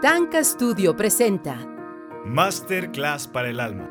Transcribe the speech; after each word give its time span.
Tanka 0.00 0.44
Studio 0.44 0.96
presenta 0.96 1.56
Masterclass 2.24 3.26
para 3.26 3.48
el 3.50 3.58
alma. 3.58 3.90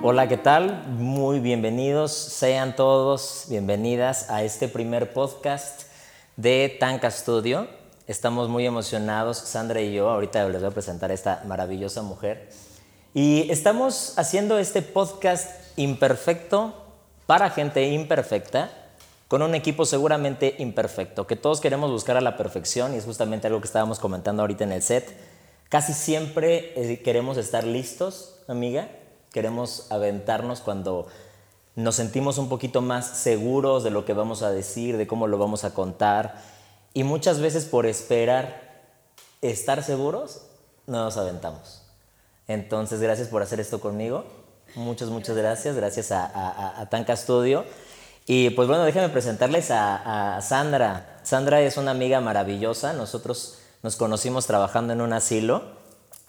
Hola, 0.00 0.28
¿qué 0.28 0.36
tal? 0.36 0.86
Muy 0.86 1.40
bienvenidos, 1.40 2.12
sean 2.12 2.76
todos 2.76 3.46
bienvenidas 3.48 4.30
a 4.30 4.44
este 4.44 4.68
primer 4.68 5.12
podcast 5.12 5.88
de 6.36 6.76
Tanka 6.78 7.10
Studio. 7.10 7.66
Estamos 8.06 8.48
muy 8.48 8.66
emocionados, 8.66 9.38
Sandra 9.38 9.80
y 9.80 9.92
yo, 9.92 10.10
ahorita 10.10 10.48
les 10.48 10.60
voy 10.60 10.70
a 10.70 10.74
presentar 10.74 11.10
a 11.10 11.14
esta 11.14 11.42
maravillosa 11.48 12.02
mujer. 12.02 12.50
Y 13.14 13.50
estamos 13.50 14.16
haciendo 14.16 14.60
este 14.60 14.82
podcast 14.82 15.76
imperfecto 15.76 16.72
para 17.26 17.50
gente 17.50 17.88
imperfecta 17.88 18.81
con 19.32 19.40
un 19.40 19.54
equipo 19.54 19.86
seguramente 19.86 20.56
imperfecto, 20.58 21.26
que 21.26 21.36
todos 21.36 21.62
queremos 21.62 21.90
buscar 21.90 22.18
a 22.18 22.20
la 22.20 22.36
perfección 22.36 22.92
y 22.92 22.98
es 22.98 23.06
justamente 23.06 23.46
algo 23.46 23.62
que 23.62 23.66
estábamos 23.66 23.98
comentando 23.98 24.42
ahorita 24.42 24.64
en 24.64 24.72
el 24.72 24.82
set. 24.82 25.10
Casi 25.70 25.94
siempre 25.94 26.74
eh, 26.76 27.00
queremos 27.00 27.38
estar 27.38 27.64
listos, 27.64 28.42
amiga, 28.46 28.90
queremos 29.32 29.90
aventarnos 29.90 30.60
cuando 30.60 31.06
nos 31.76 31.94
sentimos 31.94 32.36
un 32.36 32.50
poquito 32.50 32.82
más 32.82 33.06
seguros 33.06 33.84
de 33.84 33.90
lo 33.90 34.04
que 34.04 34.12
vamos 34.12 34.42
a 34.42 34.50
decir, 34.50 34.98
de 34.98 35.06
cómo 35.06 35.26
lo 35.26 35.38
vamos 35.38 35.64
a 35.64 35.72
contar 35.72 36.34
y 36.92 37.02
muchas 37.02 37.40
veces 37.40 37.64
por 37.64 37.86
esperar 37.86 38.82
estar 39.40 39.82
seguros 39.82 40.42
no 40.86 41.04
nos 41.04 41.16
aventamos. 41.16 41.80
Entonces, 42.48 43.00
gracias 43.00 43.28
por 43.28 43.40
hacer 43.40 43.60
esto 43.60 43.80
conmigo. 43.80 44.26
Muchas, 44.74 45.08
muchas 45.08 45.38
gracias. 45.38 45.74
Gracias 45.74 46.12
a, 46.12 46.26
a, 46.26 46.82
a 46.82 46.90
Tanka 46.90 47.16
Studio. 47.16 47.64
Y 48.26 48.50
pues 48.50 48.68
bueno, 48.68 48.84
déjenme 48.84 49.08
presentarles 49.08 49.70
a, 49.70 50.38
Sandra. 50.42 51.18
Sandra 51.22 51.60
es 51.60 51.76
una 51.76 51.90
amiga 51.90 52.20
maravillosa. 52.20 52.92
Nosotros 52.92 53.58
nos 53.82 53.96
conocimos 53.96 54.46
trabajando 54.46 54.92
en 54.92 55.00
un 55.00 55.12
asilo 55.12 55.62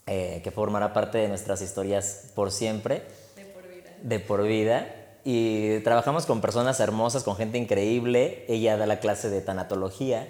eh, 0.07 0.41
que 0.43 0.51
formará 0.51 0.93
parte 0.93 1.19
de 1.19 1.27
nuestras 1.27 1.61
historias 1.61 2.31
por 2.35 2.51
siempre. 2.51 3.03
De 3.35 3.45
por 3.45 3.67
vida. 3.67 3.91
De 4.01 4.19
por 4.19 4.43
vida. 4.43 4.87
Y 5.23 5.79
trabajamos 5.79 6.25
con 6.25 6.41
personas 6.41 6.79
hermosas, 6.79 7.23
con 7.23 7.35
gente 7.35 7.57
increíble. 7.57 8.45
Ella 8.49 8.75
da 8.75 8.85
la 8.85 8.99
clase 8.99 9.29
de 9.29 9.41
tanatología, 9.41 10.27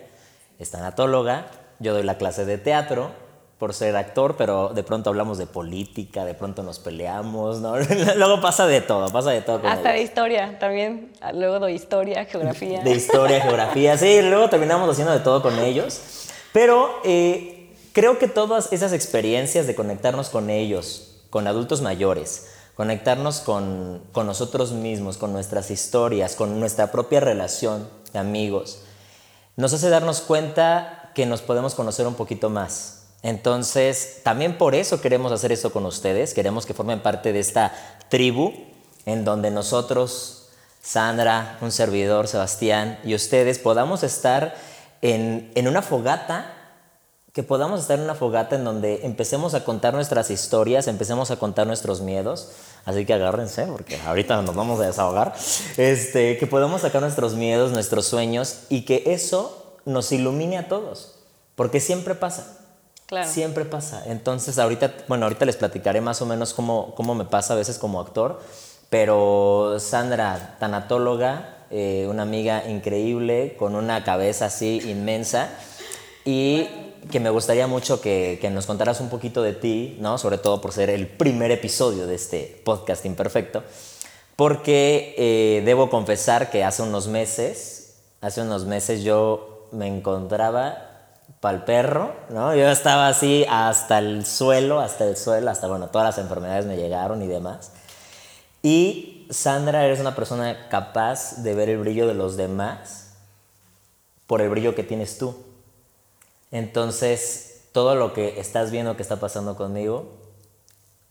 es 0.59 0.69
tanatóloga. 0.69 1.47
Yo 1.79 1.93
doy 1.93 2.03
la 2.03 2.17
clase 2.17 2.45
de 2.45 2.57
teatro 2.57 3.22
por 3.63 3.73
ser 3.73 3.95
actor, 3.95 4.35
pero 4.35 4.71
de 4.75 4.83
pronto 4.83 5.09
hablamos 5.09 5.37
de 5.37 5.45
política, 5.45 6.25
de 6.25 6.33
pronto 6.33 6.63
nos 6.63 6.79
peleamos, 6.79 7.61
¿no? 7.61 7.77
Luego 8.17 8.41
pasa 8.41 8.67
de 8.67 8.81
todo, 8.81 9.07
pasa 9.07 9.29
de 9.29 9.39
todo. 9.39 9.65
Hasta 9.65 9.93
de 9.93 10.01
historia 10.01 10.59
también, 10.59 11.13
luego 11.33 11.61
de 11.61 11.71
historia, 11.71 12.25
geografía. 12.25 12.81
De 12.81 12.91
historia, 12.91 13.39
geografía, 13.39 13.97
sí, 13.97 14.21
luego 14.21 14.49
terminamos 14.49 14.89
haciendo 14.89 15.13
de 15.13 15.21
todo 15.21 15.41
con 15.41 15.57
ellos. 15.59 16.27
Pero 16.51 16.89
eh, 17.05 17.73
creo 17.93 18.19
que 18.19 18.27
todas 18.27 18.73
esas 18.73 18.91
experiencias 18.91 19.65
de 19.65 19.75
conectarnos 19.75 20.27
con 20.27 20.49
ellos, 20.49 21.21
con 21.29 21.47
adultos 21.47 21.81
mayores, 21.81 22.49
conectarnos 22.75 23.39
con, 23.39 24.03
con 24.11 24.27
nosotros 24.27 24.73
mismos, 24.73 25.15
con 25.15 25.31
nuestras 25.31 25.71
historias, 25.71 26.35
con 26.35 26.59
nuestra 26.59 26.91
propia 26.91 27.21
relación 27.21 27.87
de 28.11 28.19
amigos, 28.19 28.81
nos 29.55 29.71
hace 29.71 29.87
darnos 29.89 30.19
cuenta 30.19 31.11
que 31.15 31.25
nos 31.25 31.41
podemos 31.41 31.75
conocer 31.75 32.07
un 32.07 32.15
poquito 32.15 32.49
más 32.49 33.02
entonces, 33.23 34.19
también 34.23 34.57
por 34.57 34.75
eso 34.75 34.99
queremos 34.99 35.31
hacer 35.31 35.53
esto 35.53 35.71
con 35.71 35.85
ustedes, 35.85 36.33
queremos 36.33 36.65
que 36.65 36.73
formen 36.73 37.01
parte 37.01 37.31
de 37.31 37.39
esta 37.39 37.73
tribu 38.09 38.53
en 39.05 39.23
donde 39.23 39.49
nosotros, 39.49 40.49
Sandra, 40.81 41.57
un 41.61 41.71
servidor, 41.71 42.27
Sebastián 42.27 42.99
y 43.05 43.15
ustedes 43.15 43.59
podamos 43.59 44.03
estar 44.03 44.55
en, 45.01 45.49
en 45.55 45.69
una 45.69 45.81
fogata, 45.81 46.53
que 47.31 47.43
podamos 47.43 47.79
estar 47.79 47.97
en 47.97 48.03
una 48.03 48.13
fogata 48.13 48.57
en 48.57 48.65
donde 48.65 49.05
empecemos 49.05 49.53
a 49.53 49.63
contar 49.63 49.93
nuestras 49.93 50.29
historias, 50.29 50.87
empecemos 50.87 51.31
a 51.31 51.37
contar 51.37 51.65
nuestros 51.65 52.01
miedos, 52.01 52.49
así 52.83 53.05
que 53.05 53.13
agárrense 53.13 53.65
porque 53.67 53.99
ahorita 54.01 54.41
nos 54.41 54.53
vamos 54.53 54.81
a 54.81 54.85
desahogar, 54.85 55.33
este, 55.77 56.37
que 56.37 56.45
podamos 56.45 56.81
sacar 56.81 57.01
nuestros 57.01 57.35
miedos, 57.35 57.71
nuestros 57.71 58.05
sueños 58.05 58.63
y 58.69 58.81
que 58.81 59.03
eso 59.07 59.77
nos 59.85 60.11
ilumine 60.11 60.57
a 60.57 60.67
todos, 60.67 61.15
porque 61.55 61.79
siempre 61.79 62.15
pasa. 62.15 62.59
Siempre 63.25 63.65
pasa. 63.65 64.03
Entonces, 64.07 64.57
ahorita, 64.57 64.93
bueno, 65.07 65.25
ahorita 65.25 65.45
les 65.45 65.55
platicaré 65.55 66.01
más 66.01 66.21
o 66.21 66.25
menos 66.25 66.53
cómo, 66.53 66.95
cómo 66.95 67.15
me 67.15 67.25
pasa 67.25 67.53
a 67.53 67.57
veces 67.57 67.77
como 67.77 67.99
actor, 67.99 68.41
pero 68.89 69.77
Sandra, 69.79 70.55
tanatóloga, 70.59 71.65
eh, 71.69 72.07
una 72.09 72.23
amiga 72.23 72.67
increíble, 72.67 73.55
con 73.57 73.75
una 73.75 74.03
cabeza 74.03 74.45
así 74.45 74.81
inmensa, 74.85 75.49
y 76.25 76.67
que 77.11 77.19
me 77.19 77.29
gustaría 77.29 77.67
mucho 77.67 78.01
que, 78.01 78.37
que, 78.39 78.49
nos 78.49 78.65
contaras 78.65 79.01
un 79.01 79.09
poquito 79.09 79.43
de 79.43 79.53
ti, 79.53 79.97
¿no? 79.99 80.17
Sobre 80.17 80.37
todo 80.37 80.61
por 80.61 80.71
ser 80.71 80.89
el 80.89 81.07
primer 81.07 81.51
episodio 81.51 82.07
de 82.07 82.15
este 82.15 82.61
podcast 82.63 83.05
imperfecto, 83.05 83.63
porque 84.35 85.13
eh, 85.17 85.61
debo 85.65 85.89
confesar 85.89 86.49
que 86.49 86.63
hace 86.63 86.81
unos 86.81 87.07
meses, 87.07 87.95
hace 88.21 88.41
unos 88.41 88.65
meses 88.65 89.03
yo 89.03 89.67
me 89.71 89.87
encontraba 89.87 90.92
para 91.39 91.57
el 91.57 91.63
perro, 91.63 92.13
¿no? 92.29 92.55
Yo 92.55 92.69
estaba 92.69 93.07
así 93.07 93.45
hasta 93.49 93.99
el 93.99 94.25
suelo, 94.25 94.79
hasta 94.79 95.05
el 95.05 95.17
suelo, 95.17 95.51
hasta, 95.51 95.67
bueno, 95.67 95.87
todas 95.87 96.15
las 96.15 96.17
enfermedades 96.17 96.65
me 96.65 96.77
llegaron 96.77 97.21
y 97.21 97.27
demás. 97.27 97.71
Y 98.61 99.27
Sandra, 99.29 99.85
eres 99.85 99.99
una 99.99 100.15
persona 100.15 100.69
capaz 100.69 101.43
de 101.43 101.53
ver 101.53 101.69
el 101.69 101.79
brillo 101.79 102.07
de 102.07 102.13
los 102.13 102.37
demás 102.37 103.15
por 104.25 104.41
el 104.41 104.49
brillo 104.49 104.73
que 104.73 104.83
tienes 104.83 105.17
tú. 105.17 105.35
Entonces, 106.51 107.63
todo 107.73 107.95
lo 107.95 108.13
que 108.13 108.39
estás 108.39 108.71
viendo 108.71 108.95
que 108.95 109.01
está 109.01 109.17
pasando 109.17 109.57
conmigo 109.57 110.13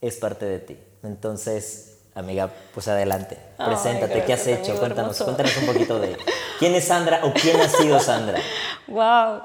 es 0.01 0.17
parte 0.17 0.47
de 0.47 0.59
ti. 0.61 0.79
Entonces, 1.03 1.99
amiga, 2.15 2.51
pues 2.73 2.89
adelante, 2.89 3.39
preséntate, 3.59 4.25
¿qué 4.25 4.33
has 4.33 4.47
hecho? 4.47 4.77
Cuéntanos, 4.79 5.21
cuéntanos 5.21 5.57
un 5.59 5.67
poquito 5.67 5.99
de 5.99 6.17
quién 6.59 6.75
es 6.75 6.85
Sandra 6.85 7.21
o 7.25 7.33
quién 7.33 7.61
ha 7.61 7.69
sido 7.69 8.01
Sandra. 8.01 8.41
Wow. 8.89 9.43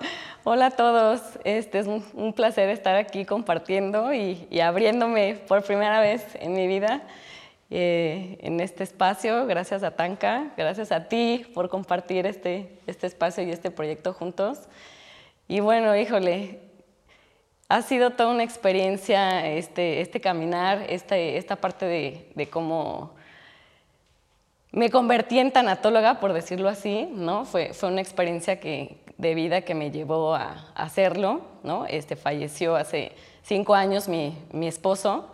Hola 0.49 0.67
a 0.67 0.71
todos, 0.71 1.21
este 1.43 1.77
es 1.77 1.87
un, 1.87 2.31
placer 2.31 2.69
estar 2.69 2.95
aquí 2.95 3.25
compartiendo 3.25 4.13
y, 4.13 4.47
abriéndome 4.61 5.35
por 5.45 5.61
primera 5.61 5.99
vez 5.99 6.25
en 6.35 6.53
mi 6.53 6.67
vida 6.67 7.01
eh, 7.69 8.37
en 8.39 8.61
este 8.61 8.85
espacio. 8.85 9.45
Gracias 9.45 9.83
a 9.83 9.91
Tanka, 9.91 10.53
gracias 10.55 10.93
a 10.93 11.09
ti 11.09 11.45
por 11.53 11.67
compartir 11.67 12.25
este, 12.25 12.79
este 12.87 13.07
espacio 13.07 13.43
y 13.43 13.51
este 13.51 13.71
proyecto 13.71 14.13
juntos. 14.13 14.69
Y 15.49 15.59
bueno, 15.59 15.93
híjole, 15.97 16.61
ha 17.67 17.81
sido 17.81 18.11
toda 18.11 18.29
una 18.29 18.43
experiencia 18.43 19.45
este, 19.45 19.99
este 19.99 20.21
caminar, 20.21 20.85
este, 20.87 21.35
esta 21.35 21.57
parte 21.57 21.85
de, 21.85 22.31
de 22.35 22.47
cómo 22.47 23.15
me 24.71 24.89
convertí 24.89 25.39
en 25.39 25.51
tanatóloga, 25.51 26.21
por 26.21 26.31
decirlo 26.31 26.69
así, 26.69 27.09
¿no? 27.11 27.43
Fue, 27.43 27.73
fue 27.73 27.89
una 27.89 27.99
experiencia 27.99 28.61
que, 28.61 29.06
de 29.17 29.35
vida 29.35 29.61
que 29.61 29.73
me 29.75 29.91
llevó 29.91 30.35
a, 30.35 30.71
hacerlo, 30.75 31.41
¿no? 31.63 31.85
Este, 31.87 32.15
falleció 32.15 32.75
hace 32.75 33.13
cinco 33.43 33.73
años 33.73 34.07
mi, 34.07 34.37
mi, 34.51 34.67
esposo 34.67 35.29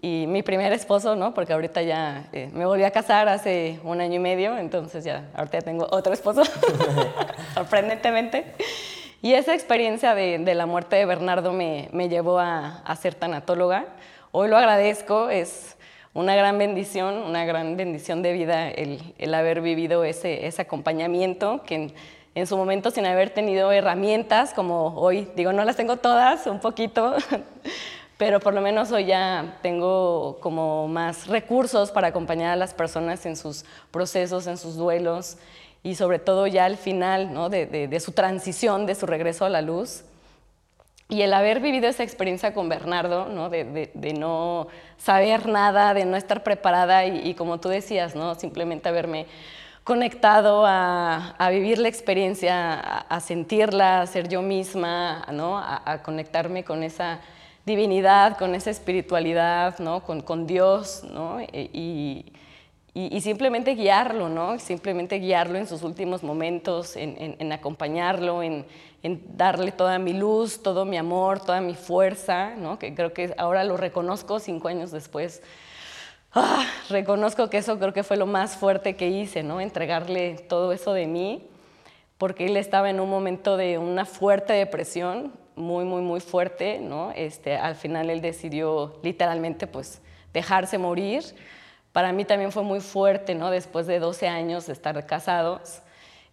y 0.00 0.26
mi 0.26 0.42
primer 0.42 0.72
esposo, 0.72 1.14
¿no? 1.14 1.32
Porque 1.34 1.52
ahorita 1.52 1.82
ya 1.82 2.28
eh, 2.32 2.50
me 2.52 2.66
volví 2.66 2.84
a 2.84 2.90
casar 2.90 3.28
hace 3.28 3.78
un 3.84 4.00
año 4.00 4.16
y 4.16 4.18
medio, 4.18 4.56
entonces 4.58 5.04
ya, 5.04 5.28
ahorita 5.34 5.58
ya 5.58 5.64
tengo 5.64 5.86
otro 5.90 6.12
esposo, 6.12 6.42
sorprendentemente. 7.54 8.54
Y 9.22 9.34
esa 9.34 9.54
experiencia 9.54 10.16
de, 10.16 10.38
de 10.38 10.54
la 10.54 10.66
muerte 10.66 10.96
de 10.96 11.06
Bernardo 11.06 11.52
me, 11.52 11.88
me 11.92 12.08
llevó 12.08 12.40
a, 12.40 12.78
a 12.78 12.96
ser 12.96 13.14
tanatóloga. 13.14 13.86
Hoy 14.32 14.48
lo 14.48 14.56
agradezco, 14.56 15.30
es 15.30 15.76
una 16.14 16.34
gran 16.34 16.58
bendición, 16.58 17.18
una 17.18 17.44
gran 17.44 17.76
bendición 17.76 18.22
de 18.22 18.32
vida 18.32 18.68
el, 18.68 19.14
el 19.18 19.32
haber 19.34 19.60
vivido 19.60 20.04
ese, 20.04 20.46
ese 20.46 20.62
acompañamiento 20.62 21.62
que 21.64 21.94
en, 22.34 22.46
su 22.46 22.56
momento 22.56 22.90
sin 22.90 23.06
haber 23.06 23.30
tenido 23.30 23.72
herramientas 23.72 24.52
como 24.54 24.94
hoy, 24.94 25.28
digo, 25.36 25.52
no 25.52 25.64
las 25.64 25.76
tengo 25.76 25.96
todas, 25.96 26.46
un 26.46 26.60
poquito, 26.60 27.14
pero 28.18 28.40
por 28.40 28.54
lo 28.54 28.60
menos 28.60 28.92
hoy 28.92 29.06
ya 29.06 29.58
tengo 29.62 30.38
como 30.40 30.88
más 30.88 31.26
recursos 31.26 31.90
para 31.90 32.08
acompañar 32.08 32.52
a 32.52 32.56
las 32.56 32.74
personas 32.74 33.24
en 33.26 33.36
sus 33.36 33.64
procesos, 33.90 34.46
en 34.46 34.56
sus 34.56 34.76
duelos 34.76 35.38
y 35.82 35.94
sobre 35.96 36.18
todo 36.18 36.46
ya 36.46 36.64
al 36.64 36.76
final 36.76 37.32
¿no? 37.32 37.48
de, 37.48 37.66
de, 37.66 37.88
de 37.88 38.00
su 38.00 38.12
transición, 38.12 38.86
de 38.86 38.94
su 38.94 39.06
regreso 39.06 39.44
a 39.44 39.48
la 39.48 39.62
luz 39.62 40.04
y 41.12 41.20
el 41.20 41.34
haber 41.34 41.60
vivido 41.60 41.88
esa 41.88 42.04
experiencia 42.04 42.54
con 42.54 42.70
Bernardo, 42.70 43.28
¿no? 43.28 43.50
De, 43.50 43.90
de, 43.92 44.12
no 44.14 44.68
saber 44.96 45.46
nada, 45.46 45.92
de 45.92 46.06
no 46.06 46.16
estar 46.16 46.42
preparada 46.42 47.04
y, 47.04 47.34
como 47.34 47.60
tú 47.60 47.68
decías, 47.68 48.14
¿no? 48.14 48.34
simplemente 48.34 48.88
haberme 48.88 49.26
conectado 49.84 50.64
a, 50.64 51.34
a 51.38 51.50
vivir 51.50 51.78
la 51.78 51.88
experiencia, 51.88 52.74
a, 52.78 53.20
sentirla, 53.20 54.02
a 54.02 54.06
ser 54.06 54.28
yo 54.28 54.42
misma, 54.42 55.26
¿no? 55.32 55.58
a, 55.58 56.02
conectarme 56.02 56.64
con 56.64 56.82
esa 56.82 57.20
divinidad, 57.66 58.38
con 58.38 58.54
esa 58.54 58.70
espiritualidad, 58.70 59.78
¿no? 59.78 60.04
con, 60.04 60.20
con 60.20 60.46
Dios, 60.46 61.02
¿no? 61.04 61.40
E, 61.40 61.70
y, 61.72 62.32
y, 62.94 63.20
simplemente 63.22 63.74
guiarlo, 63.74 64.28
¿no? 64.28 64.58
Simplemente 64.58 65.18
guiarlo 65.18 65.56
en 65.56 65.66
sus 65.66 65.82
últimos 65.82 66.22
momentos, 66.22 66.94
en, 66.94 67.50
acompañarlo, 67.50 68.42
en, 68.42 68.66
darle 69.34 69.72
toda 69.72 69.98
mi 69.98 70.12
luz, 70.12 70.62
todo 70.62 70.84
mi 70.84 70.98
amor, 70.98 71.40
toda 71.40 71.62
mi 71.62 71.74
fuerza, 71.74 72.54
¿no? 72.54 72.78
Que 72.78 72.94
creo 72.94 73.14
que 73.14 73.34
ahora 73.38 73.64
lo 73.64 73.78
reconozco 73.78 74.40
cinco 74.40 74.68
años 74.68 74.90
después. 74.90 75.42
Ah, 76.34 76.66
reconozco 76.88 77.50
que 77.50 77.58
eso 77.58 77.78
creo 77.78 77.92
que 77.92 78.02
fue 78.02 78.16
lo 78.16 78.26
más 78.26 78.56
fuerte 78.56 78.96
que 78.96 79.08
hice, 79.08 79.42
¿no? 79.42 79.60
Entregarle 79.60 80.34
todo 80.34 80.72
eso 80.72 80.92
de 80.92 81.06
mí, 81.06 81.46
porque 82.18 82.46
él 82.46 82.56
estaba 82.56 82.88
en 82.90 83.00
un 83.00 83.10
momento 83.10 83.56
de 83.56 83.78
una 83.78 84.04
fuerte 84.04 84.52
depresión, 84.52 85.32
muy, 85.56 85.84
muy, 85.84 86.00
muy 86.00 86.20
fuerte, 86.20 86.78
¿no? 86.78 87.12
Este, 87.14 87.56
al 87.56 87.76
final 87.76 88.08
él 88.08 88.20
decidió 88.22 88.98
literalmente, 89.02 89.66
pues, 89.66 90.00
dejarse 90.32 90.78
morir 90.78 91.22
para 91.92 92.12
mí 92.12 92.24
también 92.24 92.52
fue 92.52 92.62
muy 92.62 92.80
fuerte, 92.80 93.34
¿no? 93.34 93.50
Después 93.50 93.86
de 93.86 93.98
12 93.98 94.26
años 94.26 94.66
de 94.66 94.72
estar 94.72 95.06
casados, 95.06 95.82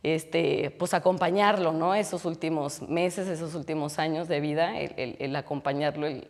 este, 0.03 0.71
pues 0.79 0.93
acompañarlo, 0.93 1.73
¿no? 1.73 1.93
Esos 1.93 2.23
últimos 2.23 2.81
meses, 2.81 3.27
esos 3.27 3.55
últimos 3.55 3.99
años 3.99 4.29
de 4.29 4.39
vida, 4.39 4.79
el, 4.79 5.35
acompañarlo, 5.35 6.07
el, 6.07 6.27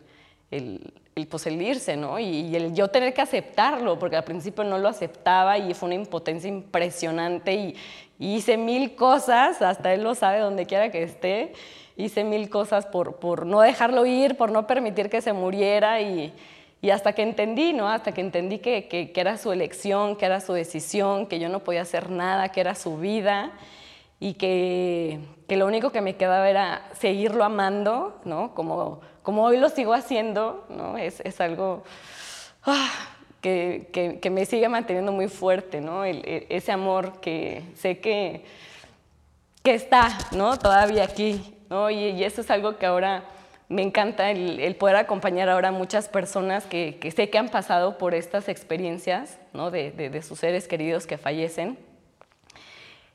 el, 0.50 0.92
pues 1.28 1.46
el 1.46 1.60
irse, 1.60 1.96
¿no? 1.96 2.18
Y, 2.18 2.54
el 2.54 2.74
yo 2.74 2.88
tener 2.88 3.14
que 3.14 3.20
aceptarlo, 3.20 3.98
porque 3.98 4.16
al 4.16 4.24
principio 4.24 4.64
no 4.64 4.78
lo 4.78 4.88
aceptaba 4.88 5.58
y 5.58 5.74
fue 5.74 5.88
una 5.88 5.96
impotencia 5.96 6.48
impresionante 6.48 7.54
y, 7.54 7.76
y 8.18 8.34
hice 8.36 8.56
mil 8.56 8.94
cosas, 8.94 9.62
hasta 9.62 9.92
él 9.94 10.02
lo 10.02 10.14
sabe 10.14 10.40
donde 10.40 10.66
quiera 10.66 10.90
que 10.90 11.02
esté, 11.02 11.52
hice 11.96 12.24
mil 12.24 12.48
cosas 12.48 12.86
por, 12.86 13.16
por 13.16 13.46
no 13.46 13.60
dejarlo 13.60 14.06
ir, 14.06 14.36
por 14.36 14.50
no 14.50 14.66
permitir 14.66 15.08
que 15.08 15.20
se 15.20 15.32
muriera 15.32 16.00
y, 16.00 16.32
y 16.82 16.90
hasta 16.90 17.12
que 17.12 17.22
entendí, 17.22 17.72
¿no? 17.72 17.88
Hasta 17.88 18.12
que 18.12 18.20
entendí 18.20 18.58
que, 18.58 18.88
que, 18.88 19.12
era 19.14 19.36
su 19.36 19.52
elección, 19.52 20.16
que 20.16 20.26
era 20.26 20.40
su 20.40 20.52
decisión, 20.52 21.26
que 21.26 21.38
yo 21.38 21.48
no 21.48 21.60
podía 21.60 21.82
hacer 21.82 22.10
nada, 22.10 22.50
que 22.50 22.60
era 22.60 22.74
su 22.74 22.96
vida 22.96 23.52
y 24.18 24.34
que, 24.34 25.20
que 25.46 25.56
lo 25.56 25.66
único 25.66 25.90
que 25.90 26.00
me 26.00 26.16
quedaba 26.16 26.48
era 26.48 26.88
seguirlo 26.98 27.44
amando, 27.44 28.20
¿no? 28.24 28.54
Como, 28.54 29.00
como 29.22 29.44
hoy 29.44 29.58
lo 29.58 29.68
sigo 29.68 29.92
haciendo, 29.92 30.64
¿no? 30.68 30.96
Es, 30.96 31.20
es 31.20 31.40
algo 31.40 31.84
ah, 32.64 32.90
que, 33.40 34.18
que, 34.20 34.30
me 34.30 34.44
sigue 34.46 34.68
manteniendo 34.68 35.12
muy 35.12 35.28
fuerte, 35.28 35.80
¿no? 35.80 36.04
ese 36.04 36.72
amor 36.72 37.20
que 37.20 37.62
sé 37.74 37.98
que, 37.98 38.44
que 39.62 39.74
está, 39.74 40.10
¿no? 40.32 40.58
Todavía 40.58 41.04
aquí, 41.04 41.54
¿no? 41.68 41.90
Y, 41.90 42.22
eso 42.24 42.40
es 42.40 42.50
algo 42.50 42.76
que 42.76 42.86
ahora 42.86 43.24
me 43.68 43.82
encanta 43.82 44.30
el, 44.30 44.74
poder 44.76 44.96
acompañar 44.96 45.48
ahora 45.48 45.68
a 45.68 45.72
muchas 45.72 46.08
personas 46.08 46.66
que, 46.66 46.98
sé 47.14 47.30
que 47.30 47.38
han 47.38 47.48
pasado 47.48 47.98
por 47.98 48.14
estas 48.14 48.48
experiencias 48.48 49.38
¿no? 49.52 49.70
de, 49.70 50.22
sus 50.22 50.40
seres 50.40 50.66
queridos 50.66 51.06
que 51.06 51.18
fallecen. 51.18 51.78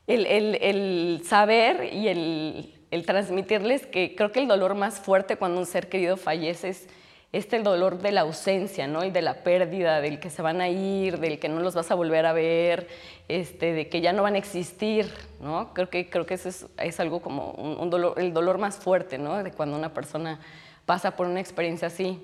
El, 0.06 1.20
saber 1.24 1.92
y 1.92 2.08
el, 2.08 2.75
transmitirles 3.04 3.86
que 3.86 4.14
creo 4.16 4.32
que 4.32 4.40
el 4.40 4.48
dolor 4.48 4.74
más 4.74 5.00
fuerte 5.00 5.36
cuando 5.36 5.60
un 5.60 5.66
ser 5.66 5.88
querido 5.88 6.16
fallece 6.16 6.68
es 6.70 6.88
este 7.32 7.56
el 7.56 7.64
dolor 7.64 7.98
de 7.98 8.12
la 8.12 8.22
ausencia, 8.22 8.86
¿no? 8.86 9.04
Y 9.04 9.10
de 9.10 9.20
la 9.20 9.42
pérdida, 9.42 10.00
del 10.00 10.20
que 10.20 10.30
se 10.30 10.42
van 10.42 10.60
a 10.60 10.68
ir, 10.68 11.18
del 11.18 11.38
que 11.38 11.48
no 11.48 11.60
los 11.60 11.74
vas 11.74 11.90
a 11.90 11.94
volver 11.94 12.24
a 12.24 12.32
ver, 12.32 12.88
este, 13.28 13.72
de 13.72 13.88
que 13.88 14.00
ya 14.00 14.12
no 14.12 14.22
van 14.22 14.36
a 14.36 14.38
existir, 14.38 15.12
¿no? 15.40 15.74
Creo 15.74 15.90
que, 15.90 16.08
creo 16.08 16.24
que 16.24 16.34
eso 16.34 16.48
es, 16.78 17.00
algo 17.00 17.20
como 17.20 17.50
un, 17.50 17.90
dolor, 17.90 18.14
el 18.18 18.32
dolor 18.32 18.58
más 18.58 18.76
fuerte, 18.76 19.18
¿no? 19.18 19.42
De 19.42 19.50
cuando 19.52 19.76
una 19.76 19.92
persona 19.92 20.40
pasa 20.86 21.16
por 21.16 21.26
una 21.26 21.40
experiencia 21.40 21.88
así. 21.88 22.18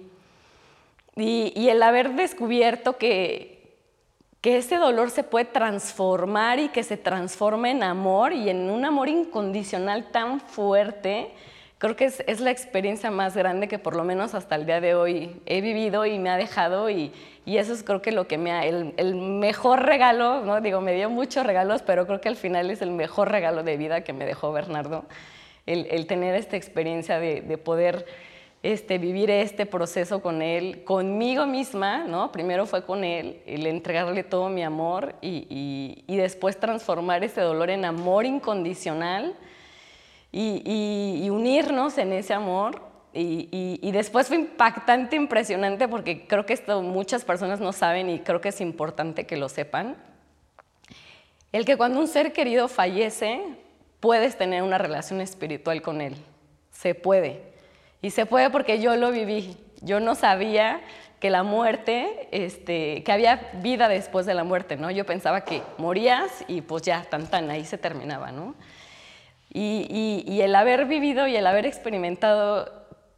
Y, 1.17 1.53
y 1.55 1.69
el 1.69 1.83
haber 1.83 2.15
descubierto 2.15 2.97
que, 2.97 3.62
que 4.43 4.57
ese 4.57 4.77
dolor 4.77 5.11
se 5.11 5.23
puede 5.23 5.45
transformar 5.45 6.59
y 6.59 6.69
que 6.69 6.83
se 6.83 6.97
transforma 6.97 7.71
en 7.71 7.85
amor 7.85 8.33
y 8.33 8.51
en 8.51 8.69
un 8.71 8.85
amor 8.85 9.09
incondicional 9.09 10.11
tan 10.11 10.41
fuerte, 10.41 11.31
creo 11.79 11.95
que 11.95 12.07
es, 12.07 12.41
la 12.41 12.51
experiencia 12.51 13.13
más 13.13 13.37
grande 13.37 13.69
que 13.69 13.79
por 13.79 13.95
lo 13.95 14.03
menos 14.03 14.35
hasta 14.35 14.57
el 14.57 14.67
día 14.67 14.81
de 14.81 14.97
hoy 14.97 15.41
he 15.47 15.61
vivido 15.61 16.07
y 16.07 16.19
me 16.19 16.29
ha 16.29 16.37
dejado 16.37 16.91
y, 16.91 17.13
eso 17.47 17.73
es 17.73 17.85
creo 17.85 18.03
que 18.03 18.11
lo 18.11 18.27
que 18.27 18.37
me 18.37 18.51
ha, 18.51 18.67
el, 18.67 19.15
mejor 19.15 19.85
regalo, 19.85 20.41
¿no? 20.45 20.61
digo, 20.61 20.81
me 20.81 20.93
dio 20.93 21.09
muchos 21.09 21.47
regalos, 21.47 21.83
pero 21.83 22.07
creo 22.07 22.21
que 22.21 22.29
al 22.29 22.37
final 22.37 22.69
es 22.71 22.83
el 22.83 22.91
mejor 22.91 23.31
regalo 23.31 23.63
de 23.63 23.77
vida 23.77 24.03
que 24.03 24.13
me 24.13 24.27
dejó 24.27 24.53
Bernardo, 24.53 25.05
el, 25.67 26.07
tener 26.09 26.35
esta 26.35 26.57
experiencia 26.57 27.21
de, 27.21 27.59
poder 27.59 28.07
este, 28.63 28.99
vivir 28.99 29.31
este 29.31 29.67
proceso 29.67 30.23
con 30.23 30.43
él, 30.43 30.85
conmigo 30.85 31.47
misma, 31.47 32.05
¿no? 32.05 32.31
Primero 32.33 32.67
fue 32.67 32.85
con 32.85 33.05
él, 33.05 33.43
el 33.47 33.67
entregarle 33.67 34.23
todo 34.23 34.49
mi 34.49 34.63
amor 34.63 35.17
y, 35.21 36.05
y 36.07 36.17
después 36.17 36.59
transformar 36.59 37.25
ese 37.25 37.41
dolor 37.41 37.71
en 37.71 37.85
amor 37.85 38.25
incondicional 38.25 39.37
y, 40.33 41.29
unirnos 41.31 41.99
en 41.99 42.13
ese 42.13 42.35
amor. 42.35 42.81
Y, 43.15 43.91
después 43.93 44.29
fue 44.29 44.39
impactante, 44.39 45.17
impresionante, 45.17 45.87
porque 45.87 46.27
creo 46.27 46.47
que 46.47 46.55
esto 46.55 46.83
muchas 46.83 47.25
personas 47.25 47.61
no 47.61 47.73
saben 47.73 48.09
y 48.09 48.21
creo 48.21 48.41
que 48.41 48.49
es 48.49 48.61
importante 48.61 49.27
que 49.27 49.37
lo 49.37 49.49
sepan. 49.49 49.97
El 51.53 51.67
que 51.67 51.77
cuando 51.77 52.01
un 52.01 52.09
ser 52.09 52.33
querido 52.33 52.69
fallece, 52.69 53.43
puedes 54.01 54.39
tener 54.39 54.63
una 54.63 54.79
relación 54.79 55.21
espiritual 55.21 55.83
con 55.83 56.01
él. 56.01 56.17
Se 56.71 56.95
puede. 56.95 57.52
Y 58.03 58.11
se 58.11 58.27
puede 58.27 58.51
porque 58.51 58.81
yo 58.81 58.97
lo 58.97 59.13
viví. 59.13 59.57
Yo 59.81 60.01
no 60.01 60.15
sabía 60.15 60.81
que 61.21 61.31
la 61.31 61.45
muerte, 61.45 62.29
este, 62.33 63.05
que 63.05 63.13
había 63.13 63.53
vida 63.63 63.89
después 63.89 64.27
de 64.27 64.35
la 64.35 64.43
muerte, 64.43 64.77
¿no? 64.77 64.91
Yo 64.91 65.07
pensaba 65.07 65.43
que 65.43 65.63
morías 65.79 66.45
y 66.49 66.63
pues 66.63 66.83
ya, 66.83 67.05
tan 67.09 67.29
tan, 67.29 67.49
ahí 67.49 67.65
se 67.65 67.79
terminaba, 67.79 68.33
¿no? 68.33 68.57
Y, 69.55 70.41
el 70.41 70.55
haber 70.57 70.87
vivido 70.87 71.29
y 71.29 71.37
el 71.37 71.47
haber 71.47 71.67
experimentado 71.67 72.73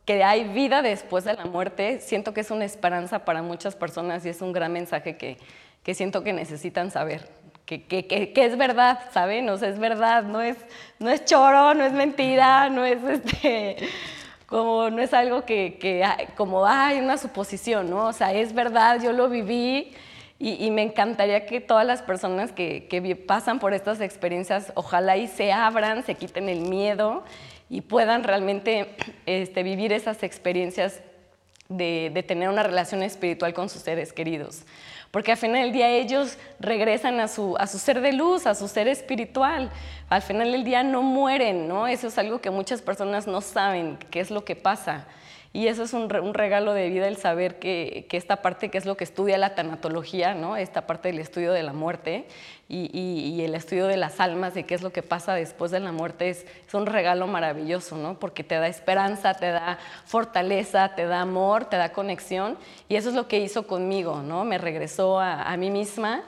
que 0.04 0.22
hay 0.22 0.44
vida 0.44 0.82
después 0.82 1.24
de 1.24 1.32
la 1.32 1.46
muerte, 1.46 2.00
siento 2.00 2.34
que 2.34 2.42
es 2.42 2.50
una 2.50 2.66
esperanza 2.66 3.24
para 3.24 3.40
muchas 3.40 3.74
personas 3.74 4.26
y 4.26 4.28
es 4.28 4.42
un 4.42 4.52
gran 4.52 4.72
mensaje 4.72 5.16
que, 5.16 5.38
que 5.82 5.94
siento 5.94 6.22
que 6.22 6.34
necesitan 6.34 6.90
saber. 6.90 7.30
Que, 7.64 7.84
que, 7.84 8.06
que, 8.06 8.44
es 8.44 8.58
verdad, 8.58 9.00
¿saben? 9.14 9.48
O 9.48 9.56
sea, 9.56 9.70
es 9.70 9.78
verdad, 9.78 10.24
no 10.24 10.42
es, 10.42 10.58
no 10.98 11.08
es 11.08 11.24
choro, 11.24 11.72
no 11.72 11.86
es 11.86 11.92
mentira, 11.92 12.68
no 12.68 12.84
es 12.84 13.02
este, 13.02 13.76
como, 14.54 14.88
no 14.88 15.02
es 15.02 15.12
algo 15.12 15.44
que, 15.44 16.06
como, 16.36 16.64
hay 16.64 17.00
una 17.00 17.18
suposición, 17.18 17.90
¿no? 17.90 18.06
O 18.06 18.12
sea, 18.12 18.32
es 18.32 18.54
verdad, 18.54 19.02
yo 19.02 19.12
lo 19.12 19.28
viví, 19.28 19.90
y, 20.38 20.70
me 20.70 20.82
encantaría 20.82 21.44
que 21.44 21.60
todas 21.60 21.84
las 21.84 22.02
personas 22.02 22.52
que, 22.52 22.86
que, 22.86 23.16
pasan 23.16 23.58
por 23.58 23.74
estas 23.74 24.00
experiencias, 24.00 24.70
ojalá 24.76 25.16
y 25.16 25.26
se 25.26 25.52
abran, 25.52 26.04
se 26.04 26.14
quiten 26.14 26.48
el 26.48 26.60
miedo 26.60 27.24
y 27.68 27.80
puedan 27.80 28.22
realmente 28.22 28.94
este, 29.26 29.64
vivir 29.64 29.92
esas 29.92 30.22
experiencias 30.22 31.00
de, 31.68 32.24
tener 32.24 32.48
una 32.48 32.62
relación 32.62 33.02
espiritual 33.02 33.54
con 33.54 33.68
sus 33.68 33.82
seres 33.82 34.12
queridos. 34.12 34.62
Porque 35.14 35.30
al 35.30 35.38
final 35.38 35.62
del 35.62 35.72
día 35.72 35.90
ellos 35.90 36.38
regresan 36.58 37.20
a 37.20 37.28
su, 37.28 37.56
a 37.56 37.68
su 37.68 37.78
ser 37.78 38.00
de 38.00 38.12
luz, 38.12 38.48
a 38.48 38.54
su 38.56 38.66
ser 38.66 38.88
espiritual. 38.88 39.70
Al 40.08 40.22
final 40.22 40.50
del 40.50 40.64
día 40.64 40.82
no 40.82 41.02
mueren, 41.02 41.68
¿no? 41.68 41.86
Eso 41.86 42.08
es 42.08 42.18
algo 42.18 42.40
que 42.40 42.50
muchas 42.50 42.82
personas 42.82 43.28
no 43.28 43.40
saben 43.40 43.96
qué 44.10 44.18
es 44.18 44.32
lo 44.32 44.44
que 44.44 44.56
pasa. 44.56 45.06
Y 45.54 45.68
eso 45.68 45.84
es 45.84 45.92
un, 45.92 46.10
regalo 46.10 46.74
de 46.74 46.88
vida 46.88 47.06
el 47.06 47.16
saber 47.16 47.60
que, 47.60 48.08
esta 48.10 48.42
parte 48.42 48.70
que 48.70 48.78
es 48.78 48.86
lo 48.86 48.96
que 48.96 49.04
estudia 49.04 49.38
la 49.38 49.54
tanatología, 49.54 50.34
¿no? 50.34 50.56
esta 50.56 50.84
parte 50.84 51.10
del 51.10 51.20
estudio 51.20 51.52
de 51.52 51.62
la 51.62 51.72
muerte 51.72 52.26
y, 52.68 53.40
el 53.40 53.54
estudio 53.54 53.86
de 53.86 53.96
las 53.96 54.18
almas, 54.18 54.54
de 54.54 54.64
qué 54.64 54.74
es 54.74 54.82
lo 54.82 54.90
que 54.90 55.04
pasa 55.04 55.32
después 55.34 55.70
de 55.70 55.78
la 55.78 55.92
muerte, 55.92 56.28
es, 56.28 56.44
un 56.72 56.86
regalo 56.86 57.28
maravilloso, 57.28 57.96
¿no? 57.96 58.18
porque 58.18 58.42
te 58.42 58.56
da 58.56 58.66
esperanza, 58.66 59.34
te 59.34 59.52
da 59.52 59.78
fortaleza, 60.06 60.96
te 60.96 61.06
da 61.06 61.20
amor, 61.20 61.66
te 61.66 61.76
da 61.76 61.92
conexión. 61.92 62.58
Y 62.88 62.96
eso 62.96 63.10
es 63.10 63.14
lo 63.14 63.28
que 63.28 63.38
hizo 63.38 63.68
conmigo, 63.68 64.22
¿no? 64.22 64.44
me 64.44 64.58
regresó 64.58 65.20
a, 65.20 65.56
mí 65.56 65.70
misma. 65.70 66.24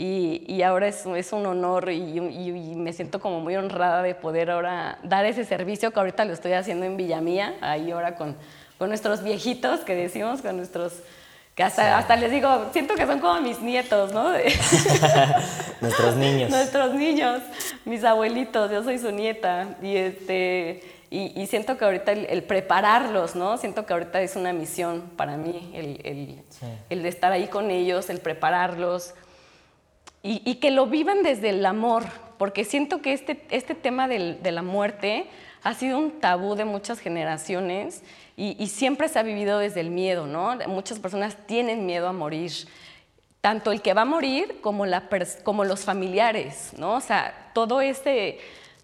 Y, 0.00 0.62
ahora 0.62 0.86
es, 0.86 1.04
es, 1.06 1.32
un 1.32 1.44
honor 1.46 1.90
y, 1.90 2.18
y, 2.18 2.74
me 2.76 2.92
siento 2.92 3.18
como 3.18 3.40
muy 3.40 3.56
honrada 3.56 4.00
de 4.02 4.14
poder 4.14 4.48
ahora 4.48 5.00
dar 5.02 5.26
ese 5.26 5.44
servicio 5.44 5.90
que 5.90 5.98
ahorita 5.98 6.24
lo 6.24 6.32
estoy 6.32 6.52
haciendo 6.52 6.86
en 6.86 6.96
Villamía, 6.96 7.56
ahí 7.60 7.90
ahora 7.90 8.14
con, 8.14 8.36
con 8.78 8.90
nuestros 8.90 9.24
viejitos 9.24 9.80
que 9.80 9.96
decimos, 9.96 10.40
con 10.40 10.56
nuestros 10.56 11.02
que 11.58 11.64
hasta, 11.64 12.14
les 12.14 12.30
digo, 12.30 12.66
siento 12.72 12.94
que 12.94 13.04
son 13.04 13.18
como 13.18 13.40
mis 13.40 13.60
nietos, 13.60 14.12
¿no? 14.12 14.30
nuestros 15.80 16.14
niños. 16.14 16.50
Nuestros 16.50 16.94
niños, 16.94 17.42
mis 17.84 18.04
abuelitos, 18.04 18.70
yo 18.70 18.84
soy 18.84 19.00
su 19.00 19.10
nieta. 19.10 19.70
Y, 19.82 19.96
este, 19.96 20.84
y, 21.10 21.44
siento 21.48 21.76
que 21.76 21.84
ahorita 21.84 22.12
el, 22.12 22.44
prepararlos, 22.44 23.34
¿no? 23.34 23.56
Siento 23.56 23.86
que 23.86 23.92
ahorita 23.92 24.20
es 24.20 24.36
una 24.36 24.52
misión 24.52 25.10
para 25.16 25.36
mí, 25.36 25.72
el, 25.74 26.44
el, 26.90 27.02
de 27.02 27.08
estar 27.08 27.32
ahí 27.32 27.48
con 27.48 27.72
ellos, 27.72 28.08
el 28.08 28.20
prepararlos. 28.20 29.14
Y, 30.22 30.56
que 30.56 30.70
lo 30.70 30.86
vivan 30.86 31.22
desde 31.22 31.50
el 31.50 31.64
amor, 31.64 32.04
porque 32.38 32.64
siento 32.64 33.00
que 33.00 33.12
este, 33.12 33.46
este 33.50 33.74
tema 33.74 34.08
de 34.08 34.50
la 34.50 34.62
muerte 34.62 35.26
ha 35.62 35.74
sido 35.74 35.98
un 35.98 36.20
tabú 36.20 36.54
de 36.54 36.64
muchas 36.64 37.00
generaciones 37.00 38.02
y, 38.36 38.68
siempre 38.68 39.08
se 39.08 39.18
ha 39.18 39.22
vivido 39.22 39.58
desde 39.58 39.80
el 39.80 39.90
miedo, 39.90 40.26
¿no? 40.26 40.56
Muchas 40.68 41.00
personas 41.00 41.36
tienen 41.46 41.86
miedo 41.86 42.06
a 42.08 42.12
morir. 42.12 42.52
tanto 43.40 43.70
el 43.72 43.82
que 43.82 43.94
va 43.94 44.02
a 44.02 44.04
morir 44.04 44.60
como, 44.60 44.84
los 44.84 45.84
familiares, 45.84 46.72
¿no? 46.76 46.94
O 46.94 47.00
sea, 47.00 47.50
todo 47.52 47.80
ese, 47.80 48.38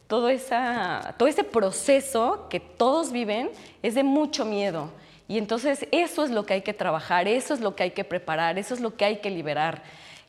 todo, 0.06 0.28
esa, 0.28 1.14
todo 1.18 1.28
ese 1.28 1.44
proceso 1.44 2.48
que 2.48 2.60
todos 2.60 3.12
viven 3.12 3.50
es 3.82 3.94
de 3.94 4.02
mucho 4.02 4.44
miedo. 4.44 4.90
Y 5.28 5.38
entonces 5.38 5.86
eso 5.92 6.24
es 6.24 6.30
lo 6.30 6.44
que 6.46 6.54
hay 6.54 6.62
que 6.62 6.74
trabajar, 6.74 7.28
eso 7.28 7.54
es 7.54 7.60
lo 7.60 7.74
que 7.76 7.84
hay 7.84 7.90
que 7.92 8.04
preparar, 8.04 8.58
eso 8.58 8.74
es 8.74 8.80
lo 8.80 8.96
que 8.96 9.04
hay 9.04 9.16
que 9.18 9.30
liberar. 9.30 9.82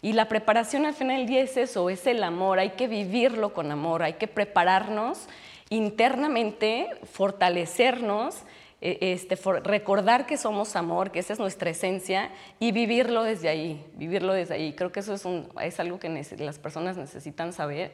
Y 0.06 0.14
la 0.14 0.28
preparación 0.28 0.86
al 0.86 0.94
final 0.94 1.26
del 1.26 1.36
es 1.38 1.58
eso, 1.58 1.90
es 1.90 2.06
el 2.06 2.24
amor, 2.24 2.60
hay 2.60 2.74
que 2.74 2.88
vivirlo 2.88 3.56
con 3.56 3.72
amor, 3.72 4.04
hay 4.04 4.14
que 4.14 4.28
prepararnos 4.28 5.26
internamente, 5.72 6.92
fortalecernos, 7.12 8.44
e, 8.82 9.00
este, 9.02 9.36
recordar 9.64 10.28
que 10.28 10.38
somos 10.38 10.76
amor, 10.76 11.10
que 11.10 11.18
esa 11.18 11.34
es 11.34 11.40
nuestra 11.40 11.72
esencia 11.72 12.30
y 12.60 12.72
vivirlo 12.72 13.24
desde 13.24 13.50
ahí, 13.50 13.84
vivirlo 13.96 14.34
desde 14.34 14.54
ahí. 14.54 14.74
Creo 14.74 14.92
que 14.92 15.00
eso 15.00 15.16
es, 15.16 15.80
algo 15.80 15.98
que 15.98 16.24
las 16.38 16.60
personas 16.60 16.98
necesitan 16.98 17.52
saber, 17.52 17.92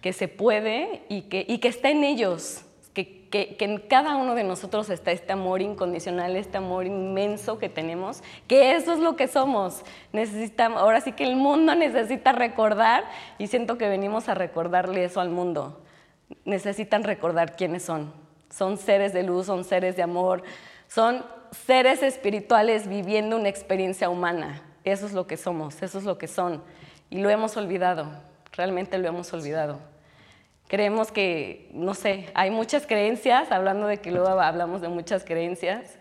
que 0.00 0.12
se 0.12 0.26
puede 0.26 1.02
y 1.08 1.20
que 1.28 1.68
está 1.68 1.90
en 1.90 2.02
ellos, 2.02 2.64
que, 2.94 3.56
en 3.60 3.78
cada 3.78 4.16
uno 4.16 4.34
de 4.34 4.44
nosotros 4.44 4.90
está 4.90 5.12
este 5.12 5.32
amor 5.32 5.62
incondicional, 5.62 6.36
este 6.36 6.58
amor 6.58 6.86
inmenso 6.86 7.58
que 7.58 7.68
tenemos, 7.68 8.22
que 8.46 8.76
eso 8.76 8.92
es 8.92 8.98
lo 8.98 9.16
que 9.16 9.28
somos. 9.28 9.82
Necesitamos, 10.12 10.80
ahora 10.80 11.00
sí 11.00 11.12
que 11.12 11.24
el 11.24 11.36
mundo 11.36 11.74
necesita 11.74 12.32
recordar 12.32 13.04
y 13.38 13.46
siento 13.46 13.78
que 13.78 13.88
venimos 13.88 14.28
a 14.28 14.34
recordarle 14.34 15.04
eso 15.04 15.20
al 15.20 15.30
mundo. 15.30 15.80
Necesitan 16.44 17.04
recordar 17.04 17.56
quiénes 17.56 17.84
son. 17.84 18.12
Son 18.50 18.76
seres 18.76 19.14
de 19.14 19.22
luz, 19.22 19.46
son 19.46 19.64
seres 19.64 19.96
de 19.96 20.02
amor, 20.02 20.42
son 20.86 21.24
seres 21.66 22.02
espirituales 22.02 22.86
viviendo 22.86 23.36
una 23.36 23.48
experiencia 23.48 24.10
humana. 24.10 24.62
Eso 24.84 25.06
es 25.06 25.12
lo 25.12 25.26
que 25.26 25.38
somos, 25.38 25.82
eso 25.82 25.98
es 25.98 26.04
lo 26.04 26.18
que 26.18 26.28
son. 26.28 26.62
Y 27.08 27.22
lo 27.22 27.30
hemos 27.30 27.56
olvidado, 27.56 28.06
realmente 28.52 28.98
lo 28.98 29.08
hemos 29.08 29.32
olvidado. 29.32 29.91
Creemos 30.72 31.12
que, 31.12 31.68
no 31.74 31.92
sé, 31.92 32.30
hay 32.32 32.50
muchas 32.50 32.86
creencias, 32.86 33.52
hablando 33.52 33.86
de 33.86 33.98
que 33.98 34.10
luego 34.10 34.28
hablamos 34.40 34.80
de 34.80 34.88
muchas 34.88 35.22
creencias. 35.22 35.98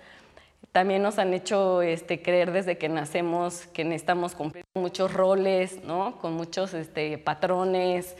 También 0.71 1.01
nos 1.03 1.19
han 1.19 1.33
hecho 1.33 1.81
este, 1.81 2.21
creer 2.21 2.53
desde 2.53 2.77
que 2.77 2.87
nacemos 2.87 3.67
que 3.73 3.83
necesitamos 3.83 4.33
cumplir 4.33 4.63
muchos 4.73 5.11
roles, 5.11 5.83
¿no? 5.83 6.17
con 6.19 6.35
muchos 6.35 6.73
este, 6.73 7.17
patrones, 7.17 8.15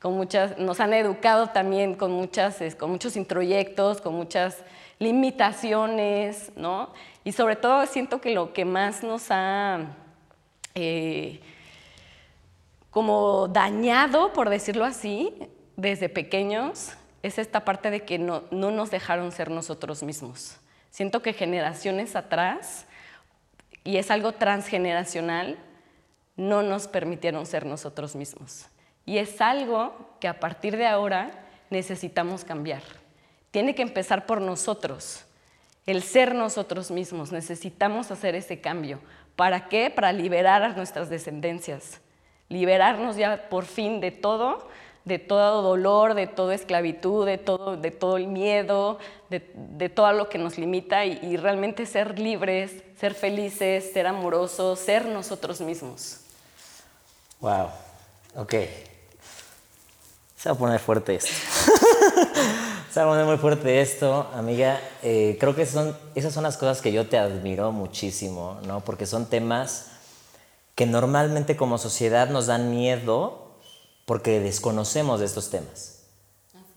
con 0.00 0.14
muchas, 0.14 0.58
nos 0.58 0.80
han 0.80 0.92
educado 0.92 1.50
también 1.50 1.94
con, 1.94 2.10
muchas, 2.10 2.58
con 2.74 2.90
muchos 2.90 3.14
introyectos, 3.14 4.00
con 4.00 4.14
muchas 4.14 4.58
limitaciones, 4.98 6.50
¿no? 6.56 6.92
Y 7.22 7.30
sobre 7.30 7.54
todo 7.54 7.86
siento 7.86 8.20
que 8.20 8.32
lo 8.32 8.52
que 8.52 8.64
más 8.64 9.04
nos 9.04 9.26
ha 9.30 9.86
eh, 10.74 11.38
como 12.90 13.46
dañado, 13.46 14.32
por 14.32 14.50
decirlo 14.50 14.84
así, 14.84 15.32
desde 15.82 16.08
pequeños 16.08 16.92
es 17.24 17.38
esta 17.38 17.64
parte 17.64 17.90
de 17.90 18.04
que 18.04 18.18
no, 18.18 18.44
nos 18.50 18.90
dejaron 18.90 19.32
ser 19.32 19.50
nosotros 19.50 20.02
mismos. 20.04 20.56
Siento 20.90 21.22
que 21.22 21.32
generaciones 21.32 22.14
atrás, 22.14 22.86
y 23.82 23.96
es 23.96 24.12
algo 24.12 24.32
transgeneracional, 24.32 25.58
no 26.36 26.62
nos 26.62 26.86
permitieron 26.86 27.46
ser 27.46 27.66
nosotros 27.66 28.14
mismos. 28.14 28.66
Y 29.04 29.18
es 29.18 29.40
algo 29.40 30.16
que 30.20 30.28
a 30.28 30.38
partir 30.38 30.76
de 30.76 30.86
ahora 30.86 31.32
necesitamos 31.68 32.44
cambiar. 32.44 32.82
Tiene 33.50 33.74
que 33.74 33.82
empezar 33.82 34.24
por 34.24 34.40
nosotros, 34.40 35.24
el 35.84 36.02
ser 36.02 36.32
nosotros 36.34 36.92
mismos. 36.92 37.32
Necesitamos 37.32 38.12
hacer 38.12 38.36
ese 38.36 38.60
cambio. 38.60 39.00
¿Para 39.34 39.68
qué? 39.68 39.90
Para 39.90 40.12
liberar 40.12 40.62
a 40.62 40.68
nuestras 40.68 41.10
descendencias. 41.10 42.00
Liberarnos 42.48 43.16
ya 43.16 43.48
por 43.48 43.64
fin 43.64 44.00
de 44.00 44.12
todo 44.12 44.68
de 45.04 45.18
todo 45.18 45.62
dolor, 45.62 46.14
de 46.14 46.26
toda 46.26 46.54
esclavitud, 46.54 47.26
de 47.26 47.38
todo, 47.38 47.76
de 47.76 47.90
todo 47.90 48.16
el 48.16 48.28
miedo, 48.28 48.98
de, 49.28 49.88
todo 49.88 50.12
lo 50.12 50.28
que 50.28 50.38
nos 50.38 50.58
limita 50.58 51.04
y, 51.04 51.36
realmente 51.36 51.86
ser 51.86 52.18
libres, 52.18 52.72
ser 52.98 53.14
felices, 53.14 53.92
ser 53.92 54.06
amorosos, 54.06 54.78
ser 54.78 55.06
nosotros 55.06 55.60
mismos. 55.60 56.18
Wow, 57.40 57.68
ok. 58.36 58.54
Se 60.36 60.48
va 60.48 60.54
a 60.54 60.58
poner 60.58 60.80
fuerte 60.80 61.14
esto. 61.16 61.30
Se 62.92 63.00
va 63.00 63.06
a 63.06 63.08
poner 63.08 63.24
muy 63.24 63.38
fuerte 63.38 63.80
esto, 63.80 64.28
amiga. 64.34 64.78
Eh, 65.02 65.38
creo 65.40 65.54
que 65.54 65.64
son, 65.64 65.96
esas 66.14 66.34
son 66.34 66.42
las 66.42 66.58
cosas 66.58 66.82
que 66.82 66.92
yo 66.92 67.08
te 67.08 67.16
admiro 67.16 67.72
muchísimo, 67.72 68.60
¿no? 68.66 68.80
Porque 68.80 69.06
son 69.06 69.26
temas 69.26 69.86
que 70.74 70.84
normalmente 70.84 71.56
como 71.56 71.78
sociedad 71.78 72.28
nos 72.28 72.48
dan 72.48 72.70
miedo 72.70 73.41
porque 74.12 74.40
desconocemos 74.40 75.20
de 75.20 75.24
estos 75.24 75.48
temas. 75.48 76.02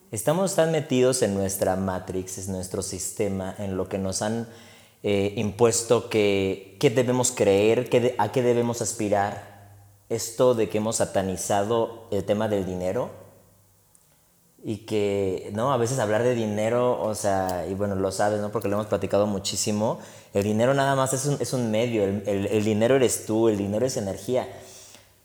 Estamos 0.09 0.55
tan 0.55 0.71
metidos 0.71 1.21
en 1.21 1.33
nuestra 1.33 1.75
matrix, 1.75 2.37
en 2.37 2.53
nuestro 2.53 2.81
sistema, 2.81 3.53
en 3.57 3.75
lo 3.75 3.89
que 3.89 3.97
nos 3.97 4.21
han 4.21 4.47
eh, 5.03 5.33
impuesto 5.35 6.09
que, 6.09 6.77
debemos 6.79 7.33
creer, 7.33 7.89
que 7.89 8.15
a 8.19 8.31
qué 8.31 8.41
debemos 8.41 8.81
aspirar. 8.81 9.73
Esto 10.07 10.55
de 10.55 10.69
que 10.69 10.77
hemos 10.77 10.95
satanizado 10.95 12.07
el 12.09 12.23
tema 12.23 12.47
del 12.47 12.65
dinero 12.65 13.09
y 14.63 14.85
que, 14.85 15.49
¿no? 15.51 15.73
A 15.73 15.77
veces 15.77 15.99
hablar 15.99 16.23
de 16.23 16.35
dinero, 16.35 17.01
o 17.01 17.15
sea, 17.15 17.67
y 17.69 17.73
bueno, 17.73 17.95
lo 17.95 18.13
sabes, 18.13 18.39
¿no? 18.39 18.49
Porque 18.49 18.69
lo 18.69 18.75
hemos 18.75 18.87
platicado 18.87 19.27
muchísimo, 19.27 19.99
el 20.33 20.43
dinero 20.43 20.73
nada 20.73 20.95
más 20.95 21.11
es 21.11 21.25
un, 21.25 21.35
es 21.41 21.51
un 21.51 21.69
medio, 21.69 22.05
el, 22.05 22.47
el 22.49 22.63
dinero 22.63 22.95
eres 22.95 23.25
tú, 23.25 23.49
el 23.49 23.57
dinero 23.57 23.85
es 23.85 23.97
energía. 23.97 24.47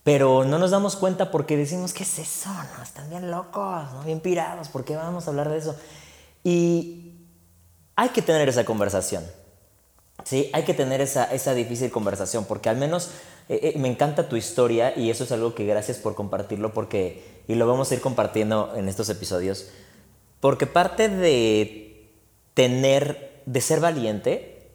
Pero 0.02 0.45
no 0.45 0.59
nos 0.59 0.71
damos 0.71 0.97
cuenta 0.97 1.30
porque 1.30 1.57
decimos, 1.57 1.92
¿qué 1.92 2.04
es 2.04 2.19
eso? 2.19 2.50
No, 2.50 2.83
están 2.83 3.11
bien 3.11 3.30
locos, 3.30 3.92
¿no? 3.92 4.02
bien 4.04 4.21
pirados, 4.21 4.69
¿por 4.69 4.85
qué 4.85 4.97
vamos 4.97 5.26
a 5.26 5.30
hablar 5.30 5.50
de 5.50 5.59
eso? 5.59 5.76
Y 6.42 7.16
hay 7.97 8.09
que 8.09 8.23
tener 8.23 8.49
esa 8.49 8.64
conversación. 8.64 9.25
Sí, 10.25 10.50
hay 10.52 10.64
que 10.64 10.75
tener 10.75 11.00
esa, 11.00 11.25
esa 11.25 11.54
difícil 11.54 11.90
conversación 11.90 12.45
porque 12.45 12.69
al 12.69 12.76
menos 12.76 13.11
eh, 13.49 13.73
eh, 13.75 13.78
me 13.78 13.88
encanta 13.88 14.28
tu 14.28 14.37
historia 14.37 14.97
y 14.97 15.11
eso 15.11 15.25
es 15.25 15.33
algo 15.33 15.54
que 15.54 15.66
gracias 15.66 15.99
por 15.99 16.14
compartirlo 16.14 16.73
porque, 16.73 17.42
y 17.49 17.54
lo 17.54 17.66
vamos 17.66 17.90
a 17.90 17.95
ir 17.95 18.00
compartiendo 18.00 18.73
en 18.76 18.88
estos 18.88 19.09
episodios, 19.09 19.71
porque 20.40 20.66
parte 20.66 21.09
de 21.09 22.14
tener, 22.54 23.42
de 23.47 23.61
ser 23.61 23.80
valiente, 23.80 24.71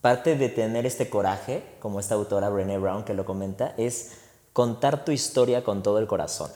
parte 0.00 0.36
de 0.36 0.48
tener 0.48 0.86
este 0.86 1.08
coraje, 1.08 1.62
como 1.80 2.00
esta 2.00 2.14
autora 2.14 2.48
Brené 2.48 2.78
Brown 2.78 3.04
que 3.04 3.14
lo 3.14 3.24
comenta, 3.24 3.74
es 3.76 4.12
contar 4.52 5.04
tu 5.04 5.12
historia 5.12 5.64
con 5.64 5.82
todo 5.82 5.98
el 5.98 6.06
corazón. 6.06 6.50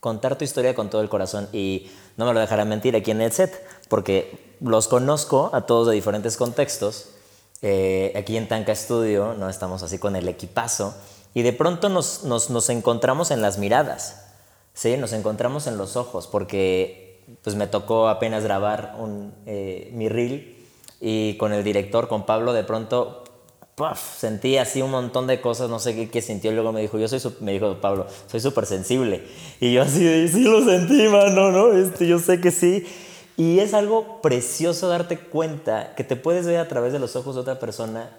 Contar 0.00 0.36
tu 0.36 0.44
historia 0.44 0.74
con 0.74 0.90
todo 0.90 1.00
el 1.00 1.08
corazón. 1.08 1.48
Y 1.52 1.90
no 2.16 2.26
me 2.26 2.34
lo 2.34 2.40
dejará 2.40 2.64
mentir 2.64 2.96
aquí 2.96 3.10
en 3.10 3.20
el 3.20 3.32
set, 3.32 3.66
porque 3.88 4.56
los 4.60 4.88
conozco 4.88 5.50
a 5.52 5.66
todos 5.66 5.88
de 5.88 5.94
diferentes 5.94 6.36
contextos. 6.36 7.08
Eh, 7.62 8.12
aquí 8.16 8.36
en 8.36 8.48
Tanca 8.48 8.74
Studio, 8.74 9.34
¿no? 9.34 9.48
estamos 9.48 9.82
así 9.82 9.98
con 9.98 10.16
el 10.16 10.28
equipazo. 10.28 10.94
Y 11.34 11.42
de 11.42 11.52
pronto 11.52 11.88
nos, 11.88 12.24
nos, 12.24 12.70
encontramos 12.70 13.30
en 13.30 13.42
las 13.42 13.58
miradas. 13.58 14.26
¿sí? 14.74 14.96
Nos 14.96 15.12
encontramos 15.12 15.66
en 15.66 15.76
los 15.76 15.96
ojos, 15.96 16.26
porque 16.26 17.24
pues 17.42 17.56
me 17.56 17.66
tocó 17.66 18.08
apenas 18.08 18.44
grabar 18.44 18.94
un, 18.98 19.34
eh, 19.46 19.90
mi 19.92 20.08
reel 20.08 20.64
y 21.00 21.36
con 21.36 21.52
el 21.52 21.64
director, 21.64 22.08
con 22.08 22.24
Pablo, 22.24 22.52
de 22.52 22.64
pronto 22.64 23.24
sentí 23.94 24.56
así 24.56 24.80
un 24.80 24.90
montón 24.90 25.26
de 25.26 25.42
cosas, 25.42 25.68
no 25.68 25.78
sé 25.78 25.94
qué, 25.94 26.08
qué 26.08 26.22
sintió. 26.22 26.50
Luego 26.52 26.72
me 26.72 26.80
dijo, 26.80 26.98
yo 26.98 27.08
soy, 27.08 27.20
me 27.40 27.52
dijo 27.52 27.78
Pablo, 27.80 28.06
soy 28.26 28.40
súper 28.40 28.64
sensible. 28.64 29.26
Y 29.60 29.74
yo 29.74 29.82
así, 29.82 30.28
sí 30.28 30.44
lo 30.44 30.64
sentí, 30.64 31.08
mano, 31.08 31.52
¿no? 31.52 31.72
Este, 31.72 32.06
yo 32.06 32.18
sé 32.18 32.40
que 32.40 32.50
sí. 32.50 32.86
Y 33.36 33.58
es 33.58 33.74
algo 33.74 34.22
precioso 34.22 34.88
darte 34.88 35.18
cuenta 35.18 35.94
que 35.94 36.04
te 36.04 36.16
puedes 36.16 36.46
ver 36.46 36.58
a 36.58 36.68
través 36.68 36.94
de 36.94 36.98
los 36.98 37.16
ojos 37.16 37.34
de 37.34 37.42
otra 37.42 37.58
persona 37.58 38.10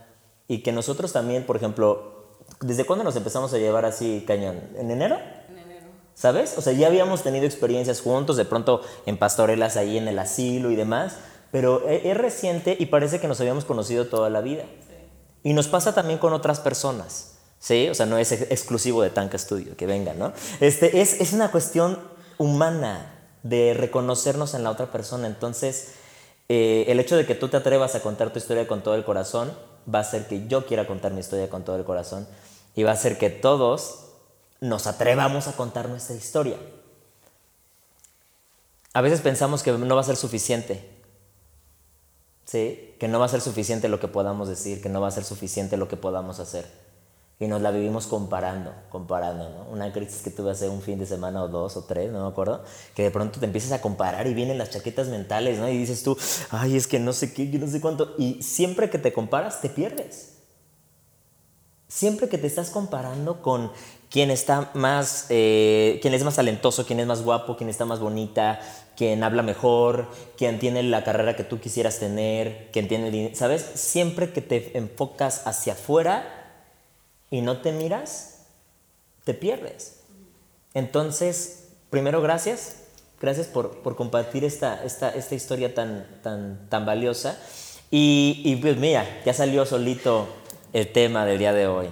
y 0.48 0.60
que 0.60 0.72
nosotros 0.72 1.12
también, 1.12 1.44
por 1.44 1.56
ejemplo, 1.56 2.28
¿desde 2.62 2.86
cuándo 2.86 3.04
nos 3.04 3.16
empezamos 3.16 3.52
a 3.52 3.58
llevar 3.58 3.86
así 3.86 4.24
cañón? 4.28 4.62
¿En 4.78 4.92
enero? 4.92 5.18
En 5.50 5.58
enero. 5.58 5.88
¿Sabes? 6.14 6.56
O 6.60 6.62
sea, 6.62 6.74
ya 6.74 6.86
habíamos 6.86 7.24
tenido 7.24 7.48
experiencias 7.48 8.02
juntos, 8.02 8.38
de 8.38 8.46
pronto 8.46 8.82
en 9.08 9.18
pastorelas 9.18 9.76
ahí 9.76 9.98
en 9.98 10.08
el 10.08 10.20
asilo 10.20 10.70
y 10.70 10.76
demás, 10.76 11.18
pero 11.52 11.88
es 11.88 12.16
reciente 12.16 12.78
y 12.80 12.86
parece 12.86 13.20
que 13.20 13.28
nos 13.28 13.40
habíamos 13.42 13.66
conocido 13.66 14.06
toda 14.06 14.30
la 14.30 14.42
vida. 14.42 14.64
Y 15.44 15.54
nos 15.54 15.68
pasa 15.68 15.94
también 15.94 16.20
con 16.20 16.34
otras 16.34 16.60
personas. 16.60 17.34
¿Sí? 17.60 17.90
O 17.90 17.96
sea, 17.96 18.06
no 18.06 18.20
es 18.20 18.32
exclusivo 18.32 19.02
de 19.02 19.10
Tanka 19.10 19.38
Studio, 19.38 19.76
que 19.76 19.88
venga, 19.88 20.14
¿no? 20.14 20.32
Este, 20.60 21.02
es, 21.02 21.20
es 21.20 21.34
una 21.34 21.50
cuestión 21.50 21.98
humana 22.38 23.16
de 23.44 23.74
reconocernos 23.74 24.54
en 24.54 24.64
la 24.64 24.72
otra 24.72 24.92
persona. 24.92 25.28
Entonces, 25.28 25.94
eh, 26.50 26.86
el 26.88 27.00
hecho 27.00 27.18
de 27.18 27.26
que 27.26 27.36
tú 27.36 27.50
te 27.50 27.58
atrevas 27.58 27.96
a 27.96 28.02
contar 28.02 28.32
tu 28.32 28.40
historia 28.40 28.68
con 28.68 28.82
todo 28.82 28.96
el 28.96 29.04
corazón 29.04 29.52
va 29.94 30.00
a 30.00 30.02
hacer 30.02 30.28
que 30.28 30.48
yo 30.48 30.66
quiera 30.66 30.88
contar 30.88 31.14
mi 31.14 31.20
historia 31.20 31.50
con 31.50 31.64
todo 31.64 31.76
el 31.76 31.84
corazón 31.84 32.28
y 32.76 32.84
va 32.84 32.92
a 32.92 32.94
hacer 32.94 33.18
que 33.18 33.30
todos 33.30 34.06
nos 34.60 34.88
atrevamos 34.88 35.48
a 35.48 35.54
contar 35.54 35.90
nuestra 35.90 36.16
historia. 36.16 36.58
A 38.94 39.02
veces 39.02 39.22
pensamos 39.22 39.62
que 39.62 39.72
no 39.72 39.96
va 39.96 40.02
a 40.02 40.06
ser 40.06 40.16
suficiente, 40.16 40.90
¿sí? 42.46 42.87
Que 43.00 43.08
no 43.08 43.20
va 43.20 43.26
a 43.26 43.30
ser 43.30 43.42
suficiente 43.42 43.90
lo 43.90 44.00
que 44.00 44.08
podamos 44.08 44.48
decir, 44.48 44.82
que 44.82 44.90
no 44.90 45.02
va 45.02 45.08
a 45.08 45.12
ser 45.12 45.24
suficiente 45.24 45.78
lo 45.78 45.88
que 45.88 45.98
podamos 45.98 46.40
hacer. 46.40 46.66
y 47.40 47.48
nos 47.48 47.62
la 47.62 47.70
vivimos 47.70 48.08
comparando, 48.08 48.74
comparando, 48.90 49.48
¿no? 49.50 49.72
Una 49.72 49.94
crisis 49.94 50.24
que 50.24 50.32
tuve 50.32 50.50
hace 50.52 50.70
un 50.70 50.82
fin 50.82 50.98
de 50.98 51.06
semana 51.06 51.44
o 51.44 51.48
dos 51.48 51.78
o 51.78 51.84
tres, 51.84 52.12
no 52.12 52.24
me 52.24 52.28
acuerdo, 52.28 52.64
que 52.96 53.04
de 53.04 53.12
pronto 53.12 53.40
te 53.40 53.46
empiezas 53.46 53.74
a 53.74 53.82
comparar 53.82 54.26
y 54.26 54.34
vienen 54.34 54.58
las 54.58 54.72
chaquetas 54.72 55.08
mentales, 55.08 55.60
¿no? 55.60 55.70
Y 55.70 55.78
dices 55.78 56.02
tú, 56.02 56.18
ay, 56.50 56.76
es 56.76 56.88
que 56.88 57.00
no 57.00 57.14
sé 57.14 57.34
qué, 57.34 57.48
yo 57.52 57.60
no 57.60 57.68
sé 57.68 57.80
cuánto. 57.80 58.16
Y 58.18 58.42
siempre 58.42 58.90
que 58.90 58.98
te 58.98 59.14
comparas, 59.14 59.62
te 59.62 59.70
pierdes. 59.70 60.38
Siempre 61.88 62.28
que 62.28 62.40
te 62.40 62.48
estás 62.48 62.72
comparando 62.72 63.42
con 63.44 63.72
quién 64.10 64.32
está 64.32 64.72
más, 64.74 65.28
eh, 65.30 66.00
quién 66.02 66.14
es 66.14 66.24
más 66.24 66.36
talentoso, 66.36 66.86
quién 66.86 67.00
es 67.00 67.08
más 67.08 67.24
guapo, 67.24 67.58
quién 67.58 67.70
está 67.70 67.86
más 67.86 68.00
bonita, 68.00 68.60
quién 68.96 69.24
habla 69.24 69.44
mejor, 69.44 70.08
quién 70.38 70.60
tiene 70.60 70.84
la 70.84 71.04
carrera 71.04 71.36
que 71.36 71.44
tú 71.44 71.60
quisieras 71.60 72.00
tener, 72.00 72.70
quién 72.72 72.88
tiene 72.88 73.12
dinero, 73.12 73.36
¿sabes? 73.36 73.62
Siempre 73.76 74.32
que 74.32 74.42
te 74.42 74.78
enfocas 74.78 75.46
hacia 75.46 75.74
afuera, 75.74 76.38
y 77.30 77.42
no 77.42 77.58
te 77.62 77.72
miras, 77.72 78.46
te 79.24 79.34
pierdes. 79.34 80.00
Entonces, 80.74 81.70
primero, 81.90 82.22
gracias. 82.22 82.84
Gracias 83.20 83.48
por, 83.48 83.82
compartir 83.96 84.44
esta, 84.44 84.84
esta, 84.84 85.10
esta, 85.10 85.34
historia 85.34 85.74
tan, 85.74 86.06
tan, 86.22 86.70
tan 86.70 86.86
valiosa. 86.86 87.38
Y, 87.90 88.42
y 88.46 88.56
pues 88.58 88.78
mira, 88.78 89.06
ya 89.26 89.34
salió 89.34 89.66
solito 89.66 90.28
el 90.72 90.92
tema 90.92 91.26
del 91.26 91.40
día 91.40 91.52
de 91.52 91.68
hoy. 91.68 91.90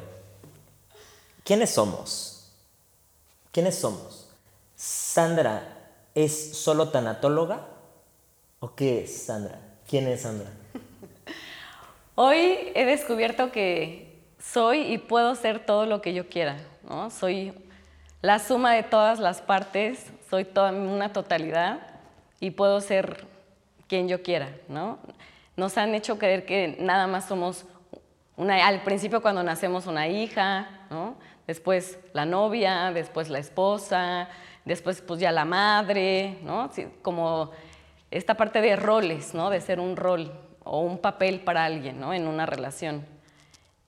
¿Quiénes 1.46 1.76
somos? 1.76 2.52
¿Quiénes 3.52 3.76
somos? 3.76 4.28
¿Sandra 4.76 5.92
es 6.16 6.58
solo 6.58 6.90
tanatóloga? 6.90 7.68
¿O 8.60 8.74
qué 8.74 9.04
es 9.04 9.26
Sandra? 9.26 9.60
¿Quién 9.88 10.08
es 10.08 10.24
Sandra? 10.24 10.50
Hoy 12.16 12.72
he 12.74 12.86
descubierto 12.86 13.52
que 13.52 14.24
soy 14.40 14.92
y 14.92 14.98
puedo 14.98 15.36
ser 15.36 15.64
todo 15.64 15.86
lo 15.86 16.02
que 16.02 16.16
yo 16.16 16.30
quiera, 16.30 16.58
¿no? 16.90 17.12
Soy 17.12 17.54
la 18.24 18.40
suma 18.40 18.74
de 18.74 18.82
todas 18.82 19.20
las 19.20 19.40
partes, 19.42 20.04
soy 20.32 20.46
toda 20.46 20.72
una 20.72 21.14
totalidad 21.14 21.80
y 22.40 22.50
puedo 22.50 22.82
ser 22.82 23.28
quien 23.88 24.08
yo 24.08 24.24
quiera, 24.24 24.50
¿no? 24.68 24.98
Nos 25.58 25.78
han 25.78 25.94
hecho 25.94 26.18
creer 26.18 26.48
que 26.48 26.76
nada 26.80 27.06
más 27.06 27.28
somos 27.28 27.66
una, 28.36 28.66
al 28.66 28.82
principio 28.82 29.22
cuando 29.22 29.44
nacemos 29.44 29.86
una 29.86 30.08
hija, 30.08 30.88
¿no? 30.90 31.24
Después 31.48 32.00
la 32.14 32.26
novia, 32.26 32.92
después 32.92 33.30
la 33.30 33.40
esposa, 33.40 34.30
después 34.66 35.02
pues 35.02 35.20
ya 35.20 35.32
la 35.32 35.46
madre, 35.46 36.40
¿no? 36.44 36.70
como 37.02 37.52
esta 38.12 38.36
parte 38.36 38.62
de 38.62 38.76
roles, 38.76 39.34
¿no? 39.34 39.50
De 39.50 39.62
ser 39.62 39.80
un 39.80 39.96
rol 39.96 40.32
o 40.64 40.80
un 40.80 40.98
papel 41.00 41.42
para 41.42 41.66
alguien, 41.66 42.00
¿no? 42.00 42.14
En 42.14 42.28
una 42.28 42.46
relación. 42.46 43.06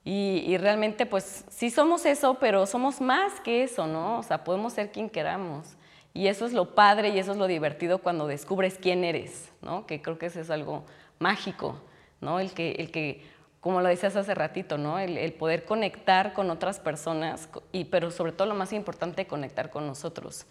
Y, 0.10 0.56
realmente, 0.58 1.06
pues 1.06 1.44
sí 1.50 1.70
somos 1.70 2.06
eso, 2.06 2.36
pero 2.36 2.66
somos 2.66 3.02
más 3.02 3.42
que 3.42 3.64
eso, 3.64 3.88
¿no? 3.88 4.20
O 4.20 4.24
sea, 4.24 4.46
podemos 4.46 4.72
ser 4.72 4.90
quien 4.90 5.10
queramos. 5.10 5.76
Y 6.14 6.28
eso 6.28 6.46
es 6.46 6.54
lo 6.54 6.76
padre 6.76 7.10
y 7.10 7.20
eso 7.20 7.34
es 7.34 7.38
lo 7.38 7.46
divertido 7.46 7.98
cuando 7.98 8.26
descubres 8.26 8.80
quién 8.82 9.04
eres, 9.04 9.52
¿no? 9.62 9.86
Que 9.86 10.02
creo 10.02 10.18
que 10.18 10.28
eso 10.28 10.40
es 10.40 10.50
algo 10.50 10.86
mágico, 11.20 11.82
¿no? 12.22 12.40
El 12.40 12.54
que, 12.54 12.72
el 12.80 12.90
que 12.90 13.22
como 13.68 13.82
lo 13.82 13.90
decías 13.90 14.16
hace 14.16 14.34
ratito, 14.34 14.78
¿no? 14.78 14.98
El, 14.98 15.18
el, 15.18 15.34
poder 15.34 15.66
conectar 15.66 16.32
con 16.32 16.50
otras 16.50 16.80
personas, 16.80 17.50
y, 17.74 17.84
pero 17.84 18.12
sobre 18.12 18.32
todo 18.32 18.48
lo 18.48 18.56
más 18.56 18.72
importante, 18.72 19.28
conectar 19.28 19.72
con 19.72 19.86
nosotros, 19.86 20.46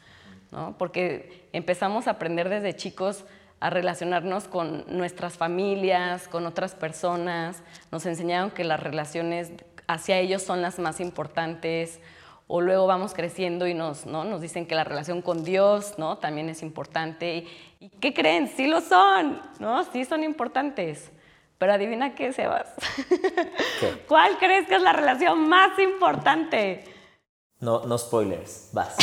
¿no? 0.52 0.76
Porque 0.76 1.48
empezamos 1.54 2.08
a 2.08 2.10
aprender 2.10 2.50
desde 2.50 2.76
chicos 2.76 3.24
a 3.58 3.70
relacionarnos 3.70 4.48
con 4.48 4.84
nuestras 4.88 5.38
familias, 5.38 6.28
con 6.28 6.44
otras 6.44 6.74
personas. 6.74 7.62
Nos 7.90 8.04
enseñaron 8.04 8.50
que 8.50 8.64
las 8.64 8.80
relaciones 8.82 9.50
hacia 9.86 10.18
ellos 10.18 10.42
son 10.42 10.60
las 10.60 10.78
más 10.78 11.00
importantes. 11.00 12.00
O 12.48 12.60
luego 12.60 12.86
vamos 12.86 13.14
creciendo 13.14 13.66
y 13.66 13.72
nos, 13.72 14.04
¿no? 14.04 14.24
nos 14.24 14.42
dicen 14.42 14.66
que 14.66 14.74
la 14.74 14.84
relación 14.84 15.22
con 15.22 15.42
Dios 15.42 15.94
¿no? 15.96 16.18
también 16.18 16.50
es 16.50 16.62
importante. 16.62 17.46
¿Y, 17.80 17.88
qué 17.88 18.12
creen? 18.12 18.46
Sí 18.46 18.66
lo 18.66 18.82
son, 18.82 19.40
¿no? 19.58 19.82
sí 19.84 20.04
son 20.04 20.22
importantes. 20.22 21.12
Pero 21.58 21.72
adivina 21.72 22.14
qué, 22.14 22.32
Sebas. 22.32 22.68
¿Cuál 24.08 24.36
crees 24.38 24.66
que 24.68 24.76
es 24.76 24.82
la 24.82 24.92
relación 24.92 25.48
más 25.48 25.78
importante? 25.78 26.84
No, 27.60 27.86
no 27.86 27.96
spoilers, 27.96 28.70
vas. 28.72 28.96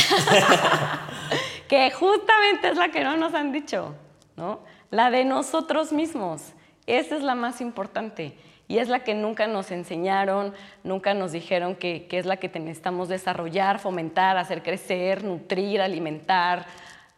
que 1.68 1.90
justamente 1.90 2.68
es 2.68 2.76
la 2.76 2.90
que 2.90 3.02
no 3.02 3.16
nos 3.16 3.34
han 3.34 3.50
dicho. 3.50 3.94
¿no? 4.36 4.60
La 4.90 5.10
de 5.10 5.24
nosotros 5.24 5.92
mismos. 5.92 6.52
Esa 6.86 7.16
es 7.16 7.22
la 7.22 7.34
más 7.34 7.60
importante 7.60 8.36
y 8.68 8.78
es 8.78 8.88
la 8.88 9.04
que 9.04 9.14
nunca 9.14 9.46
nos 9.46 9.70
enseñaron, 9.70 10.54
nunca 10.82 11.14
nos 11.14 11.32
dijeron 11.32 11.76
que, 11.76 12.06
es 12.10 12.26
la 12.26 12.36
que 12.36 12.48
necesitamos 12.48 13.08
desarrollar, 13.08 13.78
fomentar, 13.78 14.36
hacer 14.36 14.62
crecer, 14.62 15.24
nutrir, 15.24 15.80
alimentar, 15.80 16.66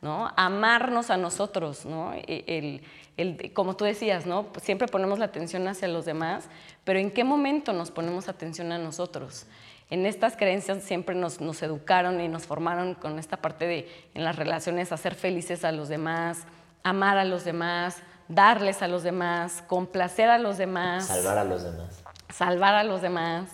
¿no? 0.00 0.32
amarnos 0.36 1.10
a 1.10 1.16
nosotros. 1.16 1.84
¿no? 1.84 2.12
E, 2.14 2.80
el, 3.16 3.52
como 3.52 3.76
tú 3.76 3.84
decías, 3.84 4.26
¿no? 4.26 4.46
siempre 4.62 4.88
ponemos 4.88 5.18
la 5.18 5.26
atención 5.26 5.66
hacia 5.68 5.88
los 5.88 6.04
demás, 6.04 6.48
pero 6.84 6.98
¿en 6.98 7.10
qué 7.10 7.24
momento 7.24 7.72
nos 7.72 7.90
ponemos 7.90 8.28
atención 8.28 8.72
a 8.72 8.78
nosotros? 8.78 9.46
En 9.88 10.04
estas 10.04 10.36
creencias 10.36 10.82
siempre 10.82 11.14
nos, 11.14 11.40
nos 11.40 11.62
educaron 11.62 12.20
y 12.20 12.28
nos 12.28 12.44
formaron 12.44 12.94
con 12.94 13.18
esta 13.18 13.36
parte 13.36 13.66
de 13.66 13.88
en 14.14 14.24
las 14.24 14.36
relaciones 14.36 14.92
hacer 14.92 15.14
felices 15.14 15.64
a 15.64 15.72
los 15.72 15.88
demás, 15.88 16.42
amar 16.82 17.18
a 17.18 17.24
los 17.24 17.44
demás, 17.44 18.02
darles 18.28 18.82
a 18.82 18.88
los 18.88 19.02
demás, 19.02 19.62
complacer 19.66 20.28
a 20.28 20.38
los 20.38 20.58
demás. 20.58 21.06
Salvar 21.06 21.38
a 21.38 21.44
los 21.44 21.62
demás. 21.62 22.02
Salvar 22.34 22.74
a 22.74 22.84
los 22.84 23.00
demás. 23.00 23.48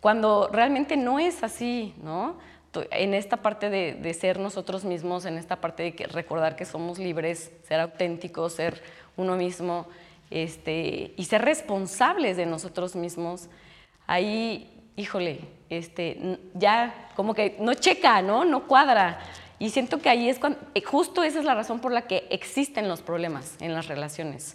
Cuando 0.00 0.48
realmente 0.50 0.96
no 0.96 1.18
es 1.18 1.44
así, 1.44 1.94
¿no? 2.02 2.38
En 2.72 3.14
esta 3.14 3.38
parte 3.38 3.68
de, 3.68 4.14
ser 4.14 4.38
nosotros 4.38 4.84
mismos, 4.84 5.24
en 5.24 5.38
esta 5.38 5.56
parte 5.60 5.82
de 5.82 6.06
recordar 6.06 6.54
que 6.54 6.64
somos 6.64 6.98
libres, 6.98 7.50
ser 7.66 7.80
auténticos, 7.80 8.52
ser 8.52 8.80
uno 9.16 9.36
mismo 9.36 9.88
este, 10.30 11.12
y 11.16 11.24
ser 11.24 11.42
responsables 11.42 12.36
de 12.36 12.46
nosotros 12.46 12.94
mismos, 12.94 13.48
ahí, 14.06 14.70
híjole, 14.96 15.40
este, 15.68 16.38
ya 16.54 17.10
como 17.16 17.34
que 17.34 17.56
no 17.58 17.74
checa, 17.74 18.22
¿no? 18.22 18.44
No 18.44 18.68
cuadra. 18.68 19.18
Y 19.58 19.70
siento 19.70 19.98
que 19.98 20.08
ahí 20.08 20.28
es 20.28 20.38
cuando, 20.38 20.58
eh, 20.74 20.82
justo 20.82 21.24
esa 21.24 21.40
es 21.40 21.44
la 21.44 21.54
razón 21.54 21.80
por 21.80 21.92
la 21.92 22.02
que 22.02 22.26
existen 22.30 22.88
los 22.88 23.02
problemas 23.02 23.56
en 23.60 23.74
las 23.74 23.88
relaciones. 23.88 24.54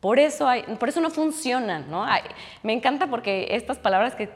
Por 0.00 0.18
eso, 0.18 0.48
hay, 0.48 0.62
por 0.62 0.88
eso 0.88 1.00
no 1.00 1.10
funcionan, 1.10 1.90
¿no? 1.90 2.06
me 2.62 2.72
encanta 2.72 3.06
porque 3.08 3.48
estas 3.50 3.76
palabras 3.76 4.14
que, 4.14 4.28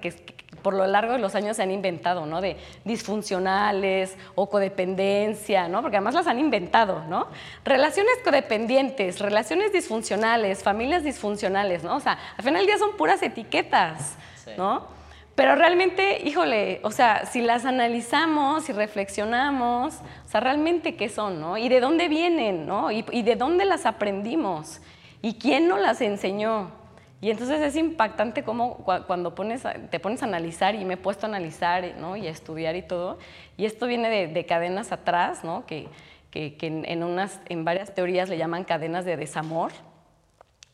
por 0.62 0.74
lo 0.74 0.86
largo 0.86 1.12
de 1.12 1.18
los 1.18 1.34
años 1.34 1.56
se 1.56 1.62
han 1.62 1.70
inventado, 1.70 2.26
¿no? 2.26 2.40
De 2.40 2.56
disfuncionales 2.84 4.16
o 4.34 4.48
codependencia, 4.48 5.68
¿no? 5.68 5.82
Porque 5.82 5.96
además 5.96 6.14
las 6.14 6.26
han 6.26 6.38
inventado, 6.38 7.04
¿no? 7.08 7.28
Relaciones 7.64 8.14
codependientes, 8.24 9.20
relaciones 9.20 9.72
disfuncionales, 9.72 10.62
familias 10.62 11.02
disfuncionales, 11.02 11.82
¿no? 11.82 11.96
O 11.96 12.00
sea, 12.00 12.18
al 12.36 12.44
final 12.44 12.60
del 12.60 12.66
día 12.66 12.78
son 12.78 12.96
puras 12.96 13.22
etiquetas, 13.22 14.16
¿no? 14.56 14.86
Pero 15.34 15.56
realmente, 15.56 16.22
híjole, 16.24 16.80
o 16.84 16.92
sea, 16.92 17.26
si 17.26 17.42
las 17.42 17.64
analizamos 17.64 18.68
y 18.68 18.72
reflexionamos, 18.72 19.94
o 19.94 20.28
sea, 20.28 20.40
realmente 20.40 20.94
qué 20.94 21.08
son, 21.08 21.40
¿no? 21.40 21.58
Y 21.58 21.68
de 21.68 21.80
dónde 21.80 22.08
vienen, 22.08 22.66
¿no? 22.66 22.92
Y, 22.92 23.02
de 23.02 23.34
dónde 23.34 23.64
las 23.64 23.84
aprendimos. 23.84 24.80
Y 25.24 25.36
quién 25.36 25.68
nos 25.68 25.80
las 25.80 26.02
enseñó. 26.02 26.70
Y 27.22 27.30
entonces 27.30 27.58
es 27.62 27.76
impactante 27.76 28.44
cómo 28.44 28.84
cuando 29.06 29.34
pones, 29.34 29.62
te 29.88 29.98
pones 29.98 30.22
a 30.22 30.26
analizar, 30.26 30.74
y 30.74 30.84
me 30.84 30.94
he 30.94 30.96
puesto 30.98 31.24
a 31.24 31.30
analizar 31.30 31.94
¿no? 31.98 32.14
y 32.14 32.26
a 32.26 32.30
estudiar 32.30 32.76
y 32.76 32.82
todo, 32.82 33.18
y 33.56 33.64
esto 33.64 33.86
viene 33.86 34.28
de, 34.28 34.44
cadenas 34.44 34.92
atrás, 34.92 35.42
¿no? 35.42 35.64
que, 35.64 35.88
que, 36.30 36.54
en, 36.60 37.02
unas, 37.02 37.40
en 37.48 37.64
varias 37.64 37.94
teorías 37.94 38.28
le 38.28 38.36
llaman 38.36 38.64
cadenas 38.64 39.06
de 39.06 39.16
desamor, 39.16 39.72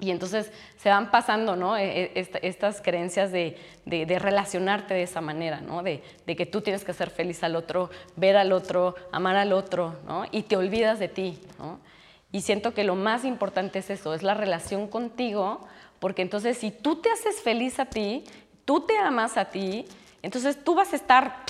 y 0.00 0.10
entonces 0.10 0.50
se 0.78 0.88
van 0.88 1.12
pasando 1.12 1.54
¿no? 1.54 1.76
E, 1.76 2.10
e, 2.16 2.28
estas 2.42 2.80
creencias 2.80 3.30
de, 3.30 3.56
relacionarte 3.86 4.94
de 4.94 5.04
esa 5.04 5.20
manera, 5.20 5.60
¿no? 5.60 5.84
de, 5.84 6.02
que 6.26 6.46
tú 6.46 6.60
tienes 6.60 6.84
que 6.84 6.90
hacer 6.90 7.10
feliz 7.10 7.44
al 7.44 7.54
otro, 7.54 7.88
ver 8.16 8.36
al 8.36 8.50
otro, 8.50 8.96
amar 9.12 9.36
al 9.36 9.52
otro, 9.52 9.94
¿no? 10.08 10.24
y 10.32 10.42
te 10.42 10.56
olvidas 10.56 10.98
de 10.98 11.06
ti. 11.06 11.38
¿no? 11.56 11.78
Y 12.32 12.42
siento 12.42 12.74
que 12.74 12.84
lo 12.84 12.94
más 12.94 13.24
importante 13.24 13.80
es 13.80 13.90
eso, 13.90 14.14
es 14.14 14.22
la 14.22 14.34
relación 14.34 14.86
contigo, 14.86 15.66
porque 15.98 16.22
entonces 16.22 16.58
si 16.58 16.70
tú 16.70 16.96
te 16.96 17.10
haces 17.10 17.42
feliz 17.42 17.80
a 17.80 17.86
ti, 17.86 18.24
tú 18.64 18.80
te 18.80 18.96
amas 18.96 19.36
a 19.36 19.46
ti, 19.46 19.86
entonces 20.22 20.62
tú 20.62 20.74
vas 20.74 20.92
a 20.92 20.96
estar, 20.96 21.44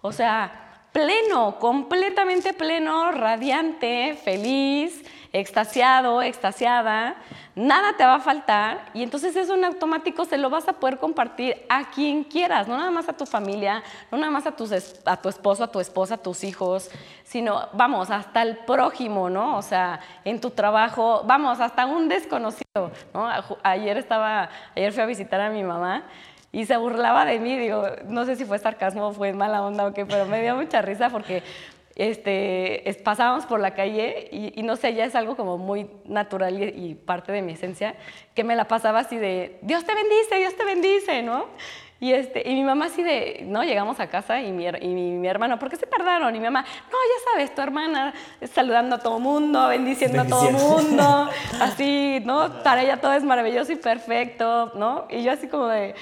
o 0.00 0.12
sea, 0.12 0.86
pleno, 0.92 1.58
completamente 1.58 2.52
pleno, 2.52 3.12
radiante, 3.12 4.18
feliz, 4.22 5.04
extasiado, 5.32 6.22
extasiada, 6.22 7.16
nada 7.54 7.96
te 7.96 8.04
va 8.04 8.16
a 8.16 8.20
faltar 8.20 8.90
y 8.94 9.02
entonces 9.02 9.36
eso 9.36 9.54
en 9.54 9.64
automático 9.64 10.24
se 10.24 10.38
lo 10.38 10.50
vas 10.50 10.66
a 10.68 10.72
poder 10.72 10.98
compartir 10.98 11.64
a 11.68 11.90
quien 11.90 12.24
quieras, 12.24 12.66
no 12.66 12.76
nada 12.76 12.90
más 12.90 13.08
a 13.08 13.12
tu 13.12 13.26
familia, 13.26 13.82
no 14.10 14.18
nada 14.18 14.30
más 14.30 14.46
a, 14.46 14.52
tus, 14.52 14.72
a 15.04 15.16
tu 15.16 15.28
esposo, 15.28 15.64
a 15.64 15.68
tu 15.70 15.78
esposa, 15.78 16.14
a 16.14 16.18
tus 16.18 16.42
hijos, 16.42 16.90
sino, 17.22 17.68
vamos, 17.72 18.10
hasta 18.10 18.42
el 18.42 18.56
prójimo, 18.58 19.30
¿no? 19.30 19.56
O 19.56 19.62
sea, 19.62 20.00
en 20.24 20.40
tu 20.40 20.50
trabajo, 20.50 21.22
vamos, 21.24 21.60
hasta 21.60 21.86
un 21.86 22.08
desconocido, 22.08 22.90
¿no? 23.14 23.28
Ayer 23.62 23.98
estaba, 23.98 24.50
ayer 24.74 24.92
fui 24.92 25.02
a 25.02 25.06
visitar 25.06 25.40
a 25.40 25.50
mi 25.50 25.62
mamá 25.62 26.04
y 26.52 26.66
se 26.66 26.76
burlaba 26.76 27.24
de 27.24 27.38
mí, 27.38 27.56
digo, 27.56 27.84
no 28.06 28.24
sé 28.24 28.34
si 28.34 28.44
fue 28.44 28.58
sarcasmo 28.58 29.12
fue 29.12 29.32
mala 29.32 29.62
onda 29.62 29.86
o 29.86 29.94
qué, 29.94 30.04
pero 30.04 30.26
me 30.26 30.42
dio 30.42 30.56
mucha 30.56 30.82
risa 30.82 31.08
porque 31.08 31.44
este, 32.00 32.82
pasábamos 33.04 33.44
por 33.44 33.60
la 33.60 33.74
calle 33.74 34.28
y, 34.32 34.62
no 34.62 34.76
sé, 34.76 34.94
ya 34.94 35.04
es 35.04 35.14
algo 35.14 35.36
como 35.36 35.58
muy 35.58 35.86
natural 36.06 36.58
y, 36.58 36.94
parte 36.94 37.30
de 37.30 37.42
mi 37.42 37.52
esencia, 37.52 37.94
que 38.34 38.42
me 38.42 38.56
la 38.56 38.66
pasaba 38.66 39.00
así 39.00 39.18
de, 39.18 39.58
Dios 39.60 39.84
te 39.84 39.94
bendice, 39.94 40.38
Dios 40.38 40.56
te 40.56 40.64
bendice, 40.64 41.22
¿no? 41.22 41.44
Y, 42.00 42.14
este, 42.14 42.48
y 42.48 42.54
mi 42.54 42.64
mamá 42.64 42.86
así 42.86 43.02
de, 43.02 43.44
no, 43.46 43.64
llegamos 43.64 44.00
a 44.00 44.06
casa 44.06 44.40
y 44.40 44.50
mi, 44.50 44.66
y 44.66 44.94
mi, 44.94 45.28
hermano, 45.28 45.58
¿por 45.58 45.68
qué 45.68 45.76
se 45.76 45.84
tardaron? 45.84 46.34
Y 46.34 46.38
mi 46.38 46.46
mamá, 46.46 46.62
no, 46.62 46.96
ya 46.96 47.32
sabes, 47.32 47.54
tu 47.54 47.60
hermana 47.60 48.14
saludando 48.50 48.96
a 48.96 48.98
todo 49.00 49.18
mundo, 49.18 49.68
bendiciendo 49.68 50.22
a 50.22 50.24
todo 50.24 50.50
mundo, 50.52 51.28
así, 51.60 52.22
¿no? 52.24 52.62
Para 52.62 52.82
ella 52.82 52.98
todo 52.98 53.12
es 53.12 53.24
maravilloso 53.24 53.72
y 53.72 53.76
perfecto, 53.76 54.72
¿no? 54.74 55.04
Y 55.10 55.22
yo 55.22 55.32
así 55.32 55.48
como 55.48 55.66
de, 55.66 55.94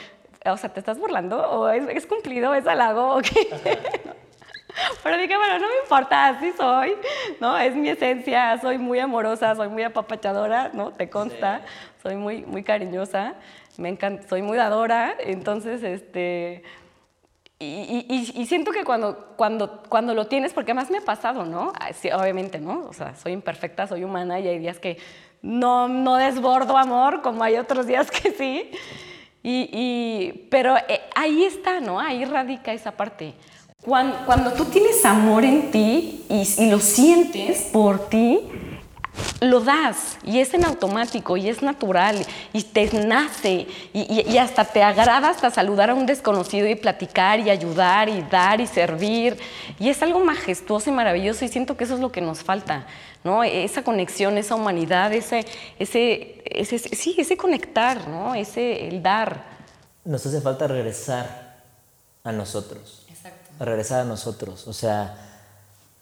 o 0.46 0.56
sea, 0.56 0.72
¿te 0.72 0.78
estás 0.78 1.00
burlando? 1.00 1.40
¿O 1.50 1.68
es, 1.68 1.88
es 1.88 2.06
cumplido? 2.06 2.54
¿Es 2.54 2.68
halago? 2.68 3.16
¿O 3.16 3.20
qué? 3.20 3.48
Pero 5.02 5.18
dije, 5.18 5.36
bueno, 5.36 5.58
no 5.58 5.68
me 5.68 5.78
importa, 5.82 6.28
así 6.28 6.52
soy, 6.56 6.94
¿no? 7.40 7.58
Es 7.58 7.74
mi 7.74 7.88
esencia, 7.88 8.58
soy 8.60 8.78
muy 8.78 8.98
amorosa, 8.98 9.54
soy 9.54 9.68
muy 9.68 9.82
apapachadora, 9.82 10.70
¿no? 10.72 10.92
Te 10.92 11.08
consta, 11.08 11.62
soy 12.02 12.16
muy, 12.16 12.44
muy 12.44 12.62
cariñosa, 12.62 13.34
me 13.76 13.88
encanta, 13.88 14.28
soy 14.28 14.42
muy 14.42 14.56
dadora, 14.56 15.14
entonces, 15.20 15.82
este... 15.82 16.62
Y, 17.60 18.06
y, 18.36 18.46
siento 18.46 18.70
que 18.70 18.84
cuando, 18.84 19.34
cuando, 19.36 19.82
cuando 19.88 20.14
lo 20.14 20.28
tienes, 20.28 20.52
porque 20.52 20.70
además 20.70 20.92
me 20.92 20.98
ha 20.98 21.00
pasado, 21.00 21.44
¿no? 21.44 21.72
Sí, 21.92 22.08
obviamente, 22.12 22.60
¿no? 22.60 22.86
O 22.88 22.92
sea, 22.92 23.16
soy 23.16 23.32
imperfecta, 23.32 23.88
soy 23.88 24.04
humana 24.04 24.38
y 24.38 24.46
hay 24.46 24.60
días 24.60 24.78
que 24.78 24.96
no, 25.42 25.88
no 25.88 26.14
desbordo 26.14 26.76
amor, 26.76 27.20
como 27.20 27.42
hay 27.42 27.56
otros 27.56 27.88
días 27.88 28.12
que 28.12 28.30
sí. 28.30 28.70
Y, 29.42 30.46
pero 30.50 30.76
eh, 30.76 31.00
ahí 31.16 31.42
está, 31.44 31.80
¿no? 31.80 31.98
Ahí 31.98 32.24
radica 32.24 32.72
esa 32.72 32.92
parte. 32.92 33.34
Cuando, 33.84 34.52
tú 34.56 34.64
tienes 34.64 35.04
amor 35.04 35.44
en 35.44 35.70
ti 35.70 36.26
y, 36.28 36.68
lo 36.68 36.80
sientes 36.80 37.68
por 37.72 38.08
ti, 38.08 38.40
lo 39.40 39.60
das 39.60 40.18
y 40.24 40.40
es 40.40 40.52
en 40.52 40.64
automático 40.64 41.36
y 41.36 41.48
es 41.48 41.62
natural 41.62 42.16
y 42.52 42.64
te 42.64 42.90
nace 43.06 43.68
y, 43.92 44.36
hasta 44.36 44.64
te 44.64 44.82
agrada 44.82 45.30
hasta 45.30 45.50
saludar 45.50 45.90
a 45.90 45.94
un 45.94 46.06
desconocido 46.06 46.68
y 46.68 46.74
platicar 46.74 47.38
y 47.38 47.50
ayudar 47.50 48.08
y 48.08 48.20
dar 48.22 48.60
y 48.60 48.66
servir 48.66 49.38
y 49.78 49.88
es 49.88 50.02
algo 50.02 50.24
majestuoso 50.24 50.90
y 50.90 50.92
maravilloso 50.92 51.44
y 51.44 51.48
siento 51.48 51.76
que 51.76 51.84
eso 51.84 51.94
es 51.94 52.00
lo 52.00 52.10
que 52.10 52.20
nos 52.20 52.42
falta, 52.42 52.84
¿no? 53.22 53.44
Esa 53.44 53.84
conexión, 53.84 54.38
esa 54.38 54.56
humanidad, 54.56 55.12
ese, 55.12 55.46
ese, 55.78 56.42
ese 56.46 56.78
sí, 56.80 57.14
ese 57.16 57.36
conectar, 57.36 58.08
¿no? 58.08 58.34
Ese 58.34 58.88
el 58.88 59.04
dar. 59.04 59.44
Nos 60.04 60.26
hace 60.26 60.40
falta 60.40 60.66
regresar 60.66 61.62
a 62.24 62.32
nosotros 62.32 62.97
regresar 63.58 64.00
a 64.00 64.04
nosotros. 64.04 64.66
O 64.68 64.72
sea, 64.72 65.16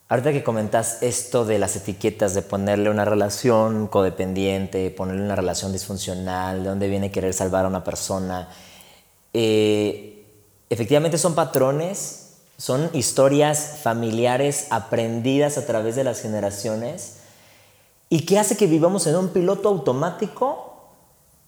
ahorita 0.08 0.32
que 0.32 0.44
comentas 0.44 1.02
esto 1.02 1.44
de 1.44 1.58
las 1.58 1.76
etiquetas, 1.76 2.34
de 2.34 2.42
ponerle 2.42 2.90
una 2.90 3.04
relación 3.04 3.86
codependiente, 3.86 4.90
ponerle 4.90 5.22
una 5.22 5.36
relación 5.36 5.72
disfuncional, 5.72 6.62
de 6.62 6.68
dónde 6.68 6.88
viene 6.88 7.10
querer 7.10 7.34
salvar 7.34 7.64
a 7.64 7.68
una 7.68 7.84
persona, 7.84 8.48
eh, 9.32 10.24
efectivamente 10.70 11.18
son 11.18 11.34
patrones, 11.34 12.34
son 12.56 12.88
historias 12.92 13.78
familiares 13.82 14.66
aprendidas 14.70 15.58
a 15.58 15.66
través 15.66 15.96
de 15.96 16.04
las 16.04 16.20
generaciones 16.22 17.18
y 18.08 18.24
que 18.24 18.38
hace 18.38 18.56
que 18.56 18.66
vivamos 18.66 19.06
en 19.06 19.16
un 19.16 19.28
piloto 19.28 19.68
automático 19.68 20.66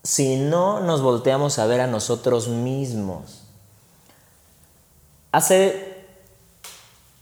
si 0.03 0.37
no 0.37 0.81
nos 0.81 1.03
volteamos 1.03 1.59
a 1.59 1.66
ver 1.66 1.81
a 1.81 1.87
nosotros 1.87 2.49
mismos. 2.49 3.42
Hace 5.33 5.97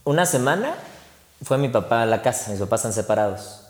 una 0.07 0.25
semana 0.25 0.75
fue 1.43 1.59
mi 1.59 1.69
papá 1.69 2.03
a 2.03 2.07
la 2.07 2.23
casa, 2.23 2.53
mis 2.53 2.61
papás 2.61 2.81
están 2.81 2.93
separados. 2.93 3.63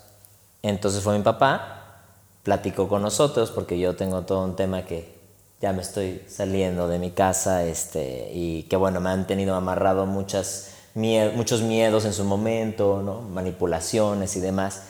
Entonces 0.61 1.03
fue 1.03 1.17
mi 1.17 1.23
papá, 1.23 2.03
platicó 2.43 2.87
con 2.87 3.01
nosotros, 3.01 3.49
porque 3.49 3.79
yo 3.79 3.95
tengo 3.95 4.21
todo 4.21 4.43
un 4.43 4.55
tema 4.55 4.85
que 4.85 5.17
ya 5.59 5.73
me 5.73 5.81
estoy 5.81 6.23
saliendo 6.29 6.87
de 6.87 6.99
mi 6.99 7.09
casa, 7.09 7.65
este, 7.65 8.29
y 8.31 8.63
que 8.63 8.75
bueno, 8.75 9.01
me 9.01 9.09
han 9.09 9.25
tenido 9.25 9.55
amarrado 9.55 10.05
muchas, 10.05 10.75
muchos 10.93 11.63
miedos 11.63 12.05
en 12.05 12.13
su 12.13 12.23
momento, 12.23 13.01
¿no? 13.03 13.21
manipulaciones 13.21 14.35
y 14.35 14.39
demás. 14.39 14.83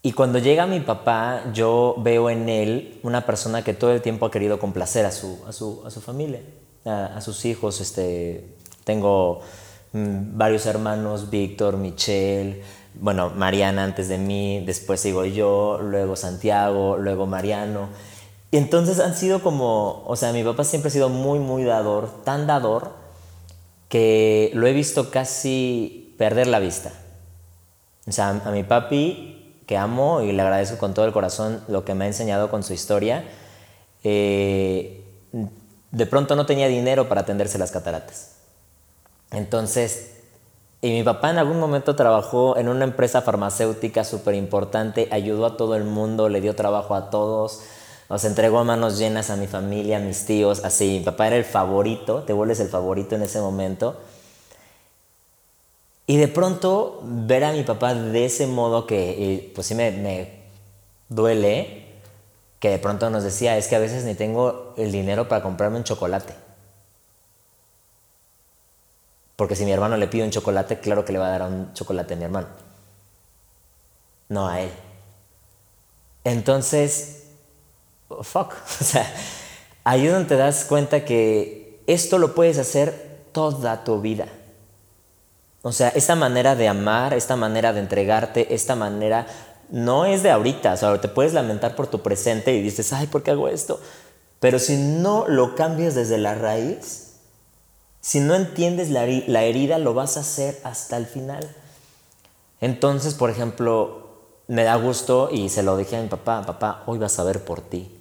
Y 0.00 0.12
cuando 0.12 0.38
llega 0.38 0.66
mi 0.66 0.80
papá, 0.80 1.42
yo 1.52 1.94
veo 1.98 2.30
en 2.30 2.48
él 2.48 3.00
una 3.02 3.26
persona 3.26 3.62
que 3.62 3.74
todo 3.74 3.92
el 3.92 4.00
tiempo 4.00 4.24
ha 4.24 4.30
querido 4.30 4.58
complacer 4.58 5.04
a 5.04 5.12
su, 5.12 5.44
a 5.46 5.52
su, 5.52 5.82
a 5.86 5.90
su 5.90 6.00
familia, 6.00 6.40
a, 6.86 7.18
a 7.18 7.20
sus 7.20 7.44
hijos. 7.44 7.82
Este, 7.82 8.56
tengo 8.84 9.42
Mm, 9.92 10.36
varios 10.38 10.66
hermanos, 10.66 11.30
Víctor, 11.30 11.76
Michelle, 11.76 12.62
bueno, 12.94 13.30
Mariana 13.30 13.84
antes 13.84 14.08
de 14.08 14.18
mí, 14.18 14.62
después 14.64 15.00
sigo 15.00 15.24
yo, 15.24 15.78
luego 15.82 16.16
Santiago, 16.16 16.96
luego 16.98 17.26
Mariano. 17.26 17.88
Y 18.50 18.58
entonces 18.58 19.00
han 19.00 19.14
sido 19.14 19.42
como, 19.42 20.04
o 20.06 20.16
sea, 20.16 20.32
mi 20.32 20.44
papá 20.44 20.64
siempre 20.64 20.88
ha 20.88 20.92
sido 20.92 21.08
muy, 21.08 21.38
muy 21.38 21.64
dador, 21.64 22.24
tan 22.24 22.46
dador, 22.46 22.92
que 23.88 24.50
lo 24.54 24.66
he 24.66 24.72
visto 24.72 25.10
casi 25.10 26.14
perder 26.18 26.46
la 26.46 26.58
vista. 26.58 26.92
O 28.06 28.12
sea, 28.12 28.30
a 28.44 28.50
mi 28.50 28.62
papi, 28.64 29.62
que 29.66 29.76
amo 29.76 30.22
y 30.22 30.32
le 30.32 30.42
agradezco 30.42 30.78
con 30.78 30.92
todo 30.94 31.06
el 31.06 31.12
corazón 31.12 31.62
lo 31.68 31.84
que 31.84 31.94
me 31.94 32.04
ha 32.04 32.08
enseñado 32.08 32.50
con 32.50 32.62
su 32.62 32.72
historia, 32.72 33.24
eh, 34.04 35.04
de 35.90 36.06
pronto 36.06 36.36
no 36.36 36.46
tenía 36.46 36.68
dinero 36.68 37.08
para 37.08 37.22
atenderse 37.22 37.58
las 37.58 37.70
cataratas. 37.70 38.31
Entonces, 39.32 40.12
y 40.80 40.90
mi 40.90 41.02
papá 41.04 41.30
en 41.30 41.38
algún 41.38 41.60
momento 41.60 41.94
trabajó 41.96 42.56
en 42.56 42.68
una 42.68 42.84
empresa 42.84 43.22
farmacéutica 43.22 44.04
súper 44.04 44.34
importante, 44.34 45.08
ayudó 45.12 45.46
a 45.46 45.56
todo 45.56 45.76
el 45.76 45.84
mundo, 45.84 46.28
le 46.28 46.40
dio 46.40 46.56
trabajo 46.56 46.94
a 46.94 47.08
todos, 47.08 47.62
nos 48.10 48.24
entregó 48.24 48.58
a 48.58 48.64
manos 48.64 48.98
llenas 48.98 49.30
a 49.30 49.36
mi 49.36 49.46
familia, 49.46 49.98
a 49.98 50.00
mis 50.00 50.26
tíos, 50.26 50.64
así. 50.64 50.98
Mi 50.98 51.00
papá 51.04 51.28
era 51.28 51.36
el 51.36 51.44
favorito, 51.44 52.24
te 52.24 52.32
vuelves 52.32 52.60
el 52.60 52.68
favorito 52.68 53.14
en 53.14 53.22
ese 53.22 53.40
momento. 53.40 53.96
Y 56.06 56.16
de 56.16 56.28
pronto 56.28 57.00
ver 57.04 57.44
a 57.44 57.52
mi 57.52 57.62
papá 57.62 57.94
de 57.94 58.24
ese 58.24 58.46
modo 58.46 58.86
que, 58.86 59.52
pues 59.54 59.68
sí 59.68 59.74
me, 59.74 59.92
me 59.92 60.42
duele, 61.08 61.86
que 62.58 62.70
de 62.70 62.78
pronto 62.78 63.08
nos 63.08 63.22
decía, 63.22 63.56
es 63.56 63.68
que 63.68 63.76
a 63.76 63.78
veces 63.78 64.04
ni 64.04 64.14
tengo 64.14 64.74
el 64.76 64.90
dinero 64.90 65.28
para 65.28 65.42
comprarme 65.42 65.78
un 65.78 65.84
chocolate. 65.84 66.34
Porque 69.42 69.56
si 69.56 69.64
mi 69.64 69.72
hermano 69.72 69.96
le 69.96 70.06
pide 70.06 70.22
un 70.22 70.30
chocolate, 70.30 70.78
claro 70.78 71.04
que 71.04 71.12
le 71.12 71.18
va 71.18 71.26
a 71.26 71.36
dar 71.36 71.42
un 71.50 71.74
chocolate 71.74 72.14
a 72.14 72.16
mi 72.16 72.22
hermano. 72.22 72.46
No 74.28 74.46
a 74.46 74.60
él. 74.60 74.70
Entonces, 76.22 77.24
fuck. 78.20 78.54
O 78.80 78.84
sea, 78.84 79.04
ahí 79.82 80.06
es 80.06 80.12
donde 80.12 80.28
te 80.28 80.36
das 80.36 80.64
cuenta 80.64 81.04
que 81.04 81.82
esto 81.88 82.18
lo 82.18 82.36
puedes 82.36 82.56
hacer 82.56 83.24
toda 83.32 83.82
tu 83.82 84.00
vida. 84.00 84.28
O 85.62 85.72
sea, 85.72 85.88
esta 85.88 86.14
manera 86.14 86.54
de 86.54 86.68
amar, 86.68 87.12
esta 87.12 87.34
manera 87.34 87.72
de 87.72 87.80
entregarte, 87.80 88.54
esta 88.54 88.76
manera 88.76 89.26
no 89.70 90.04
es 90.04 90.22
de 90.22 90.30
ahorita. 90.30 90.74
O 90.74 90.76
sea, 90.76 91.00
te 91.00 91.08
puedes 91.08 91.32
lamentar 91.32 91.74
por 91.74 91.88
tu 91.88 92.00
presente 92.00 92.54
y 92.54 92.62
dices, 92.62 92.92
ay, 92.92 93.08
¿por 93.08 93.24
qué 93.24 93.32
hago 93.32 93.48
esto? 93.48 93.80
Pero 94.38 94.60
si 94.60 94.76
no 94.76 95.26
lo 95.26 95.56
cambias 95.56 95.96
desde 95.96 96.18
la 96.18 96.36
raíz, 96.36 97.11
si 98.02 98.18
no 98.18 98.34
entiendes 98.34 98.90
la, 98.90 99.04
herida, 99.04 99.78
lo 99.78 99.94
vas 99.94 100.16
a 100.16 100.20
hacer 100.20 100.60
hasta 100.64 100.96
el 100.96 101.06
final. 101.06 101.48
Entonces, 102.60 103.14
por 103.14 103.30
ejemplo, 103.30 104.08
me 104.48 104.64
da 104.64 104.74
gusto 104.74 105.28
y 105.30 105.48
se 105.48 105.62
lo 105.62 105.76
dije 105.76 105.96
a 105.96 106.02
mi 106.02 106.08
papá, 106.08 106.44
papá, 106.44 106.82
hoy 106.86 106.98
vas 106.98 107.18
a 107.20 107.24
ver 107.24 107.44
por 107.44 107.60
ti. 107.60 107.96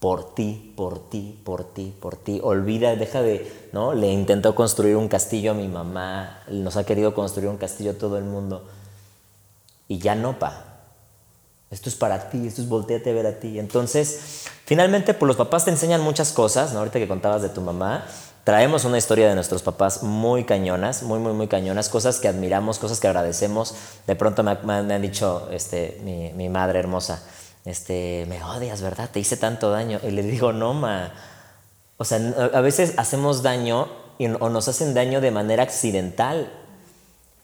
Por 0.00 0.34
ti, 0.34 0.74
por 0.76 1.08
ti, 1.10 1.40
por 1.44 1.62
ti, 1.62 1.94
por 2.00 2.16
ti. 2.16 2.40
Olvida, 2.42 2.96
deja 2.96 3.22
de, 3.22 3.68
¿no? 3.72 3.94
Le 3.94 4.10
intentó 4.10 4.56
construir 4.56 4.96
un 4.96 5.06
castillo 5.06 5.52
a 5.52 5.54
mi 5.54 5.68
mamá, 5.68 6.42
nos 6.48 6.76
ha 6.76 6.84
querido 6.84 7.14
construir 7.14 7.48
un 7.48 7.58
castillo 7.58 7.92
a 7.92 7.94
todo 7.94 8.18
el 8.18 8.24
mundo. 8.24 8.66
Y 9.86 9.98
ya 9.98 10.16
no, 10.16 10.40
pa. 10.40 10.66
Esto 11.70 11.88
es 11.88 11.94
para 11.94 12.30
ti, 12.30 12.48
esto 12.48 12.60
es 12.60 12.68
volteate 12.68 13.10
a 13.10 13.14
ver 13.14 13.26
a 13.26 13.38
ti. 13.38 13.60
Entonces, 13.60 14.48
finalmente, 14.64 15.14
pues 15.14 15.28
los 15.28 15.36
papás 15.36 15.64
te 15.64 15.70
enseñan 15.70 16.00
muchas 16.00 16.32
cosas, 16.32 16.72
¿no? 16.72 16.80
Ahorita 16.80 16.98
que 16.98 17.06
contabas 17.06 17.42
de 17.42 17.48
tu 17.48 17.60
mamá, 17.60 18.04
traemos 18.44 18.84
una 18.84 18.98
historia 18.98 19.28
de 19.28 19.34
nuestros 19.34 19.62
papás 19.62 20.02
muy 20.02 20.44
cañonas, 20.44 21.02
muy, 21.02 21.18
muy, 21.18 21.32
muy 21.32 21.48
cañonas, 21.48 21.88
cosas 21.88 22.18
que 22.18 22.28
admiramos, 22.28 22.78
cosas 22.78 22.98
que 22.98 23.06
agradecemos. 23.06 23.74
De 24.06 24.16
pronto 24.16 24.42
me, 24.42 24.72
han 24.72 25.02
dicho, 25.02 25.48
este, 25.52 26.00
mi, 26.02 26.48
madre 26.48 26.80
hermosa, 26.80 27.22
este, 27.64 28.26
me 28.28 28.42
odias, 28.42 28.82
¿verdad? 28.82 29.10
Te 29.10 29.20
hice 29.20 29.36
tanto 29.36 29.70
daño. 29.70 30.00
Y 30.02 30.10
le 30.10 30.22
digo, 30.22 30.52
no, 30.52 30.74
ma. 30.74 31.12
O 31.98 32.04
sea, 32.04 32.18
a 32.52 32.60
veces 32.60 32.94
hacemos 32.96 33.42
daño 33.42 33.88
o 34.40 34.48
nos 34.48 34.68
hacen 34.68 34.94
daño 34.94 35.20
de 35.20 35.30
manera 35.30 35.62
accidental. 35.62 36.52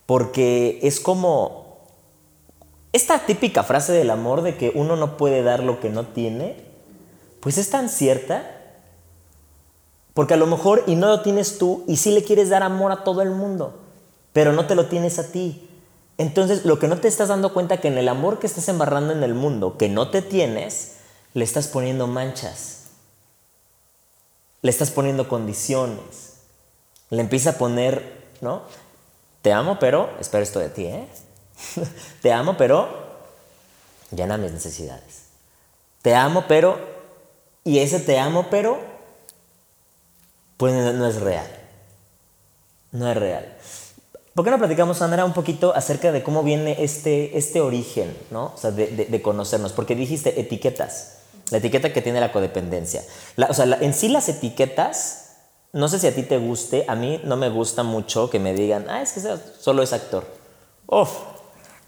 Porque 0.06 0.80
es 0.82 1.00
como 1.00 1.68
esta 2.92 3.20
típica 3.20 3.62
frase 3.62 3.92
del 3.92 4.10
amor 4.10 4.42
de 4.42 4.56
que 4.56 4.72
uno 4.74 4.96
no 4.96 5.16
puede 5.16 5.42
dar 5.42 5.62
lo 5.62 5.78
que 5.78 5.90
no 5.90 6.06
tiene, 6.06 6.56
pues 7.40 7.58
es 7.58 7.70
tan 7.70 7.88
cierta 7.88 8.57
Porque 10.14 10.34
a 10.34 10.36
lo 10.38 10.46
mejor 10.46 10.84
y 10.86 10.96
no 10.96 11.08
lo 11.08 11.22
tienes 11.22 11.58
tú 11.58 11.84
y 11.86 11.96
sí 11.96 12.12
le 12.12 12.24
quieres 12.24 12.48
dar 12.48 12.62
amor 12.62 12.92
a 12.92 13.04
todo 13.04 13.22
el 13.22 13.30
mundo, 13.30 13.78
pero 14.32 14.52
no 14.52 14.66
te 14.66 14.74
lo 14.74 14.86
tienes 14.86 15.18
a 15.18 15.30
ti. 15.30 15.68
Entonces, 16.18 16.64
lo 16.64 16.80
que 16.80 16.88
no 16.88 16.98
te 16.98 17.06
estás 17.06 17.28
dando 17.28 17.54
cuenta 17.54 17.80
que 17.80 17.88
en 17.88 17.96
el 17.96 18.08
amor 18.08 18.40
que 18.40 18.48
estás 18.48 18.68
embarrando 18.68 19.12
en 19.12 19.22
el 19.22 19.34
mundo, 19.34 19.78
que 19.78 19.88
no 19.88 20.10
te 20.10 20.20
tienes, 20.20 20.96
le 21.32 21.44
estás 21.44 21.68
poniendo 21.68 22.08
manchas. 22.08 22.86
Le 24.62 24.70
estás 24.70 24.90
poniendo 24.90 25.28
condiciones. 25.28 26.38
Le 27.10 27.20
empieza 27.20 27.50
a 27.50 27.58
poner, 27.58 28.26
¿no? 28.40 28.62
Te 29.42 29.52
amo, 29.52 29.78
pero 29.78 30.10
espero 30.18 30.42
esto 30.42 30.58
de 30.58 30.68
ti, 30.68 30.86
¿eh? 30.86 31.08
te 32.22 32.32
amo, 32.32 32.56
pero 32.56 32.88
llena 34.10 34.36
mis 34.36 34.52
necesidades. 34.52 35.26
Te 36.02 36.14
amo, 36.14 36.44
pero... 36.48 36.98
Y 37.62 37.78
ese 37.78 38.00
te 38.00 38.18
amo, 38.18 38.46
pero 38.50 38.80
pues 40.58 40.74
no 40.94 41.06
es 41.06 41.20
real. 41.20 41.46
No 42.92 43.10
es 43.10 43.16
real. 43.16 43.56
¿Por 44.34 44.44
qué 44.44 44.50
no 44.50 44.58
platicamos, 44.58 44.98
Sandra, 44.98 45.24
un 45.24 45.32
poquito 45.32 45.74
acerca 45.74 46.12
de 46.12 46.22
cómo 46.22 46.42
viene 46.42 46.76
este, 46.78 47.36
este 47.36 47.60
origen, 47.60 48.16
¿no? 48.30 48.52
O 48.54 48.56
sea, 48.56 48.70
de, 48.70 49.20
conocernos? 49.22 49.72
Porque 49.72 49.94
dijiste 49.94 50.40
etiquetas, 50.40 51.18
la 51.50 51.58
etiqueta 51.58 51.92
que 51.92 52.02
tiene 52.02 52.20
la 52.20 52.30
codependencia. 52.30 53.02
o 53.36 53.54
sea, 53.54 53.64
en 53.80 53.94
sí 53.94 54.08
las 54.08 54.28
etiquetas, 54.28 55.38
no 55.72 55.88
sé 55.88 55.98
si 55.98 56.06
a 56.06 56.14
ti 56.14 56.22
te 56.22 56.38
guste, 56.38 56.84
a 56.86 56.94
mí 56.94 57.20
no 57.24 57.36
me 57.36 57.48
gusta 57.48 57.82
mucho 57.82 58.30
que 58.30 58.38
me 58.38 58.54
digan, 58.54 58.86
ah, 58.88 59.02
es 59.02 59.12
que 59.12 59.20
solo 59.58 59.82
es 59.82 59.92
actor. 59.92 60.24
Uf, 60.86 61.10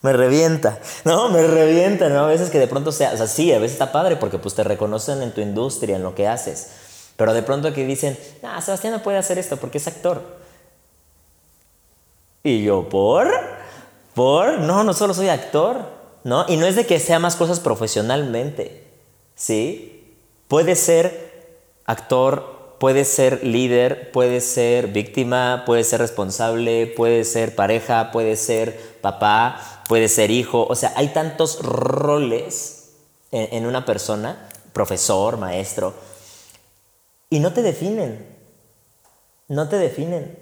me 0.02 0.12
revienta, 0.12 0.78
¿no? 1.04 1.28
Me 1.30 1.46
revienta, 1.46 2.08
¿no? 2.08 2.24
A 2.24 2.26
veces 2.26 2.50
que 2.50 2.58
de 2.58 2.66
pronto 2.66 2.90
sea, 2.90 3.12
o 3.12 3.16
sea, 3.16 3.26
sí, 3.26 3.52
a 3.52 3.58
veces 3.58 3.74
está 3.74 3.92
padre 3.92 4.16
porque 4.16 4.38
pues 4.38 4.54
te 4.54 4.64
reconocen 4.64 5.22
en 5.22 5.32
tu 5.32 5.40
industria, 5.40 5.96
en 5.96 6.02
lo 6.02 6.14
que 6.14 6.26
haces. 6.26 6.70
Pero 7.20 7.34
de 7.34 7.42
pronto 7.42 7.74
que 7.74 7.84
dicen, 7.84 8.18
ah, 8.42 8.62
Sebastián 8.62 8.94
no 8.94 9.02
puede 9.02 9.18
hacer 9.18 9.38
esto 9.38 9.58
porque 9.58 9.76
es 9.76 9.86
actor. 9.86 10.22
Y 12.42 12.62
yo, 12.62 12.88
¿por? 12.88 13.28
¿Por? 14.14 14.58
No, 14.60 14.84
no 14.84 14.94
solo 14.94 15.12
soy 15.12 15.28
actor, 15.28 15.82
¿no? 16.24 16.46
Y 16.48 16.56
no 16.56 16.64
es 16.64 16.76
de 16.76 16.86
que 16.86 16.98
sea 16.98 17.18
más 17.18 17.36
cosas 17.36 17.60
profesionalmente, 17.60 18.86
¿sí? 19.34 20.16
Puede 20.48 20.76
ser 20.76 21.58
actor, 21.84 22.76
puede 22.80 23.04
ser 23.04 23.44
líder, 23.44 24.12
puede 24.12 24.40
ser 24.40 24.86
víctima, 24.86 25.64
puede 25.66 25.84
ser 25.84 26.00
responsable, 26.00 26.86
puede 26.86 27.24
ser 27.24 27.54
pareja, 27.54 28.12
puede 28.12 28.36
ser 28.36 28.80
papá, 29.02 29.82
puede 29.90 30.08
ser 30.08 30.30
hijo. 30.30 30.66
O 30.70 30.74
sea, 30.74 30.94
hay 30.96 31.08
tantos 31.08 31.60
roles 31.60 32.92
en, 33.30 33.56
en 33.56 33.66
una 33.66 33.84
persona, 33.84 34.48
profesor, 34.72 35.36
maestro, 35.36 35.92
y 37.30 37.38
no 37.38 37.52
te 37.52 37.62
definen. 37.62 38.26
No 39.48 39.68
te 39.68 39.76
definen. 39.76 40.38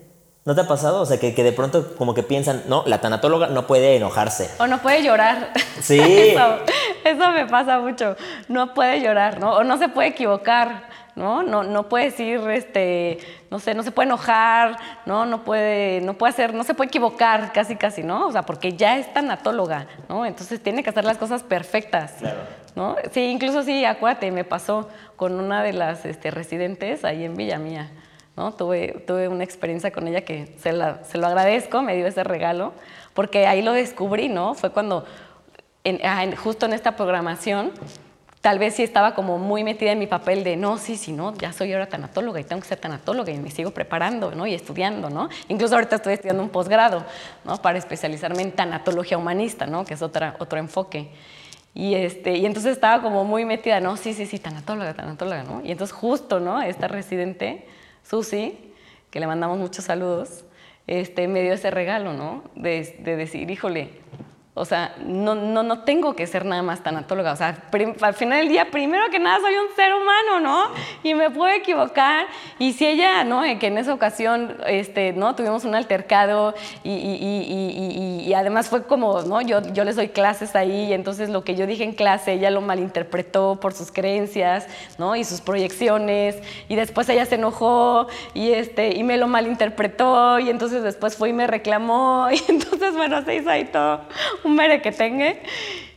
¿No 0.47 0.55
te 0.55 0.63
ha 0.63 0.67
pasado? 0.67 1.03
O 1.03 1.07
sea, 1.07 1.21
que, 1.21 1.33
de 1.33 1.53
pronto 1.53 1.95
como 1.97 2.15
que 2.15 2.23
piensan, 2.23 2.63
no, 2.69 2.83
la 2.87 3.03
tanatóloga 3.03 3.49
no 3.49 3.67
puede 3.67 3.97
enojarse. 3.97 4.51
O 4.59 4.67
no 4.67 4.79
puede 4.79 5.03
llorar. 5.03 5.53
Sí. 5.83 6.01
eso, 7.05 7.31
me 7.33 7.47
pasa 7.47 7.79
mucho. 7.81 8.17
No 8.49 8.73
puede 8.73 9.03
llorar, 9.03 9.39
¿no? 9.39 9.57
O 9.57 9.65
no 9.65 9.77
se 9.77 9.91
puede 9.91 10.09
equivocar, 10.09 10.89
¿no? 11.15 11.43
No, 11.43 11.65
no 11.65 11.91
puede 11.91 12.07
decir, 12.07 12.41
este, 12.49 13.19
no 13.51 13.59
sé, 13.59 13.75
no 13.75 13.83
se 13.83 13.91
puede 13.91 14.07
enojar, 14.07 14.79
¿no? 15.05 15.27
No 15.27 15.45
puede, 15.45 16.01
no 16.01 16.15
puede 16.15 16.33
hacer, 16.33 16.55
no 16.55 16.65
se 16.65 16.73
puede 16.73 16.89
equivocar, 16.89 17.53
casi, 17.53 17.77
casi, 17.77 18.03
¿no? 18.03 18.29
O 18.29 18.33
sea, 18.33 18.43
porque 18.45 18.73
ya 18.73 18.97
es 18.97 19.13
tanatóloga, 19.13 19.87
¿no? 20.09 20.25
Entonces 20.25 20.63
tiene 20.63 20.83
que 20.83 20.89
hacer 20.89 21.05
las 21.05 21.19
cosas 21.19 21.43
perfectas. 21.43 22.13
Claro. 22.21 22.41
¿No? 22.79 22.95
Sí, 23.11 23.23
incluso 23.23 23.65
sí, 23.65 23.85
acuate, 23.85 24.31
me 24.31 24.45
pasó 24.45 24.89
con 25.17 25.41
una 25.41 25.65
de 25.65 25.73
las 25.73 26.05
este, 26.05 26.31
residentes 26.31 27.05
ahí 27.05 27.25
en 27.25 27.35
Villa 27.35 27.59
Mía. 27.59 27.91
¿no? 28.37 28.53
Tuve, 28.53 29.03
tuve 29.05 29.27
una 29.27 29.43
experiencia 29.43 29.91
con 29.91 30.07
ella 30.07 30.21
que 30.21 30.55
se, 30.59 30.73
la, 30.73 31.03
se, 31.03 31.19
lo 31.19 31.27
agradezco, 31.27 31.83
me 31.83 31.97
dio 31.97 32.07
ese 32.07 32.23
regalo, 32.23 32.73
porque 33.15 33.49
ahí 33.49 33.63
lo 33.63 33.73
descubrí, 33.73 34.29
¿no? 34.29 34.55
Fue 34.55 34.71
cuando, 34.71 35.05
ah, 36.05 36.25
justo 36.37 36.67
en 36.67 36.73
esta 36.73 36.95
programación, 36.95 37.73
tal 38.41 38.61
vez 38.61 38.77
sí 38.77 38.85
estaba 38.85 39.17
como 39.17 39.39
muy 39.39 39.65
metida 39.65 39.91
en 39.91 39.99
mi 39.99 40.07
papel 40.07 40.45
de, 40.45 40.57
no, 40.57 40.79
sí, 40.79 40.97
sí, 40.97 41.11
no, 41.11 41.35
ya 41.35 41.53
soy 41.53 41.73
ahora 41.73 41.89
tanatóloga 41.89 42.39
y 42.39 42.45
tengo 42.45 42.63
que 42.63 42.69
ser 42.69 42.79
tanatóloga 42.79 43.33
y 43.33 43.39
me 43.39 43.51
sigo 43.51 43.73
preparando, 43.73 44.31
¿no? 44.31 44.47
Y 44.47 44.55
estudiando, 44.55 45.11
¿no? 45.11 45.29
Incluso 45.49 45.75
ahorita 45.75 45.97
estoy 45.97 46.15
estudiando 46.15 46.45
un 46.45 46.51
posgrado, 46.51 47.05
¿no? 47.45 47.61
Para 47.61 47.77
especializarme 47.77 48.43
en 48.43 48.53
tanatología 48.53 49.19
humanista, 49.19 49.67
¿no? 49.67 49.85
Que 49.85 49.95
es 49.95 50.03
otra, 50.03 50.37
otro 50.39 50.61
enfoque. 50.61 51.11
Y, 51.79 51.95
este, 51.95 52.37
y 52.37 52.45
entonces 52.45 52.73
estaba 52.73 53.01
como 53.01 53.23
muy 53.23 53.45
metida, 53.45 53.79
no, 53.79 53.97
sí, 53.97 54.13
sí, 54.13 54.27
sí, 54.27 54.41
tanatóloga, 54.41 54.95
tanatóloga, 54.95 55.45
¿no? 55.45 55.65
Y 55.65 55.71
entonces 55.71 55.95
justo, 55.95 56.41
¿no? 56.41 56.61
Esta 56.61 56.89
residente, 56.89 57.69
Susi, 58.03 58.59
que 59.13 59.21
le 59.21 59.29
mandamos 59.29 59.59
muchos 59.59 59.85
saludos, 59.85 60.45
este, 60.89 61.29
me 61.29 61.41
dio 61.41 61.53
ese 61.53 61.71
regalo, 61.71 62.15
¿no? 62.15 62.43
De, 62.57 62.97
de 62.99 63.15
decir, 63.15 63.49
híjole, 63.49 63.91
o 64.59 64.65
sea, 64.65 64.95
no, 65.05 65.35
no, 65.35 65.63
no 65.63 65.81
tengo 65.81 66.15
que 66.15 66.27
ser 66.27 66.45
nada 66.45 66.63
más 66.63 66.83
tanatóloga. 66.83 67.33
O 67.33 67.37
sea, 67.37 67.57
al 68.01 68.15
final 68.15 68.41
del 68.41 68.49
día, 68.49 68.71
primero 68.71 69.09
que 69.11 69.19
nada, 69.19 69.39
soy 69.41 69.55
un 69.55 69.75
ser 69.77 69.93
humano, 69.95 70.41
¿no? 70.41 70.75
Y 71.03 71.15
me 71.15 71.31
puedo 71.31 71.53
equivocar. 71.53 72.27
Y 72.59 72.73
si 72.73 72.87
ella, 72.87 73.25
¿no? 73.25 73.43
Que 73.59 73.69
en 73.69 73.79
esa 73.79 73.95
ocasión, 73.95 74.57
este, 74.67 75.13
¿no? 75.13 75.35
Tuvimos 75.35 75.65
un 75.65 75.75
altercado 75.75 76.55
y, 76.83 76.91
y, 76.91 78.25
y, 78.25 78.29
y, 78.29 78.35
además 78.35 78.69
fue 78.69 78.85
como, 78.85 79.23
¿no? 79.23 79.41
Yo, 79.43 79.63
yo 79.73 79.85
les 79.85 79.97
doy 79.97 80.09
clases 80.09 80.57
ahí 80.57 80.87
y 80.87 80.93
entonces 80.93 81.29
lo 81.31 81.45
que 81.45 81.55
yo 81.55 81.67
dije 81.67 81.85
en 81.85 81.93
clase, 81.93 82.33
ella 82.33 82.51
lo 82.51 82.61
malinterpretó 82.61 83.59
por 83.61 83.73
sus 83.73 83.93
creencias, 83.93 84.67
¿no? 84.99 85.15
Y 85.15 85.25
sus 85.25 85.41
proyecciones. 85.41 86.37
Y 86.69 86.75
después 86.75 87.09
ella 87.09 87.25
se 87.27 87.37
enojó 87.37 88.09
y, 88.35 88.51
este, 88.51 88.97
y 88.97 89.05
me 89.05 89.17
lo 89.17 89.29
malinterpretó 89.29 90.39
y 90.41 90.51
entonces 90.51 90.83
después 90.83 91.17
fue 91.17 91.31
y 91.31 91.33
me 91.33 91.47
reclamó. 91.47 92.29
Y 92.39 92.51
entonces, 92.53 92.95
bueno, 92.95 93.23
se 93.25 93.37
hizo 93.37 93.51
ahí 93.51 93.65
todo 93.65 94.01
un 94.49 94.57
mere 94.57 94.83
que 94.83 94.93
tenga. 94.93 95.35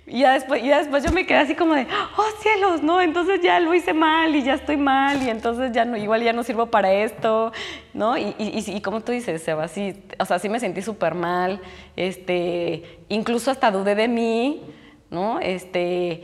Y 0.07 0.19
ya, 0.19 0.33
después, 0.33 0.61
y 0.61 0.67
después 0.67 1.03
yo 1.05 1.11
me 1.11 1.25
quedé 1.25 1.37
así 1.37 1.55
como 1.55 1.73
de, 1.73 1.87
oh 2.17 2.41
cielos, 2.41 2.83
no, 2.83 2.99
entonces 2.99 3.39
ya 3.41 3.59
lo 3.61 3.73
hice 3.73 3.93
mal 3.93 4.35
y 4.35 4.43
ya 4.43 4.55
estoy 4.55 4.75
mal 4.75 5.23
y 5.23 5.29
entonces 5.29 5.71
ya 5.71 5.85
no, 5.85 5.95
igual 5.95 6.21
ya 6.21 6.33
no 6.33 6.43
sirvo 6.43 6.65
para 6.65 6.91
esto, 6.91 7.53
¿no? 7.93 8.17
Y, 8.17 8.35
y, 8.37 8.63
y 8.67 8.81
como 8.81 8.99
tú 9.01 9.13
dices, 9.13 9.41
Seba, 9.41 9.69
sí, 9.69 10.03
o 10.19 10.25
sea, 10.25 10.37
sí 10.39 10.49
me 10.49 10.59
sentí 10.59 10.81
súper 10.81 11.15
mal, 11.15 11.61
este, 11.95 12.99
incluso 13.07 13.51
hasta 13.51 13.71
dudé 13.71 13.95
de 13.95 14.09
mí, 14.09 14.61
¿no? 15.09 15.39
Este, 15.39 16.23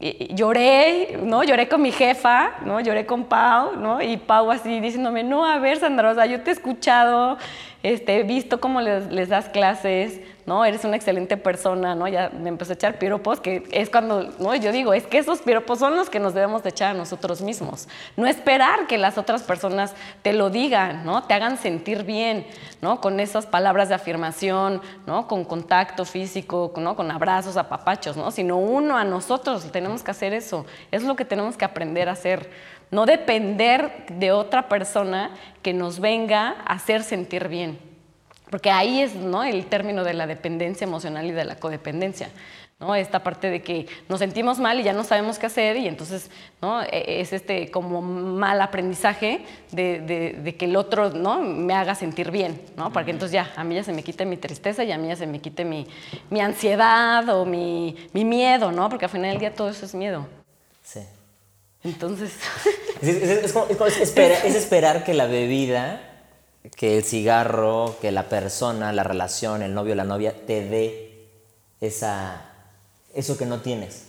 lloré, 0.00 1.18
¿no? 1.22 1.42
Lloré 1.42 1.68
con 1.68 1.82
mi 1.82 1.90
jefa, 1.90 2.52
¿no? 2.64 2.78
Lloré 2.80 3.04
con 3.04 3.24
Pau, 3.24 3.76
¿no? 3.76 4.00
Y 4.00 4.16
Pau 4.16 4.50
así 4.50 4.80
diciéndome, 4.80 5.24
no, 5.24 5.44
a 5.44 5.58
ver, 5.58 5.78
Sandra, 5.78 6.10
o 6.10 6.14
sea, 6.14 6.26
yo 6.26 6.40
te 6.42 6.50
he 6.50 6.52
escuchado, 6.52 7.36
este, 7.82 8.18
he 8.18 8.22
visto 8.24 8.60
cómo 8.60 8.80
les, 8.80 9.28
das 9.28 9.48
clases, 9.50 10.20
¿no? 10.46 10.64
Eres 10.64 10.84
una 10.84 10.96
excelente 10.96 11.36
persona, 11.36 11.94
¿no? 11.94 12.08
Ya 12.08 12.28
me 12.30 12.48
empezó 12.48 12.72
a 12.72 12.74
echar 12.74 12.98
piropos, 12.98 13.40
que 13.40 13.62
es 13.70 13.88
cuando, 13.88 14.34
¿no? 14.40 14.54
Yo 14.56 14.72
digo, 14.72 14.94
es 14.94 15.06
que 15.06 15.18
esos 15.18 15.40
piropos 15.40 15.78
son 15.78 15.94
los 15.94 16.10
que 16.10 16.18
nos 16.18 16.34
debemos 16.34 16.64
de 16.64 16.70
echar 16.70 16.96
a 16.96 16.98
nosotros 16.98 17.40
mismos. 17.40 17.88
No 18.16 18.26
esperar 18.26 18.88
que 18.88 18.98
las 18.98 19.16
otras 19.16 19.44
personas 19.44 19.94
te 20.22 20.32
lo 20.32 20.50
digan, 20.50 21.04
¿no? 21.04 21.22
Te 21.22 21.34
hagan 21.34 21.56
sentir 21.56 22.02
bien, 22.02 22.46
¿no? 22.82 23.00
Con 23.00 23.20
esas 23.20 23.46
palabras 23.46 23.88
de 23.88 23.94
afirmación, 23.94 24.82
¿no? 25.06 25.28
Con 25.28 25.44
contacto 25.44 26.04
físico, 26.04 26.72
¿no? 26.78 26.96
Con 26.96 27.12
abrazos, 27.12 27.56
apapachos, 27.56 28.16
¿no? 28.16 28.32
Sino 28.32 28.56
uno 28.56 28.96
a 28.96 29.04
nosotros 29.04 29.70
tenemos 29.70 30.02
que 30.02 30.10
hacer 30.10 30.32
eso. 30.32 30.66
Es 30.90 31.04
lo 31.04 31.14
que 31.14 31.24
tenemos 31.24 31.56
que 31.56 31.64
aprender 31.64 32.08
a 32.08 32.12
hacer. 32.12 32.50
No 32.90 33.06
depender 33.06 34.06
de 34.10 34.32
otra 34.32 34.68
persona 34.68 35.30
que 35.62 35.72
nos 35.72 36.00
venga 36.00 36.56
a 36.64 36.74
hacer 36.74 37.02
sentir 37.02 37.48
bien. 37.48 37.78
Porque 38.50 38.70
ahí 38.70 39.00
es 39.00 39.14
¿no? 39.14 39.44
el 39.44 39.66
término 39.66 40.04
de 40.04 40.14
la 40.14 40.26
dependencia 40.26 40.84
emocional 40.84 41.26
y 41.26 41.32
de 41.32 41.44
la 41.44 41.56
codependencia. 41.56 42.30
¿no? 42.80 42.94
Esta 42.94 43.22
parte 43.22 43.50
de 43.50 43.62
que 43.62 43.86
nos 44.08 44.20
sentimos 44.20 44.58
mal 44.58 44.78
y 44.78 44.84
ya 44.84 44.92
no 44.92 45.02
sabemos 45.02 45.38
qué 45.38 45.46
hacer 45.46 45.76
y 45.76 45.88
entonces 45.88 46.30
¿no? 46.62 46.82
E, 46.82 47.20
es 47.20 47.32
este 47.32 47.70
como 47.70 48.00
mal 48.00 48.60
aprendizaje 48.60 49.44
de, 49.72 50.00
de, 50.40 50.56
que 50.56 50.66
el 50.66 50.76
otro 50.76 51.10
¿no? 51.10 51.40
me 51.40 51.74
haga 51.74 51.94
sentir 51.94 52.30
bien, 52.30 52.60
¿no? 52.76 52.92
para 52.92 53.04
que 53.04 53.10
entonces 53.10 53.32
ya 53.32 53.52
a 53.56 53.64
mí 53.64 53.74
ya 53.74 53.82
se 53.82 53.92
me 53.92 54.02
quite 54.02 54.24
mi 54.24 54.36
tristeza 54.36 54.84
y 54.84 54.92
a 54.92 54.98
mí 54.98 55.08
ya 55.08 55.16
se 55.16 55.26
me 55.26 55.40
quite 55.40 55.64
mi, 55.64 55.86
mi 56.30 56.40
ansiedad 56.40 57.28
o 57.30 57.44
mi, 57.44 57.96
mi, 58.12 58.24
miedo, 58.24 58.70
¿no? 58.70 58.88
porque 58.88 59.06
al 59.06 59.10
final 59.10 59.30
del 59.32 59.40
día 59.40 59.54
todo 59.54 59.70
eso 59.70 59.84
es 59.84 59.94
miedo. 59.94 60.26
Sí. 60.82 61.00
Entonces... 61.84 62.32
Es, 63.00 63.14
es, 63.14 63.54
es 64.44 64.54
esperar 64.56 65.04
que 65.04 65.14
la 65.14 65.26
bebida 65.26 66.08
que 66.76 66.98
el 66.98 67.04
cigarro, 67.04 67.96
que 68.00 68.12
la 68.12 68.28
persona, 68.28 68.92
la 68.92 69.04
relación, 69.04 69.62
el 69.62 69.74
novio, 69.74 69.94
la 69.94 70.04
novia, 70.04 70.34
te 70.46 70.64
dé 70.64 71.28
esa, 71.80 72.50
eso 73.14 73.36
que 73.38 73.46
no 73.46 73.60
tienes. 73.60 74.04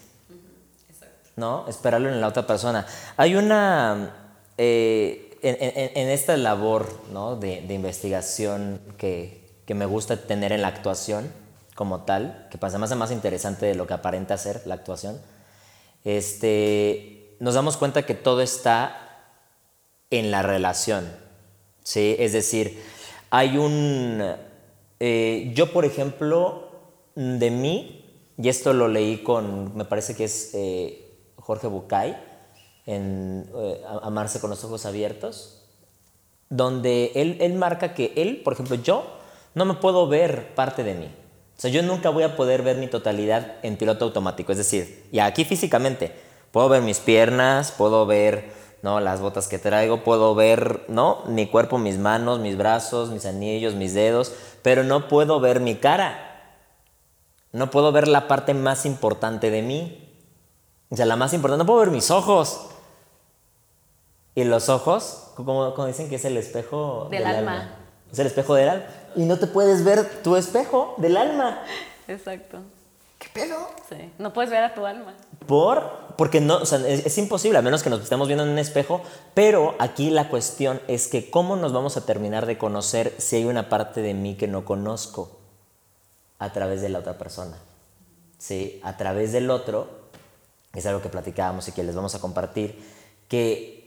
¿No? 1.36 1.65
Esperarlo 1.69 2.10
en 2.10 2.19
la 2.19 2.27
otra 2.27 2.45
persona. 2.45 2.86
Hay 3.15 3.36
una, 3.36 4.36
eh, 4.58 5.38
en, 5.41 6.10
esta 6.10 6.36
labor 6.36 7.01
¿no? 7.13 7.38
de, 7.38 7.63
investigación 7.73 8.82
que, 8.97 9.47
que, 9.65 9.73
me 9.73 9.86
gusta 9.86 10.17
tener 10.17 10.51
en 10.51 10.62
la 10.62 10.67
actuación 10.67 11.32
como 11.75 12.01
tal, 12.01 12.49
que 12.51 12.58
pasa 12.58 12.77
más 12.77 12.93
más 12.97 13.12
interesante 13.12 13.65
de 13.65 13.75
lo 13.75 13.88
que 13.88 13.93
aparenta 13.93 14.38
ser 14.38 14.63
la 14.65 14.75
actuación, 14.75 15.21
este, 16.03 17.18
nos 17.39 17.54
damos 17.54 17.78
cuenta 17.78 18.06
que 18.06 18.15
todo 18.15 18.41
está 18.41 19.10
en 20.10 20.32
la 20.32 20.41
relación. 20.41 21.10
¿sí? 21.84 22.15
Es 22.19 22.34
decir, 22.34 22.82
hay 23.30 23.58
un... 23.58 24.21
eh, 24.99 25.52
yo, 25.56 25.71
por 25.71 25.86
ejemplo, 25.86 26.69
de 27.15 27.52
mí, 27.52 28.06
y 28.38 28.49
esto 28.49 28.73
lo 28.73 28.88
leí 28.88 29.23
con, 29.23 29.75
me 29.75 29.86
parece 29.86 30.15
que 30.15 30.25
es 30.25 30.52
eh, 30.54 31.34
Jorge 31.36 31.67
Bucay, 31.67 32.17
en 32.86 33.49
eh, 33.56 33.82
Amarse 34.02 34.39
con 34.39 34.49
los 34.49 34.63
ojos 34.63 34.86
abiertos, 34.86 35.65
donde 36.49 37.12
él, 37.15 37.38
él 37.41 37.54
marca 37.54 37.93
que 37.93 38.13
él, 38.15 38.41
por 38.43 38.54
ejemplo, 38.54 38.75
yo 38.75 39.06
no 39.54 39.65
me 39.65 39.75
puedo 39.75 40.08
ver 40.08 40.56
parte 40.56 40.84
de 40.84 40.95
mí. 40.95 41.06
O 41.58 41.62
sea, 41.62 41.69
yo 41.69 41.84
nunca 41.84 42.10
voy 42.10 42.23
a 42.23 42.36
poder 42.38 42.63
ver 42.63 42.78
mi 42.78 42.88
totalidad 42.88 43.58
en 43.63 43.75
piloto 43.75 44.06
automático. 44.06 44.52
Es 44.54 44.58
decir, 44.58 45.06
y 45.12 45.19
aquí 45.19 45.43
físicamente, 45.43 46.13
puedo 46.51 46.69
ver 46.69 46.81
mis 46.81 46.99
piernas, 46.99 47.71
puedo 47.71 48.05
ver 48.05 48.51
¿no? 48.81 48.99
las 48.99 49.21
botas 49.21 49.47
que 49.47 49.59
traigo, 49.59 50.03
puedo 50.03 50.35
ver 50.35 50.85
¿no? 50.88 51.23
mi 51.27 51.47
cuerpo, 51.47 51.77
mis 51.77 51.97
manos, 51.97 52.39
mis 52.39 52.57
brazos, 52.57 53.09
mis 53.09 53.25
anillos, 53.25 53.75
mis 53.75 53.93
dedos, 53.93 54.33
pero 54.62 54.83
no 54.83 55.07
puedo 55.07 55.39
ver 55.39 55.59
mi 55.59 55.75
cara. 55.75 56.25
No 57.51 57.71
puedo 57.71 57.91
ver 57.91 58.07
la 58.07 58.27
parte 58.27 58.53
más 58.53 58.85
importante 58.85 59.49
de 59.49 59.62
mí. 59.62 60.05
O 60.89 60.95
sea, 60.95 61.05
la 61.05 61.15
más 61.15 61.33
importante, 61.33 61.63
no 61.63 61.65
puedo 61.65 61.79
ver 61.79 61.91
mis 61.91 62.12
ojos. 62.12 62.67
Y 64.35 64.43
los 64.43 64.69
ojos, 64.69 65.31
como, 65.35 65.73
como 65.73 65.88
dicen 65.88 66.09
que 66.09 66.15
es 66.15 66.25
el 66.25 66.38
espejo 66.38 67.07
Del 67.09 67.25
alma. 67.25 67.75
Es 68.12 68.19
el 68.19 68.27
espejo 68.27 68.55
del 68.55 68.69
alma. 68.69 68.85
Y 69.15 69.23
no 69.23 69.38
te 69.38 69.47
puedes 69.47 69.83
ver 69.83 70.21
tu 70.21 70.35
espejo 70.35 70.93
del 70.97 71.17
alma. 71.17 71.63
Exacto. 72.07 72.59
¿Qué 73.19 73.27
pedo? 73.34 73.69
Sí. 73.89 74.12
No 74.17 74.34
puedes 74.34 74.49
ver 74.49 74.63
a 74.63 74.73
tu 74.73 74.86
alma. 74.86 75.13
Por, 75.45 76.15
porque 76.17 76.41
no, 76.41 76.58
o 76.58 76.65
sea, 76.65 76.79
es, 76.88 77.05
es 77.05 77.17
imposible, 77.17 77.60
a 77.60 77.62
menos 77.62 77.84
que 77.84 77.89
nos 77.89 78.01
estemos 78.01 78.27
viendo 78.27 78.43
en 78.43 78.49
un 78.49 78.60
espejo, 78.60 79.01
pero 79.34 79.75
aquí 79.77 80.10
la 80.10 80.29
cuestión 80.29 80.82
es 80.88 81.08
que 81.08 81.29
cómo 81.29 81.55
nos 81.55 81.73
vamos 81.73 81.97
a 81.97 82.05
terminar 82.05 82.45
de 82.45 82.58
conocer 82.58 83.13
si 83.17 83.36
hay 83.36 83.45
una 83.45 83.69
parte 83.69 84.01
de 84.01 84.13
mí 84.13 84.36
que 84.36 84.47
no 84.47 84.65
conozco 84.65 85.39
a 86.39 86.51
través 86.53 86.82
de 86.82 86.89
la 86.89 86.99
otra 86.99 87.17
persona. 87.17 87.58
¿Sí? 88.38 88.79
A 88.84 88.95
través 88.95 89.34
del 89.34 89.51
otro, 89.51 89.89
es 90.73 90.86
algo 90.86 91.01
que 91.01 91.10
platicábamos 91.10 91.67
y 91.67 91.73
que 91.73 91.84
les 91.84 91.95
vamos 91.95 92.15
a 92.15 92.19
compartir, 92.19 92.82
que 93.27 93.79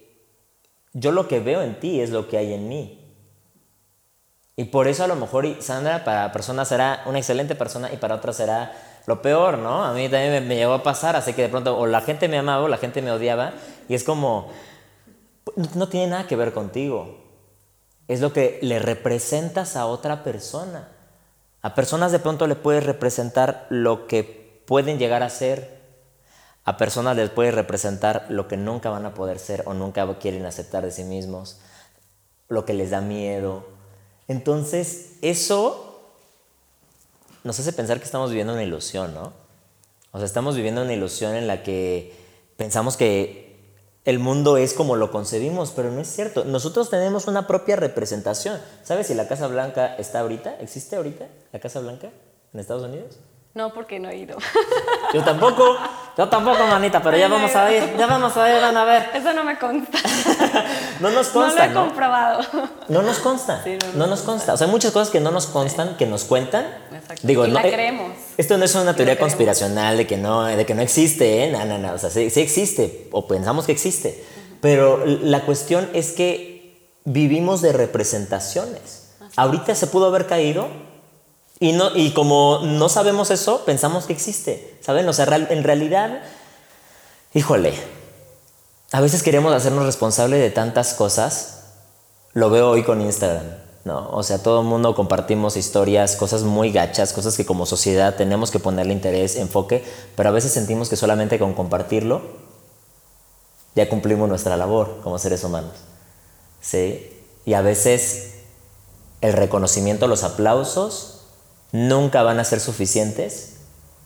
yo 0.92 1.10
lo 1.10 1.26
que 1.26 1.40
veo 1.40 1.62
en 1.62 1.80
ti 1.80 2.00
es 2.00 2.10
lo 2.10 2.28
que 2.28 2.36
hay 2.36 2.52
en 2.52 2.68
mí. 2.68 2.98
Y 4.56 4.64
por 4.64 4.88
eso 4.88 5.04
a 5.04 5.06
lo 5.06 5.16
mejor 5.16 5.46
y 5.46 5.62
Sandra 5.62 6.04
para 6.04 6.30
personas 6.32 6.68
será 6.68 7.02
una 7.06 7.18
excelente 7.18 7.54
persona 7.54 7.90
y 7.92 7.96
para 7.96 8.16
otras 8.16 8.36
será 8.36 8.72
lo 9.06 9.22
peor, 9.22 9.58
¿no? 9.58 9.84
A 9.84 9.92
mí 9.92 10.08
también 10.08 10.32
me, 10.32 10.40
me 10.40 10.56
llegó 10.56 10.74
a 10.74 10.82
pasar, 10.82 11.16
así 11.16 11.32
que 11.32 11.42
de 11.42 11.48
pronto 11.48 11.76
o 11.76 11.86
la 11.86 12.00
gente 12.00 12.28
me 12.28 12.38
amaba 12.38 12.64
o 12.64 12.68
la 12.68 12.78
gente 12.78 13.02
me 13.02 13.10
odiaba 13.10 13.52
y 13.88 13.94
es 13.94 14.04
como, 14.04 14.48
no, 15.74 15.88
tiene 15.88 16.08
nada 16.08 16.26
que 16.26 16.36
ver 16.36 16.52
contigo. 16.52 17.18
Es 18.08 18.20
lo 18.20 18.32
que 18.32 18.58
le 18.62 18.78
representas 18.78 19.76
a 19.76 19.86
otra 19.86 20.22
persona. 20.22 20.88
A 21.62 21.74
personas 21.74 22.12
de 22.12 22.18
pronto 22.18 22.46
le 22.46 22.56
puedes 22.56 22.84
representar 22.84 23.66
lo 23.70 24.06
que 24.06 24.62
pueden 24.66 24.98
llegar 24.98 25.22
a 25.22 25.30
ser. 25.30 25.80
A 26.64 26.76
personas 26.76 27.16
les 27.16 27.30
puedes 27.30 27.54
representar 27.54 28.26
lo 28.28 28.48
que 28.48 28.56
nunca 28.56 28.90
van 28.90 29.06
a 29.06 29.14
poder 29.14 29.38
ser 29.38 29.62
o 29.66 29.74
nunca 29.74 30.06
quieren 30.18 30.46
aceptar 30.46 30.84
de 30.84 30.90
sí 30.90 31.04
mismos. 31.04 31.60
Lo 32.48 32.64
que 32.64 32.74
les 32.74 32.90
da 32.90 33.00
miedo. 33.00 33.64
Entonces, 34.28 35.14
eso 35.22 35.91
nos 37.44 37.58
hace 37.58 37.72
pensar 37.72 37.98
que 37.98 38.04
estamos 38.04 38.30
viviendo 38.30 38.52
una 38.52 38.62
ilusión, 38.62 39.14
¿no? 39.14 39.32
O 40.12 40.18
sea, 40.18 40.26
estamos 40.26 40.56
viviendo 40.56 40.82
una 40.82 40.92
ilusión 40.92 41.34
en 41.34 41.46
la 41.46 41.62
que 41.62 42.14
pensamos 42.56 42.96
que 42.96 43.52
el 44.04 44.18
mundo 44.18 44.56
es 44.56 44.74
como 44.74 44.96
lo 44.96 45.10
concebimos, 45.10 45.70
pero 45.70 45.90
no 45.90 46.00
es 46.00 46.08
cierto. 46.08 46.44
Nosotros 46.44 46.90
tenemos 46.90 47.28
una 47.28 47.46
propia 47.46 47.76
representación. 47.76 48.60
¿Sabes 48.82 49.06
si 49.06 49.14
la 49.14 49.28
Casa 49.28 49.46
Blanca 49.46 49.94
está 49.96 50.20
ahorita? 50.20 50.56
¿Existe 50.60 50.96
ahorita 50.96 51.28
la 51.52 51.60
Casa 51.60 51.80
Blanca 51.80 52.10
en 52.52 52.60
Estados 52.60 52.82
Unidos? 52.82 53.18
No, 53.54 53.74
porque 53.74 53.98
no 54.00 54.08
he 54.08 54.16
ido. 54.16 54.38
Yo 55.12 55.22
tampoco, 55.22 55.76
yo 56.16 56.26
tampoco, 56.28 56.66
manita, 56.66 57.02
pero 57.02 57.18
ya 57.18 57.28
vamos 57.28 57.54
a 57.54 57.66
ver, 57.66 57.98
ya 57.98 58.06
vamos 58.06 58.34
a 58.34 58.44
ver, 58.44 58.62
van 58.62 58.76
a 58.78 58.84
ver. 58.84 59.10
Eso 59.12 59.32
no 59.34 59.44
me 59.44 59.58
consta. 59.58 59.98
No 61.00 61.10
nos 61.10 61.34
no 61.34 61.40
lo 61.40 61.46
consta, 61.46 61.64
he 61.66 61.70
¿no? 61.70 61.86
comprobado. 61.86 62.40
No 62.88 63.02
nos 63.02 63.18
consta. 63.18 63.60
Sí, 63.64 63.76
no 63.80 63.86
nos 63.86 63.96
no 63.96 64.06
nos 64.06 64.20
consta. 64.22 64.52
O 64.52 64.56
sea, 64.56 64.66
hay 64.68 64.70
muchas 64.70 64.92
cosas 64.92 65.10
que 65.10 65.18
no 65.18 65.32
nos 65.32 65.46
constan, 65.46 65.96
que 65.96 66.06
nos 66.06 66.22
cuentan. 66.22 66.64
Exacto. 66.94 67.26
Digo, 67.26 67.44
Y 67.44 67.48
no, 67.48 67.54
la 67.54 67.66
eh, 67.66 67.72
creemos. 67.72 68.12
Esto 68.36 68.56
no 68.56 68.64
es 68.64 68.72
una 68.76 68.94
teoría 68.94 69.18
conspiracional 69.18 69.96
de 69.96 70.06
que 70.06 70.16
no, 70.16 70.44
de 70.44 70.64
que 70.64 70.74
no 70.74 70.82
existe, 70.82 71.44
¿eh? 71.44 71.50
No, 71.50 71.64
no, 71.64 71.78
no. 71.78 71.94
O 71.94 71.98
sea, 71.98 72.08
sí, 72.08 72.30
sí 72.30 72.40
existe, 72.40 73.08
o 73.10 73.26
pensamos 73.26 73.66
que 73.66 73.72
existe. 73.72 74.24
Pero 74.60 75.04
la 75.04 75.40
cuestión 75.40 75.90
es 75.92 76.12
que 76.12 76.78
vivimos 77.04 77.62
de 77.62 77.72
representaciones. 77.72 79.14
Ahorita 79.36 79.74
se 79.74 79.88
pudo 79.88 80.06
haber 80.06 80.26
caído 80.28 80.68
y, 81.62 81.72
no, 81.72 81.96
y 81.96 82.10
como 82.12 82.58
no 82.64 82.88
sabemos 82.88 83.30
eso, 83.30 83.64
pensamos 83.64 84.06
que 84.06 84.12
existe. 84.12 84.76
¿Saben? 84.80 85.08
O 85.08 85.12
sea, 85.12 85.26
real- 85.26 85.46
en 85.50 85.62
realidad, 85.62 86.22
híjole, 87.34 87.72
a 88.90 89.00
veces 89.00 89.22
queremos 89.22 89.54
hacernos 89.54 89.86
responsables 89.86 90.40
de 90.40 90.50
tantas 90.50 90.92
cosas. 90.94 91.60
Lo 92.32 92.50
veo 92.50 92.68
hoy 92.68 92.82
con 92.82 93.00
Instagram, 93.00 93.44
¿no? 93.84 94.10
O 94.10 94.24
sea, 94.24 94.42
todo 94.42 94.62
el 94.62 94.66
mundo 94.66 94.96
compartimos 94.96 95.56
historias, 95.56 96.16
cosas 96.16 96.42
muy 96.42 96.72
gachas, 96.72 97.12
cosas 97.12 97.36
que 97.36 97.46
como 97.46 97.64
sociedad 97.64 98.16
tenemos 98.16 98.50
que 98.50 98.58
ponerle 98.58 98.92
interés, 98.92 99.36
enfoque, 99.36 99.84
pero 100.16 100.30
a 100.30 100.32
veces 100.32 100.52
sentimos 100.52 100.88
que 100.88 100.96
solamente 100.96 101.38
con 101.38 101.54
compartirlo 101.54 102.22
ya 103.74 103.88
cumplimos 103.88 104.28
nuestra 104.28 104.56
labor 104.56 104.98
como 105.04 105.18
seres 105.18 105.44
humanos. 105.44 105.74
¿Sí? 106.60 107.08
Y 107.44 107.54
a 107.54 107.62
veces 107.62 108.34
el 109.20 109.32
reconocimiento, 109.32 110.08
los 110.08 110.24
aplausos 110.24 111.21
nunca 111.72 112.22
van 112.22 112.38
a 112.38 112.44
ser 112.44 112.60
suficientes 112.60 113.56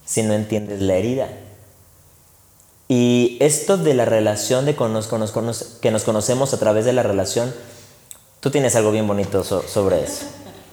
si 0.04 0.22
no 0.22 0.32
entiendes 0.34 0.80
la 0.80 0.94
herida. 0.94 1.28
Y 2.88 3.36
esto 3.40 3.76
de 3.76 3.94
la 3.94 4.04
relación, 4.04 4.64
de 4.64 4.76
con 4.76 4.92
nos- 4.92 5.08
con 5.08 5.20
nos- 5.20 5.64
que 5.82 5.90
nos 5.90 6.04
conocemos 6.04 6.54
a 6.54 6.58
través 6.58 6.84
de 6.84 6.92
la 6.92 7.02
relación, 7.02 7.52
tú 8.40 8.50
tienes 8.50 8.76
algo 8.76 8.92
bien 8.92 9.06
bonito 9.08 9.42
so- 9.42 9.62
sobre 9.66 10.02
eso. 10.04 10.24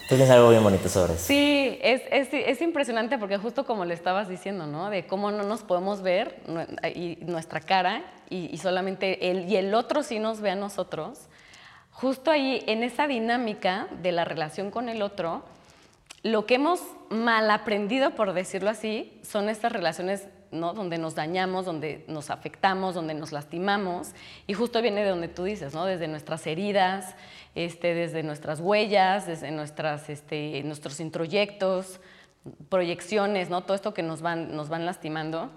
Tú 0.07 0.15
tienes 0.15 0.29
algo 0.29 0.49
bien 0.49 0.61
bonito 0.61 0.89
sobre 0.89 1.13
eso. 1.15 1.23
Sí, 1.25 1.79
es, 1.81 2.01
es, 2.11 2.27
es 2.31 2.61
impresionante 2.61 3.17
porque 3.17 3.37
justo 3.37 3.65
como 3.65 3.85
le 3.85 3.95
estabas 3.95 4.27
diciendo, 4.27 4.67
¿no? 4.67 4.89
De 4.91 5.07
cómo 5.07 5.31
no 5.31 5.43
nos 5.43 5.61
podemos 5.61 6.01
ver 6.01 6.39
y 6.93 7.17
nuestra 7.21 7.61
cara 7.61 8.03
y, 8.29 8.53
y 8.53 8.57
solamente 8.57 9.31
él 9.31 9.45
y 9.49 9.55
el 9.55 9.73
otro 9.73 10.03
sí 10.03 10.19
nos 10.19 10.39
ve 10.41 10.51
a 10.51 10.55
nosotros. 10.55 11.17
Justo 11.91 12.29
ahí, 12.31 12.63
en 12.67 12.83
esa 12.83 13.07
dinámica 13.07 13.87
de 14.03 14.11
la 14.11 14.25
relación 14.25 14.69
con 14.71 14.89
el 14.89 15.01
otro, 15.01 15.41
lo 16.23 16.45
que 16.45 16.55
hemos 16.55 16.81
mal 17.09 17.51
aprendido, 17.51 18.15
por 18.15 18.33
decirlo 18.33 18.69
así, 18.69 19.19
son 19.23 19.49
estas 19.49 19.73
relaciones 19.73 20.27
¿no? 20.51 20.73
donde 20.73 20.97
nos 20.97 21.15
dañamos, 21.15 21.65
donde 21.65 22.05
nos 22.07 22.29
afectamos, 22.29 22.95
donde 22.95 23.13
nos 23.13 23.33
lastimamos. 23.33 24.13
Y 24.47 24.53
justo 24.53 24.81
viene 24.81 25.03
de 25.03 25.09
donde 25.09 25.27
tú 25.27 25.43
dices, 25.43 25.73
¿no? 25.73 25.85
desde 25.85 26.07
nuestras 26.07 26.47
heridas, 26.47 27.15
este, 27.55 27.93
desde 27.93 28.23
nuestras 28.23 28.61
huellas, 28.61 29.27
desde 29.27 29.49
este, 30.07 30.63
nuestros 30.63 30.99
introyectos, 31.01 31.99
proyecciones, 32.69 33.49
¿no? 33.49 33.61
todo 33.61 33.75
esto 33.75 33.93
que 33.93 34.03
nos 34.03 34.21
van, 34.21 34.55
nos 34.55 34.69
van 34.69 34.85
lastimando. 34.85 35.49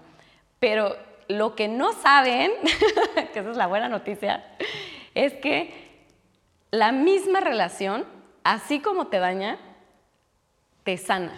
Pero 0.59 0.97
lo 1.29 1.55
que 1.55 1.69
no 1.69 1.93
saben, 1.93 2.51
que 3.33 3.39
esa 3.39 3.51
es 3.51 3.57
la 3.57 3.67
buena 3.67 3.87
noticia, 3.87 4.43
es 5.15 5.33
que 5.33 5.87
la 6.71 6.91
misma 6.91 7.39
relación, 7.39 8.03
así 8.43 8.79
como 8.79 9.07
te 9.07 9.19
daña, 9.19 9.59
te 10.87 10.95
sana. 10.95 11.33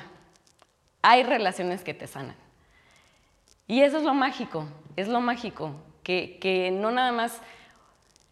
Hay 1.01 1.23
relaciones 1.23 1.83
que 1.83 1.95
te 1.95 2.05
sanan. 2.05 2.35
Y 3.65 3.81
eso 3.81 3.97
es 3.97 4.03
lo 4.03 4.13
mágico, 4.13 4.67
es 4.95 5.07
lo 5.07 5.21
mágico, 5.21 5.71
que, 6.03 6.37
que 6.39 6.69
no 6.69 6.91
nada 6.91 7.11
más, 7.11 7.41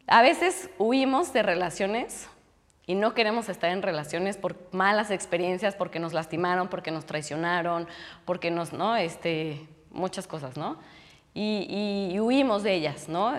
a 0.06 0.22
veces 0.22 0.70
huimos 0.78 1.34
de 1.34 1.42
relaciones 1.42 2.30
y 2.86 2.94
no 2.94 3.16
queremos 3.16 3.50
estar 3.50 3.72
en 3.72 3.82
relaciones 3.82 4.38
por 4.38 4.58
malas 4.74 5.10
experiencias, 5.10 5.74
porque 5.74 5.98
nos 5.98 6.14
lastimaron, 6.14 6.68
porque 6.68 6.92
nos 6.92 7.08
traicionaron, 7.08 7.88
porque 8.26 8.52
nos, 8.52 8.72
¿no? 8.72 8.96
Este, 8.96 9.68
muchas 9.90 10.28
cosas, 10.28 10.56
¿no? 10.56 10.78
Y, 11.34 11.66
y- 11.68 12.14
y 12.16 12.20
huimos 12.20 12.62
de 12.62 12.76
ellas, 12.76 13.10
¿no? 13.10 13.34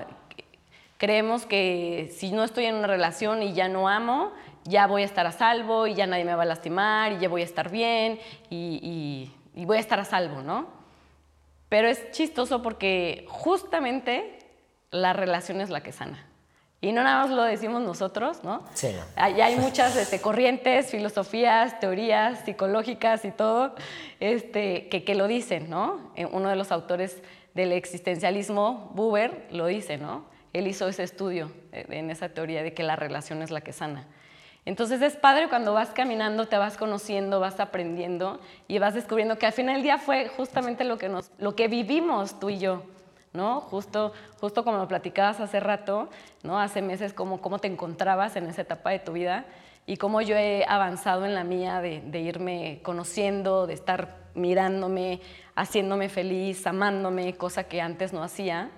Creemos 0.97 1.47
que 1.47 2.13
si 2.19 2.33
no 2.33 2.43
estoy 2.43 2.65
en 2.65 2.75
una 2.75 2.89
relación 2.89 3.41
y 3.45 3.53
ya 3.53 3.69
no 3.69 3.89
amo, 3.89 4.33
ya 4.69 4.87
voy 4.87 5.03
a 5.03 5.05
estar 5.05 5.27
a 5.27 5.33
salvo 5.33 5.87
y 5.87 5.95
ya 5.95 6.07
nadie 6.07 6.25
me 6.25 6.35
va 6.35 6.43
a 6.43 6.47
lastimar 6.47 7.13
y 7.13 7.19
ya 7.19 7.29
voy 7.29 7.43
a 7.43 7.45
estar 7.45 7.71
bien 7.71 8.19
y, 8.51 8.79
y- 9.55 9.61
y 9.61 9.65
voy 9.65 9.79
a 9.79 9.81
estar 9.81 9.99
a 9.99 10.05
salvo, 10.05 10.43
¿no? 10.43 10.69
Pero 11.69 11.89
es 11.89 12.11
chistoso 12.13 12.63
porque 12.63 13.27
justamente 13.29 14.39
la 14.91 15.13
relación 15.13 15.61
es 15.61 15.69
la 15.71 15.83
que 15.83 15.93
sana. 15.93 16.25
Y 16.81 16.93
no 16.93 17.03
nada 17.03 17.23
más 17.25 17.31
lo 17.31 17.43
decimos 17.43 17.83
nosotros, 17.83 18.45
¿no? 18.45 18.63
Sí, 18.73 18.89
no. 18.97 19.03
Hay, 19.17 19.41
hay 19.41 19.57
muchas 19.57 19.97
este, 19.97 20.21
corrientes, 20.21 20.91
filosofías, 20.93 21.81
teorías 21.81 22.45
psicológicas 22.45 23.25
y 23.25 23.33
todo 23.33 23.75
este, 24.21 24.89
que, 24.89 25.03
que 25.03 25.17
lo 25.17 25.27
dicen, 25.27 25.69
¿no? 25.69 26.13
Eh, 26.15 26.25
Uno 26.27 26.49
de 26.49 26.55
los 26.57 26.71
autores 26.71 27.21
del 27.55 27.73
existencialismo, 27.73 28.93
Buber, 28.95 29.49
lo 29.51 29.67
dice, 29.67 29.99
¿no? 29.99 30.25
Él 30.53 30.69
hizo 30.69 30.87
ese 30.89 31.03
estudio 31.03 31.51
eh, 31.73 31.85
en 31.91 32.11
esa 32.11 32.29
teoría 32.29 32.63
de 32.63 32.73
que 32.73 32.85
la 32.85 32.95
relación 32.95 33.43
es 33.43 33.51
la 33.51 33.61
que 33.61 33.73
sana. 33.73 34.07
Entonces 34.69 35.01
es 35.01 35.17
padre 35.17 35.49
cuando 35.49 35.73
vas 35.73 35.89
caminando, 35.93 36.47
te 36.47 36.59
vas 36.59 36.77
conociendo, 36.77 37.41
vas 37.41 37.59
aprendiendo 37.59 38.39
y 38.67 38.79
vas 38.79 38.93
descubriendo 38.93 39.39
que 39.39 39.47
al 39.47 39.55
final 39.55 39.77
del 39.77 39.83
día 39.83 39.97
fue 39.97 40.29
justamente 40.29 40.85
lo 40.85 40.99
que, 40.99 41.09
nos, 41.09 41.31
lo 41.39 41.57
que 41.57 41.69
vivimos 41.69 42.39
tú 42.39 42.51
y 42.51 42.59
yo. 42.59 42.83
¿no? 43.33 43.63
Justo, 43.63 44.13
justo 44.39 44.65
como 44.65 44.77
lo 44.77 44.87
platicabas 44.87 45.41
hace 45.41 45.59
rato, 45.59 46.11
¿no? 46.43 46.61
Hace 46.61 46.83
meses, 46.83 47.15
cómo, 47.15 47.41
cómo 47.41 47.59
te 47.61 47.67
encontrabas 47.67 48.37
en 48.37 48.47
esa 48.47 48.61
etapa 48.61 48.91
de 48.91 48.99
tu 48.99 49.13
vida 49.13 49.47
y 49.87 49.97
cómo 49.97 50.21
yo 50.21 50.37
he 50.37 50.67
avanzado 50.69 51.25
en 51.25 51.35
la 51.35 51.45
mía 51.45 51.81
de, 51.81 52.21
irme 52.21 52.81
conociendo, 52.83 53.67
de 53.67 53.73
estar 53.73 54.17
mirándome, 54.35 55.23
haciéndome 55.55 56.11
feliz, 56.11 56.67
amándome, 56.67 57.33
cosa 57.39 57.65
que 57.65 57.81
antes 57.81 58.13
no 58.13 58.23
hacía. 58.23 58.71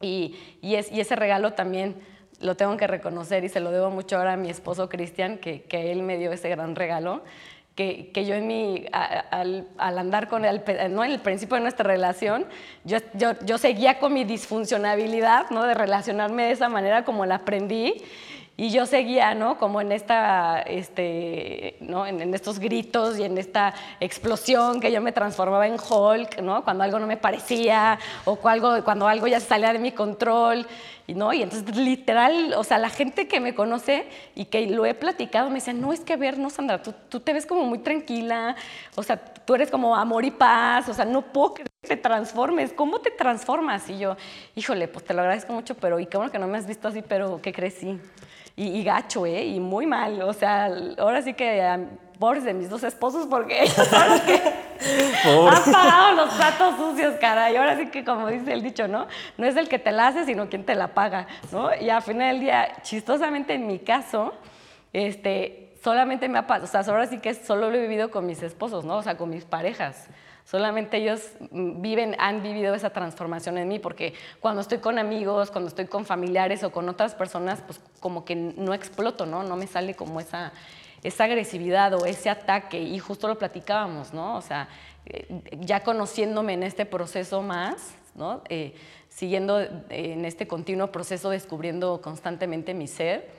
Y, 0.00 0.36
y 0.62 0.74
ese 0.74 1.16
regalo 1.16 1.52
también 1.52 2.00
lo 2.42 2.56
tengo 2.56 2.76
que 2.76 2.86
reconocer 2.86 3.44
y 3.44 3.48
se 3.48 3.60
lo 3.60 3.70
debo 3.70 3.90
mucho 3.90 4.18
ahora 4.18 4.34
a 4.34 4.36
mi 4.36 4.50
esposo 4.50 4.88
Cristian, 4.88 5.38
que, 5.38 5.62
que 5.62 5.92
él 5.92 6.02
me 6.02 6.18
dio 6.18 6.32
ese 6.32 6.48
gran 6.48 6.76
regalo 6.76 7.22
que, 7.74 8.10
que 8.12 8.26
yo 8.26 8.34
en 8.34 8.46
mi, 8.46 8.84
al, 8.92 9.66
al, 9.78 9.98
andar 9.98 10.28
con 10.28 10.44
él, 10.44 10.62
¿no? 10.90 11.04
en 11.04 11.12
el 11.12 11.20
principio 11.20 11.56
de 11.56 11.62
nuestra 11.62 11.84
relación, 11.84 12.44
yo, 12.84 12.98
yo, 13.14 13.32
yo 13.44 13.56
seguía 13.56 13.98
con 13.98 14.12
mi 14.12 14.24
disfuncionabilidad, 14.24 15.48
¿no? 15.50 15.64
de 15.64 15.74
relacionarme 15.74 16.44
de 16.44 16.50
esa 16.52 16.68
manera 16.68 17.04
como 17.04 17.24
la 17.24 17.36
aprendí, 17.36 17.94
y 18.62 18.70
yo 18.70 18.86
seguía, 18.86 19.34
¿no? 19.34 19.58
Como 19.58 19.80
en 19.80 19.90
esta, 19.90 20.60
este, 20.60 21.78
¿no? 21.80 22.06
En, 22.06 22.32
estos 22.32 22.60
gritos 22.60 23.18
y 23.18 23.24
en 23.24 23.36
esta 23.36 23.74
explosión 23.98 24.80
que 24.80 24.92
yo 24.92 25.00
me 25.00 25.10
transformaba 25.10 25.66
en 25.66 25.74
Hulk, 25.74 26.40
¿no? 26.42 26.62
Cuando 26.62 26.84
algo 26.84 27.00
no 27.00 27.08
me 27.08 27.16
parecía 27.16 27.98
o 28.24 28.36
cuando, 28.36 29.08
algo 29.08 29.26
ya 29.26 29.40
salía 29.40 29.72
de 29.72 29.80
mi 29.80 29.90
control, 29.90 30.64
¿no? 31.08 31.32
Y 31.32 31.42
entonces 31.42 31.74
literal, 31.74 32.54
o 32.56 32.62
sea, 32.62 32.78
la 32.78 32.88
gente 32.88 33.26
que 33.26 33.40
me 33.40 33.52
conoce 33.52 34.06
y 34.36 34.44
que 34.44 34.64
lo 34.68 34.86
he 34.86 34.94
platicado 34.94 35.48
me 35.48 35.56
dice, 35.56 35.74
no, 35.74 35.92
es 35.92 35.98
que 35.98 36.12
a 36.12 36.16
ver, 36.16 36.38
no, 36.38 36.48
Sandra, 36.48 36.80
tú, 36.80 37.18
te 37.18 37.32
ves 37.32 37.46
como 37.46 37.64
muy 37.64 37.80
tranquila, 37.80 38.54
o 38.94 39.02
sea, 39.02 39.16
tú 39.16 39.56
eres 39.56 39.72
como 39.72 39.96
amor 39.96 40.24
y 40.24 40.30
paz, 40.30 40.88
o 40.88 40.94
sea, 40.94 41.04
no 41.04 41.22
puedo 41.22 41.54
que 41.54 41.64
te 41.80 41.96
transformes, 41.96 42.72
¿cómo 42.72 43.00
te 43.00 43.10
transformas? 43.10 43.90
Y 43.90 43.98
yo, 43.98 44.16
híjole, 44.54 44.86
pues 44.86 45.04
te 45.04 45.14
lo 45.14 45.22
agradezco 45.22 45.52
mucho, 45.52 45.74
pero 45.74 45.98
y 45.98 46.06
qué 46.06 46.16
bueno 46.16 46.30
que 46.30 46.38
no 46.38 46.46
me 46.46 46.58
has 46.58 46.66
visto 46.68 46.86
así, 46.86 47.02
pero 47.02 47.42
que 47.42 47.52
crecí. 47.52 47.98
Y, 48.54 48.68
y, 48.68 48.84
gacho, 48.84 49.24
¿eh? 49.24 49.44
Y 49.44 49.60
muy 49.60 49.86
mal. 49.86 50.20
O 50.22 50.32
sea, 50.32 50.70
ahora 50.98 51.22
sí 51.22 51.32
que 51.34 51.60
um, 51.74 51.86
pobres 52.18 52.44
de 52.44 52.54
mis 52.54 52.68
dos 52.68 52.84
esposos 52.84 53.26
porque 53.26 53.62
ellos 53.62 53.74
son 53.74 54.08
los 54.10 54.20
que 54.20 54.34
han 54.34 55.72
pagado 55.72 56.12
los 56.12 56.34
platos 56.34 56.76
sucios, 56.76 57.14
cara. 57.20 57.50
Y 57.50 57.56
ahora 57.56 57.76
sí 57.76 57.86
que, 57.86 58.04
como 58.04 58.28
dice 58.28 58.52
el 58.52 58.62
dicho, 58.62 58.86
¿no? 58.88 59.06
No 59.38 59.46
es 59.46 59.56
el 59.56 59.68
que 59.68 59.78
te 59.78 59.90
la 59.90 60.08
hace, 60.08 60.24
sino 60.24 60.48
quien 60.48 60.64
te 60.64 60.74
la 60.74 60.88
paga, 60.88 61.26
¿no? 61.50 61.74
Y 61.74 61.90
al 61.90 62.02
final 62.02 62.32
del 62.32 62.40
día, 62.40 62.76
chistosamente 62.82 63.54
en 63.54 63.66
mi 63.66 63.78
caso, 63.78 64.34
este, 64.92 65.74
solamente 65.82 66.28
me 66.28 66.38
ha 66.38 66.46
pasado, 66.46 66.80
o 66.80 66.84
sea, 66.84 66.92
ahora 66.92 67.06
sí 67.06 67.18
que 67.18 67.34
solo 67.34 67.70
lo 67.70 67.76
he 67.76 67.80
vivido 67.80 68.10
con 68.10 68.26
mis 68.26 68.42
esposos, 68.42 68.84
¿no? 68.84 68.98
O 68.98 69.02
sea, 69.02 69.16
con 69.16 69.30
mis 69.30 69.44
parejas. 69.44 70.08
Solamente 70.44 70.98
ellos 70.98 71.30
viven, 71.50 72.16
han 72.18 72.42
vivido 72.42 72.74
esa 72.74 72.90
transformación 72.90 73.58
en 73.58 73.68
mí, 73.68 73.78
porque 73.78 74.14
cuando 74.40 74.60
estoy 74.60 74.78
con 74.78 74.98
amigos, 74.98 75.50
cuando 75.50 75.68
estoy 75.68 75.86
con 75.86 76.04
familiares 76.04 76.62
o 76.64 76.70
con 76.70 76.88
otras 76.88 77.14
personas, 77.14 77.62
pues 77.66 77.80
como 78.00 78.24
que 78.24 78.34
no 78.34 78.74
exploto, 78.74 79.24
¿no? 79.24 79.42
No 79.42 79.56
me 79.56 79.66
sale 79.66 79.94
como 79.94 80.20
esa, 80.20 80.52
esa 81.02 81.24
agresividad 81.24 81.94
o 81.94 82.06
ese 82.06 82.28
ataque. 82.28 82.80
Y 82.80 82.98
justo 82.98 83.28
lo 83.28 83.38
platicábamos, 83.38 84.12
¿no? 84.12 84.36
O 84.36 84.42
sea, 84.42 84.68
ya 85.58 85.82
conociéndome 85.82 86.54
en 86.54 86.62
este 86.62 86.86
proceso 86.86 87.42
más. 87.42 87.94
Eh, 88.48 88.74
siguiendo 89.08 89.60
en 89.88 90.24
este 90.24 90.46
continuo 90.46 90.92
proceso, 90.92 91.30
descubriendo 91.30 92.00
constantemente 92.00 92.74
mi 92.74 92.86
ser 92.86 93.30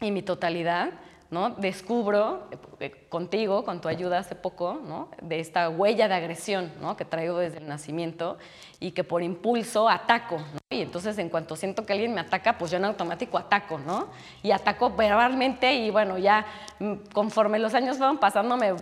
y 0.00 0.10
mi 0.10 0.22
totalidad, 0.22 0.90
¿no? 1.32 1.50
Descubro 1.50 2.46
eh, 2.78 3.06
contigo, 3.08 3.64
con 3.64 3.80
tu 3.80 3.88
ayuda 3.88 4.18
hace 4.18 4.34
poco, 4.34 4.80
de 5.22 5.40
esta 5.40 5.70
huella 5.70 6.06
de 6.06 6.14
agresión 6.14 6.70
que 6.96 7.06
traigo 7.06 7.38
desde 7.38 7.58
el 7.58 7.66
nacimiento 7.66 8.36
y 8.78 8.90
que 8.92 9.02
por 9.02 9.22
impulso 9.22 9.88
ataco. 9.88 10.36
Y 10.68 10.82
entonces 10.82 11.16
en 11.16 11.30
cuanto 11.30 11.56
siento 11.56 11.86
que 11.86 11.94
alguien 11.94 12.12
me 12.12 12.20
ataca, 12.20 12.58
pues 12.58 12.70
yo 12.70 12.76
en 12.76 12.84
automático 12.84 13.38
ataco, 13.38 13.78
¿no? 13.78 14.08
Y 14.42 14.50
ataco 14.50 14.90
verbalmente 14.90 15.74
y 15.74 15.90
bueno, 15.90 16.18
ya 16.18 16.44
mm, 16.78 16.94
conforme 17.14 17.58
los 17.58 17.72
años 17.72 17.96
fueron 17.96 18.18
pasando 18.18 18.56
me 18.58 18.74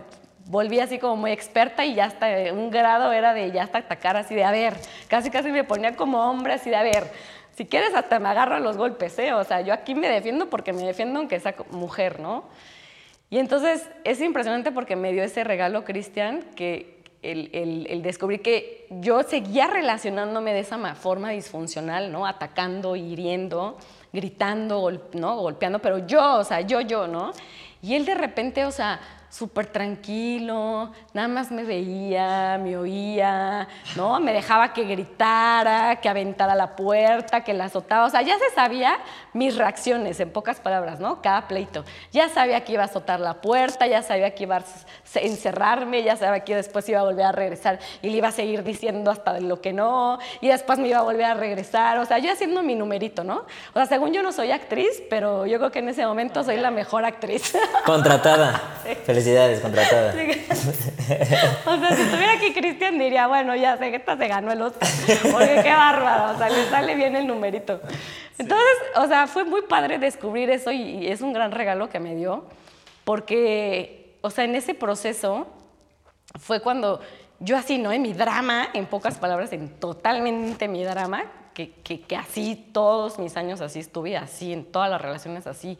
volví 0.45 0.81
así 0.81 0.99
como 0.99 1.15
muy 1.15 1.31
experta 1.31 1.85
y 1.85 1.95
ya 1.95 2.05
hasta 2.05 2.27
un 2.51 2.69
grado 2.69 3.13
era 3.13 3.33
de 3.33 3.51
ya 3.51 3.63
hasta 3.63 3.77
atacar 3.77 4.17
así 4.17 4.35
de 4.35 4.43
a 4.43 4.51
ver, 4.51 4.75
casi 5.07 5.29
casi 5.29 5.51
me 5.51 5.63
ponía 5.63 5.95
como 5.95 6.29
hombre 6.29 6.53
así 6.53 6.69
de 6.69 6.75
a 6.75 6.83
ver, 6.83 7.09
si 7.55 7.65
quieres 7.65 7.93
hasta 7.93 8.19
me 8.19 8.29
agarro 8.29 8.55
a 8.55 8.59
los 8.59 8.77
golpes, 8.77 9.17
¿eh? 9.19 9.33
O 9.33 9.43
sea, 9.43 9.61
yo 9.61 9.73
aquí 9.73 9.95
me 9.95 10.07
defiendo 10.07 10.49
porque 10.49 10.73
me 10.73 10.83
defiendo 10.83 11.19
aunque 11.19 11.39
sea 11.39 11.55
mujer, 11.71 12.19
¿no? 12.19 12.45
Y 13.29 13.37
entonces 13.37 13.89
es 14.03 14.19
impresionante 14.21 14.71
porque 14.71 14.95
me 14.95 15.13
dio 15.13 15.23
ese 15.23 15.43
regalo, 15.43 15.83
Cristian, 15.85 16.41
que 16.55 17.01
el, 17.21 17.49
el, 17.53 17.87
el, 17.89 18.01
descubrir 18.01 18.41
que 18.41 18.87
yo 18.89 19.23
seguía 19.23 19.67
relacionándome 19.67 20.53
de 20.53 20.59
esa 20.61 20.95
forma 20.95 21.29
disfuncional, 21.29 22.11
¿no? 22.11 22.25
Atacando, 22.25 22.95
hiriendo, 22.95 23.77
gritando, 24.11 24.91
¿no? 25.13 25.37
Golpeando, 25.37 25.79
pero 25.79 26.05
yo, 26.05 26.39
o 26.39 26.43
sea, 26.43 26.61
yo, 26.61 26.81
yo, 26.81 27.07
¿no? 27.07 27.31
Y 27.81 27.95
él 27.95 28.05
de 28.05 28.15
repente, 28.15 28.65
o 28.65 28.71
sea, 28.71 28.99
súper 29.31 29.67
tranquilo, 29.67 30.91
nada 31.13 31.29
más 31.29 31.51
me 31.51 31.63
veía, 31.63 32.59
me 32.61 32.77
oía, 32.77 33.67
¿no? 33.95 34.19
Me 34.19 34.33
dejaba 34.33 34.73
que 34.73 34.83
gritara, 34.83 36.01
que 36.01 36.09
aventara 36.09 36.53
la 36.53 36.75
puerta, 36.75 37.41
que 37.41 37.53
la 37.53 37.65
azotaba. 37.65 38.05
O 38.05 38.09
sea, 38.09 38.21
ya 38.21 38.37
se 38.37 38.53
sabía 38.53 38.99
mis 39.31 39.55
reacciones, 39.55 40.19
en 40.19 40.31
pocas 40.31 40.59
palabras, 40.59 40.99
¿no? 40.99 41.21
Cada 41.21 41.47
pleito. 41.47 41.85
Ya 42.11 42.27
sabía 42.27 42.65
que 42.65 42.73
iba 42.73 42.83
a 42.83 42.87
azotar 42.87 43.21
la 43.21 43.35
puerta, 43.35 43.87
ya 43.87 44.03
sabía 44.03 44.35
que 44.35 44.43
iba 44.43 44.57
a 44.57 44.63
encerrarme, 45.15 46.03
ya 46.03 46.17
sabía 46.17 46.41
que 46.41 46.57
después 46.57 46.87
iba 46.89 46.99
a 46.99 47.03
volver 47.03 47.25
a 47.25 47.31
regresar 47.31 47.79
y 48.01 48.09
le 48.09 48.17
iba 48.17 48.27
a 48.27 48.31
seguir 48.33 48.63
diciendo 48.63 49.11
hasta 49.11 49.39
lo 49.39 49.61
que 49.61 49.71
no, 49.71 50.19
y 50.41 50.49
después 50.49 50.77
me 50.77 50.89
iba 50.89 50.99
a 50.99 51.03
volver 51.03 51.25
a 51.25 51.33
regresar. 51.35 51.99
O 51.99 52.05
sea, 52.05 52.17
yo 52.17 52.33
haciendo 52.33 52.63
mi 52.63 52.75
numerito, 52.75 53.23
¿no? 53.23 53.45
O 53.69 53.73
sea, 53.75 53.85
según 53.85 54.11
yo 54.11 54.23
no 54.23 54.33
soy 54.33 54.51
actriz, 54.51 55.01
pero 55.09 55.45
yo 55.45 55.57
creo 55.57 55.71
que 55.71 55.79
en 55.79 55.87
ese 55.87 56.05
momento 56.05 56.43
soy 56.43 56.57
la 56.57 56.69
mejor 56.69 57.05
actriz. 57.05 57.53
Contratada. 57.85 58.70
Felicidades, 59.05 59.59
contratada. 59.59 60.13
O 61.65 61.77
sea, 61.79 61.95
si 61.95 62.01
estuviera 62.03 62.33
aquí 62.33 62.53
Cristian 62.53 62.99
diría, 62.99 63.27
bueno, 63.27 63.55
ya 63.55 63.77
sé 63.77 63.89
que 63.89 63.97
esta 63.97 64.15
se 64.15 64.27
ganó 64.27 64.51
el 64.51 64.61
Oscar, 64.61 64.87
porque 65.31 65.59
qué 65.63 65.71
bárbaro, 65.71 66.35
o 66.35 66.37
sea, 66.37 66.49
le 66.49 66.69
sale 66.69 66.95
bien 66.95 67.15
el 67.15 67.25
numerito. 67.25 67.81
Entonces, 68.37 68.77
o 68.95 69.07
sea, 69.07 69.27
fue 69.27 69.43
muy 69.43 69.63
padre 69.63 69.97
descubrir 69.97 70.49
eso 70.49 70.71
y, 70.71 70.81
y 70.81 71.07
es 71.07 71.21
un 71.21 71.33
gran 71.33 71.51
regalo 71.51 71.89
que 71.89 71.99
me 71.99 72.15
dio, 72.15 72.45
porque, 73.03 74.17
o 74.21 74.29
sea, 74.29 74.45
en 74.45 74.55
ese 74.55 74.73
proceso 74.73 75.47
fue 76.39 76.61
cuando 76.61 77.01
yo 77.39 77.57
así, 77.57 77.77
¿no? 77.77 77.91
En 77.91 78.01
mi 78.01 78.13
drama, 78.13 78.69
en 78.73 78.85
pocas 78.85 79.17
palabras, 79.17 79.51
en 79.51 79.69
totalmente 79.79 80.67
mi 80.67 80.83
drama, 80.83 81.23
que, 81.53 81.71
que, 81.83 82.01
que 82.01 82.15
así 82.15 82.69
todos 82.71 83.19
mis 83.19 83.35
años 83.35 83.61
así 83.61 83.79
estuve, 83.79 84.15
así 84.15 84.53
en 84.53 84.65
todas 84.65 84.89
las 84.89 85.01
relaciones 85.01 85.47
así, 85.47 85.77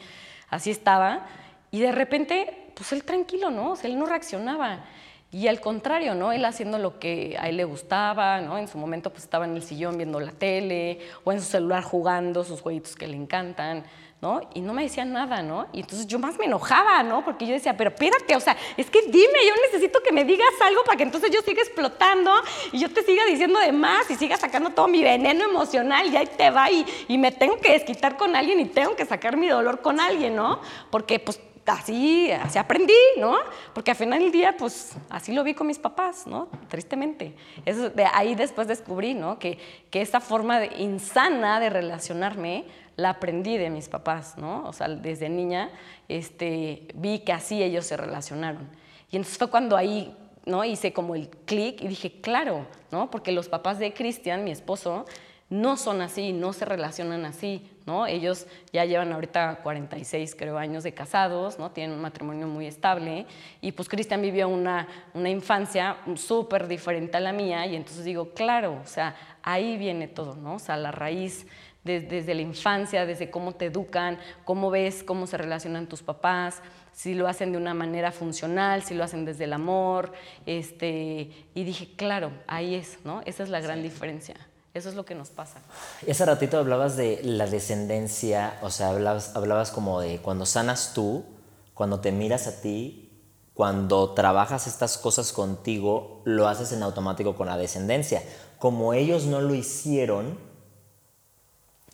así 0.49 0.71
estaba, 0.71 1.27
y 1.71 1.79
de 1.79 1.91
repente 1.91 2.60
pues 2.75 2.91
él 2.93 3.03
tranquilo, 3.03 3.49
¿no? 3.49 3.71
O 3.71 3.75
sea, 3.75 3.89
él 3.89 3.97
no 3.97 4.05
reaccionaba. 4.05 4.85
Y 5.33 5.47
al 5.47 5.61
contrario, 5.61 6.13
¿no? 6.13 6.33
Él 6.33 6.43
haciendo 6.43 6.77
lo 6.77 6.99
que 6.99 7.37
a 7.39 7.47
él 7.47 7.55
le 7.55 7.63
gustaba, 7.63 8.41
¿no? 8.41 8.57
En 8.57 8.67
su 8.67 8.77
momento 8.77 9.11
pues 9.11 9.23
estaba 9.23 9.45
en 9.45 9.55
el 9.55 9.63
sillón 9.63 9.95
viendo 9.95 10.19
la 10.19 10.33
tele 10.33 10.99
o 11.23 11.31
en 11.31 11.39
su 11.39 11.45
celular 11.45 11.83
jugando 11.83 12.43
sus 12.43 12.59
jueguitos 12.59 12.97
que 12.97 13.07
le 13.07 13.15
encantan, 13.15 13.85
¿no? 14.21 14.41
Y 14.53 14.59
no 14.59 14.73
me 14.73 14.83
decía 14.83 15.05
nada, 15.05 15.41
¿no? 15.41 15.67
Y 15.71 15.79
entonces 15.79 16.05
yo 16.05 16.19
más 16.19 16.37
me 16.37 16.45
enojaba, 16.45 17.01
¿no? 17.03 17.23
Porque 17.23 17.47
yo 17.47 17.53
decía, 17.53 17.77
pero 17.77 17.91
espérate, 17.91 18.35
o 18.35 18.41
sea, 18.41 18.57
es 18.75 18.89
que 18.89 19.03
dime, 19.03 19.39
yo 19.47 19.53
necesito 19.71 20.01
que 20.03 20.11
me 20.11 20.25
digas 20.25 20.51
algo 20.65 20.83
para 20.83 20.97
que 20.97 21.03
entonces 21.03 21.31
yo 21.31 21.39
siga 21.43 21.61
explotando 21.61 22.29
y 22.73 22.79
yo 22.79 22.91
te 22.91 23.01
siga 23.01 23.23
diciendo 23.25 23.57
de 23.61 23.71
más 23.71 24.11
y 24.11 24.15
siga 24.15 24.35
sacando 24.35 24.71
todo 24.71 24.89
mi 24.89 25.01
veneno 25.01 25.45
emocional 25.45 26.11
y 26.11 26.17
ahí 26.17 26.27
te 26.27 26.49
va 26.49 26.69
y, 26.69 26.85
y 27.07 27.17
me 27.17 27.31
tengo 27.31 27.57
que 27.57 27.71
desquitar 27.71 28.17
con 28.17 28.35
alguien 28.35 28.59
y 28.59 28.65
tengo 28.65 28.97
que 28.97 29.05
sacar 29.05 29.37
mi 29.37 29.47
dolor 29.47 29.79
con 29.79 30.01
alguien, 30.01 30.35
¿no? 30.35 30.59
Porque 30.89 31.19
pues 31.19 31.39
así, 31.65 32.31
así 32.31 32.57
aprendí, 32.57 32.93
¿no? 33.17 33.37
Porque 33.73 33.91
al 33.91 33.97
final 33.97 34.19
del 34.19 34.31
día, 34.31 34.55
pues 34.57 34.95
así 35.09 35.33
lo 35.33 35.43
vi 35.43 35.53
con 35.53 35.67
mis 35.67 35.79
papás, 35.79 36.27
¿no? 36.27 36.49
Tristemente. 36.67 37.35
Eso, 37.65 37.89
de 37.89 38.05
ahí 38.05 38.35
después 38.35 38.67
descubrí, 38.67 39.13
¿no? 39.13 39.39
Que, 39.39 39.57
que 39.89 40.01
esa 40.01 40.19
forma 40.19 40.59
de, 40.59 40.67
insana 40.77 41.59
de 41.59 41.69
relacionarme 41.69 42.65
la 42.95 43.11
aprendí 43.11 43.57
de 43.57 43.69
mis 43.69 43.89
papás, 43.89 44.37
¿no? 44.37 44.65
O 44.67 44.73
sea, 44.73 44.87
desde 44.87 45.29
niña 45.29 45.69
este, 46.07 46.87
vi 46.95 47.19
que 47.19 47.33
así 47.33 47.61
ellos 47.61 47.85
se 47.85 47.97
relacionaron. 47.97 48.69
Y 49.11 49.17
entonces 49.17 49.37
fue 49.37 49.49
cuando 49.49 49.77
ahí, 49.77 50.15
¿no? 50.45 50.63
Hice 50.63 50.93
como 50.93 51.15
el 51.15 51.29
clic 51.29 51.81
y 51.81 51.87
dije, 51.87 52.21
claro, 52.21 52.65
¿no? 52.91 53.09
Porque 53.11 53.31
los 53.31 53.49
papás 53.49 53.79
de 53.79 53.93
Cristian, 53.93 54.43
mi 54.43 54.51
esposo, 54.51 55.05
no 55.49 55.77
son 55.77 56.01
así, 56.01 56.31
no 56.31 56.53
se 56.53 56.65
relacionan 56.65 57.25
así, 57.25 57.69
¿no? 57.85 58.07
Ellos 58.07 58.47
ya 58.71 58.85
llevan 58.85 59.11
ahorita 59.11 59.59
46, 59.63 60.35
creo, 60.35 60.57
años 60.57 60.83
de 60.83 60.93
casados, 60.93 61.59
¿no? 61.59 61.71
Tienen 61.71 61.95
un 61.95 62.01
matrimonio 62.01 62.47
muy 62.47 62.67
estable 62.67 63.25
y 63.61 63.71
pues 63.71 63.89
Cristian 63.89 64.21
vivió 64.21 64.47
una, 64.47 64.87
una 65.13 65.29
infancia 65.29 65.97
súper 66.15 66.67
diferente 66.67 67.17
a 67.17 67.19
la 67.19 67.33
mía 67.33 67.65
y 67.65 67.75
entonces 67.75 68.05
digo, 68.05 68.33
claro, 68.33 68.79
o 68.83 68.87
sea, 68.87 69.15
ahí 69.43 69.77
viene 69.77 70.07
todo, 70.07 70.35
¿no? 70.35 70.55
O 70.55 70.59
sea, 70.59 70.77
la 70.77 70.91
raíz 70.91 71.45
desde 71.83 72.35
la 72.35 72.41
infancia, 72.41 73.05
desde 73.07 73.31
cómo 73.31 73.53
te 73.53 73.65
educan, 73.65 74.19
cómo 74.45 74.69
ves 74.69 75.03
cómo 75.03 75.25
se 75.25 75.37
relacionan 75.37 75.87
tus 75.87 76.03
papás, 76.03 76.61
si 76.91 77.15
lo 77.15 77.27
hacen 77.27 77.51
de 77.51 77.57
una 77.57 77.73
manera 77.73 78.11
funcional, 78.11 78.83
si 78.83 78.93
lo 78.93 79.03
hacen 79.03 79.25
desde 79.25 79.45
el 79.45 79.53
amor. 79.53 80.11
Este, 80.45 81.31
y 81.55 81.63
dije, 81.63 81.89
claro, 81.95 82.31
ahí 82.47 82.75
es, 82.75 82.99
¿no? 83.03 83.21
Esa 83.25 83.43
es 83.43 83.49
la 83.49 83.61
gran 83.61 83.81
diferencia. 83.81 84.35
Eso 84.73 84.89
es 84.89 84.95
lo 84.95 85.03
que 85.03 85.15
nos 85.15 85.29
pasa. 85.29 85.59
Ese 86.05 86.25
ratito 86.25 86.57
hablabas 86.57 86.95
de 86.95 87.19
la 87.23 87.45
descendencia, 87.45 88.57
o 88.61 88.69
sea, 88.69 88.89
hablabas, 88.89 89.35
hablabas 89.35 89.71
como 89.71 89.99
de 89.99 90.19
cuando 90.19 90.45
sanas 90.45 90.93
tú, 90.93 91.25
cuando 91.73 91.99
te 91.99 92.11
miras 92.11 92.47
a 92.47 92.61
ti, 92.61 93.11
cuando 93.53 94.11
trabajas 94.13 94.67
estas 94.67 94.97
cosas 94.97 95.33
contigo, 95.33 96.21
lo 96.23 96.47
haces 96.47 96.71
en 96.71 96.83
automático 96.83 97.35
con 97.35 97.47
la 97.47 97.57
descendencia. 97.57 98.23
Como 98.59 98.93
ellos 98.93 99.25
no 99.25 99.41
lo 99.41 99.53
hicieron, 99.53 100.39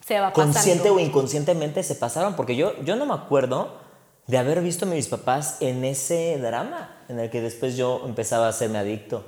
se 0.05 0.19
va 0.19 0.31
consciente 0.31 0.89
o 0.89 0.99
inconscientemente 0.99 1.81
se 1.83 1.95
pasaron, 1.95 2.35
porque 2.35 2.55
yo, 2.55 2.79
yo 2.83 2.95
no 2.95 3.05
me 3.05 3.13
acuerdo 3.13 3.71
de 4.27 4.37
haber 4.37 4.61
visto 4.61 4.85
a 4.85 4.87
mis 4.87 5.07
papás 5.07 5.57
en 5.61 5.83
ese 5.83 6.37
drama, 6.37 7.03
en 7.09 7.19
el 7.19 7.29
que 7.29 7.41
después 7.41 7.75
yo 7.75 8.03
empezaba 8.05 8.45
a 8.45 8.49
hacerme 8.49 8.77
adicto, 8.77 9.25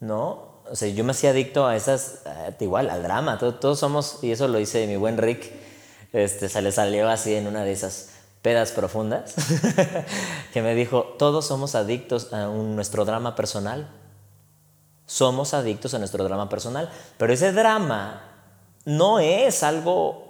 ¿no? 0.00 0.53
O 0.70 0.76
sea, 0.76 0.88
yo 0.88 1.04
me 1.04 1.12
hacía 1.12 1.30
adicto 1.30 1.66
a 1.66 1.76
esas, 1.76 2.22
igual, 2.60 2.90
al 2.90 3.02
drama, 3.02 3.38
todos, 3.38 3.78
somos, 3.78 4.18
y 4.22 4.32
eso 4.32 4.48
lo 4.48 4.58
dice 4.58 4.86
mi 4.86 4.96
buen 4.96 5.18
Rick, 5.18 5.52
este, 6.12 6.48
se 6.48 6.62
le 6.62 6.72
salió 6.72 7.08
así 7.08 7.34
en 7.34 7.46
una 7.46 7.64
de 7.64 7.72
esas 7.72 8.10
pedas 8.42 8.72
profundas, 8.72 9.34
que 10.52 10.62
me 10.62 10.74
dijo, 10.74 11.14
todos 11.18 11.46
somos 11.46 11.74
adictos 11.74 12.32
a 12.32 12.46
nuestro 12.46 13.04
drama 13.04 13.34
personal, 13.36 13.88
somos 15.06 15.54
adictos 15.54 15.94
a 15.94 15.98
nuestro 15.98 16.24
drama 16.24 16.48
personal, 16.48 16.90
pero 17.18 17.32
ese 17.32 17.52
drama 17.52 18.22
no 18.84 19.18
es 19.18 19.62
algo 19.62 20.24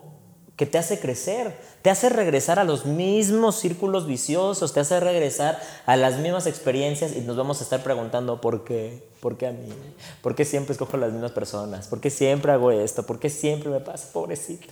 que 0.57 0.66
te 0.66 0.78
hace 0.78 1.01
crecer, 1.01 1.59
te 1.82 1.91
hace 1.91 2.09
regresar 2.09 2.59
a 2.59 2.64
los 2.64 2.87
mismos 2.87 3.57
círculos 3.57 4.07
viciosos, 4.07 4.72
te 4.72 4.80
hace 4.80 5.01
regresar 5.01 5.61
a 5.87 5.97
las 5.97 6.18
mismas 6.18 6.47
experiencias 6.47 7.12
y 7.12 7.20
nos 7.20 7.37
vamos 7.37 7.61
a 7.61 7.64
estar 7.64 7.82
preguntando 7.82 8.41
por 8.41 8.64
qué, 8.64 9.09
por 9.25 9.39
qué 9.39 9.47
a 9.47 9.53
mí, 9.53 9.72
por 10.20 10.35
qué 10.35 10.45
siempre 10.45 10.72
escojo 10.72 10.99
las 10.99 11.11
mismas 11.11 11.31
personas, 11.31 11.89
por 11.89 11.99
qué 11.99 12.11
siempre 12.11 12.53
hago 12.53 12.70
esto, 12.70 13.07
por 13.07 13.18
qué 13.18 13.31
siempre 13.31 13.70
me 13.70 13.81
pasa, 13.81 14.12
pobrecito. 14.12 14.66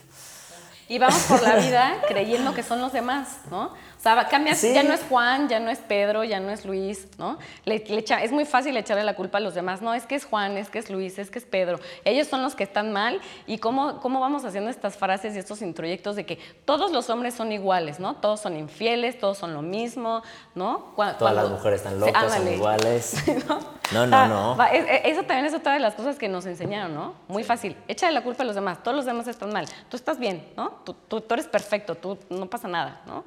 Y 0.90 0.98
vamos 0.98 1.22
por 1.22 1.42
la 1.42 1.56
vida 1.56 2.02
creyendo 2.06 2.52
que 2.52 2.62
son 2.62 2.82
los 2.82 2.92
demás, 2.92 3.38
¿no? 3.50 3.72
O 4.02 4.04
sea, 4.04 4.26
cambias, 4.26 4.60
ya 4.62 4.82
no 4.82 4.92
es 4.92 5.04
Juan, 5.08 5.48
ya 5.48 5.60
no 5.60 5.70
es 5.70 5.78
Pedro, 5.78 6.24
ya 6.24 6.40
no 6.40 6.50
es 6.50 6.64
Luis, 6.64 7.06
¿no? 7.18 7.38
Le, 7.64 7.84
es 7.86 8.32
muy 8.32 8.44
fácil 8.44 8.76
echarle 8.76 9.04
la 9.04 9.14
culpa 9.14 9.38
a 9.38 9.40
los 9.40 9.54
demás. 9.54 9.80
No, 9.80 9.94
es 9.94 10.06
que 10.06 10.16
es 10.16 10.24
Juan, 10.24 10.56
es 10.56 10.70
que 10.70 10.80
es 10.80 10.90
Luis, 10.90 11.20
es 11.20 11.30
que 11.30 11.38
es 11.38 11.44
Pedro. 11.44 11.78
Ellos 12.04 12.26
son 12.26 12.42
los 12.42 12.56
que 12.56 12.64
están 12.64 12.90
mal. 12.90 13.20
¿Y 13.46 13.58
cómo, 13.58 14.00
cómo 14.00 14.18
vamos 14.18 14.44
haciendo 14.44 14.70
estas 14.70 14.96
frases 14.96 15.36
y 15.36 15.38
estos 15.38 15.62
introyectos 15.62 16.16
de 16.16 16.26
que 16.26 16.40
todos 16.64 16.90
los 16.90 17.10
hombres 17.10 17.34
son 17.34 17.52
iguales, 17.52 18.00
¿no? 18.00 18.16
Todos 18.16 18.40
son 18.40 18.56
infieles, 18.56 19.20
todos 19.20 19.38
son 19.38 19.54
lo 19.54 19.62
mismo, 19.62 20.24
¿no? 20.56 20.92
Todas 20.96 21.36
las 21.36 21.48
mujeres 21.48 21.82
están 21.82 22.00
locas, 22.00 22.34
son 22.34 22.52
iguales. 22.52 23.14
¿no? 23.92 24.06
no, 24.08 24.26
no, 24.26 24.56
ah, 24.58 24.66
eso 24.72 25.22
también 25.22 25.46
es 25.46 25.54
otra 25.54 25.74
de 25.74 25.78
las 25.78 25.94
cosas 25.94 26.18
que 26.18 26.28
nos 26.28 26.44
enseñaron, 26.46 26.92
¿no? 26.92 27.14
Muy 27.28 27.44
fácil. 27.44 27.76
Échale 27.86 28.12
la 28.12 28.24
culpa 28.24 28.42
a 28.42 28.46
los 28.46 28.56
demás. 28.56 28.82
Todos 28.82 28.96
los 28.96 29.06
demás 29.06 29.28
están 29.28 29.52
mal. 29.52 29.66
Tú 29.88 29.96
estás 29.96 30.18
bien, 30.18 30.44
¿no? 30.56 30.70
Tú, 30.84 30.92
tú, 31.06 31.20
tú 31.20 31.34
eres 31.34 31.46
perfecto, 31.46 31.94
tú 31.94 32.18
no 32.30 32.46
pasa 32.46 32.66
nada, 32.66 33.02
¿no? 33.06 33.22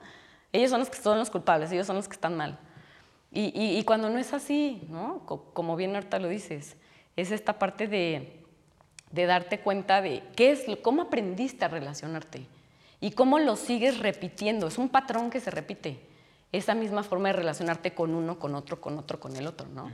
Ellos 0.55 0.69
son 0.69 0.79
los 0.79 0.89
que 0.89 0.97
son 0.97 1.19
los 1.19 1.29
culpables, 1.29 1.69
ellos 1.73 1.85
son 1.85 1.97
los 1.97 2.07
que 2.07 2.13
están 2.13 2.37
mal. 2.37 2.57
Y, 3.37 3.83
cuando 3.83 4.09
no 4.09 4.17
es 4.17 4.33
así, 4.33 4.81
¿no? 4.89 5.25
como 5.25 5.75
bien 5.75 5.93
ahorita 5.93 6.19
lo 6.19 6.29
dices, 6.29 6.77
es 7.17 7.31
esta 7.31 7.59
parte 7.59 7.87
de, 7.89 8.39
darte 9.11 9.59
cuenta 9.59 10.01
de 10.01 10.23
qué 10.37 10.51
es, 10.51 10.63
cómo 10.81 11.01
aprendiste 11.01 11.65
a 11.65 11.67
relacionarte 11.67 12.47
y 13.01 13.11
cómo 13.11 13.37
lo 13.39 13.57
sigues 13.57 13.99
repitiendo. 13.99 14.67
Es 14.67 14.77
un 14.77 14.87
patrón 14.87 15.29
que 15.29 15.41
se 15.41 15.51
repite. 15.51 15.99
Esa 16.53 16.73
misma 16.73 17.03
forma 17.03 17.27
de 17.27 17.33
relacionarte 17.33 17.93
con 17.93 18.15
uno, 18.15 18.39
con 18.39 18.55
otro, 18.55 18.79
con 18.79 18.97
otro, 18.97 19.19
con 19.19 19.35
el 19.35 19.47
otro, 19.47 19.67
¿no? 19.67 19.91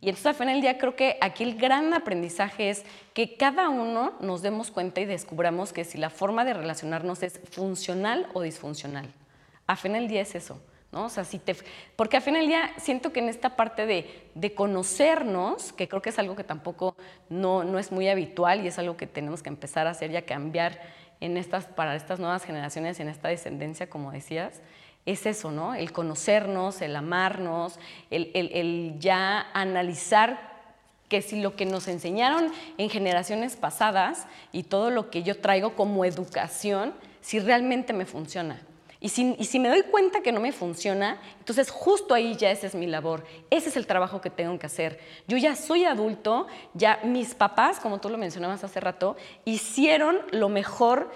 Y 0.00 0.10
entonces 0.10 0.26
al 0.26 0.34
final 0.36 0.54
del 0.54 0.62
día 0.62 0.78
creo 0.78 0.94
que 0.94 1.18
aquí 1.20 1.42
el 1.42 1.56
gran 1.56 1.92
aprendizaje 1.92 2.70
es 2.70 2.84
que 3.14 3.36
cada 3.36 3.68
uno 3.68 4.12
nos 4.20 4.42
demos 4.42 4.70
cuenta 4.70 5.00
y 5.00 5.06
descubramos 5.06 5.72
que 5.72 5.82
si 5.82 5.98
la 5.98 6.10
forma 6.10 6.44
de 6.44 6.54
relacionarnos 6.54 7.24
es 7.24 7.40
funcional 7.50 8.28
o 8.32 8.42
disfuncional. 8.42 9.08
A 9.66 9.76
fin 9.76 9.94
del 9.94 10.08
día 10.08 10.20
es 10.22 10.34
eso, 10.34 10.60
¿no? 10.92 11.06
O 11.06 11.08
sea, 11.08 11.24
si 11.24 11.38
te, 11.38 11.56
porque 11.96 12.16
a 12.16 12.20
fin 12.20 12.34
del 12.34 12.46
día 12.46 12.70
siento 12.76 13.12
que 13.12 13.20
en 13.20 13.28
esta 13.28 13.56
parte 13.56 13.86
de, 13.86 14.28
de 14.34 14.54
conocernos, 14.54 15.72
que 15.72 15.88
creo 15.88 16.02
que 16.02 16.10
es 16.10 16.18
algo 16.18 16.36
que 16.36 16.44
tampoco 16.44 16.96
no, 17.28 17.64
no, 17.64 17.78
es 17.78 17.90
muy 17.90 18.08
habitual 18.08 18.64
y 18.64 18.68
es 18.68 18.78
algo 18.78 18.96
que 18.96 19.06
tenemos 19.06 19.42
que 19.42 19.48
empezar 19.48 19.86
a 19.86 19.90
hacer 19.90 20.10
y 20.10 20.16
a 20.16 20.26
cambiar 20.26 20.80
en 21.20 21.36
estas, 21.36 21.64
para 21.64 21.96
estas 21.96 22.20
nuevas 22.20 22.44
generaciones, 22.44 23.00
en 23.00 23.08
esta 23.08 23.28
descendencia, 23.28 23.88
como 23.88 24.12
decías, 24.12 24.60
es 25.06 25.26
eso, 25.26 25.50
¿no? 25.50 25.74
El 25.74 25.92
conocernos, 25.92 26.80
el 26.82 26.96
amarnos, 26.96 27.78
el, 28.10 28.30
el, 28.34 28.50
el 28.52 28.96
ya 28.98 29.50
analizar 29.52 30.54
que 31.08 31.22
si 31.22 31.40
lo 31.40 31.56
que 31.56 31.66
nos 31.66 31.88
enseñaron 31.88 32.50
en 32.78 32.90
generaciones 32.90 33.56
pasadas 33.56 34.26
y 34.52 34.64
todo 34.64 34.90
lo 34.90 35.10
que 35.10 35.22
yo 35.22 35.38
traigo 35.40 35.74
como 35.74 36.04
educación, 36.04 36.94
si 37.20 37.38
realmente 37.38 37.92
me 37.92 38.06
funciona. 38.06 38.60
Y 39.04 39.10
si, 39.10 39.58
me 39.58 39.68
doy 39.68 39.82
cuenta 39.82 40.22
que 40.22 40.32
no 40.32 40.40
me 40.40 40.50
funciona, 40.50 41.20
entonces 41.38 41.70
justo 41.70 42.14
ahí 42.14 42.36
ya 42.36 42.50
esa 42.50 42.66
es 42.66 42.74
mi 42.74 42.86
labor. 42.86 43.22
Ese 43.50 43.68
es 43.68 43.76
el 43.76 43.86
trabajo 43.86 44.22
que 44.22 44.30
tengo 44.30 44.58
que 44.58 44.64
hacer. 44.64 44.98
Yo 45.28 45.36
ya 45.36 45.56
soy 45.56 45.84
adulto, 45.84 46.46
ya 46.72 47.00
mis 47.04 47.34
papás, 47.34 47.80
como 47.80 48.00
tú 48.00 48.08
lo 48.08 48.16
mencionabas 48.16 48.64
hace 48.64 48.80
rato, 48.80 49.16
hicieron 49.44 50.20
lo 50.30 50.48
mejor 50.48 51.10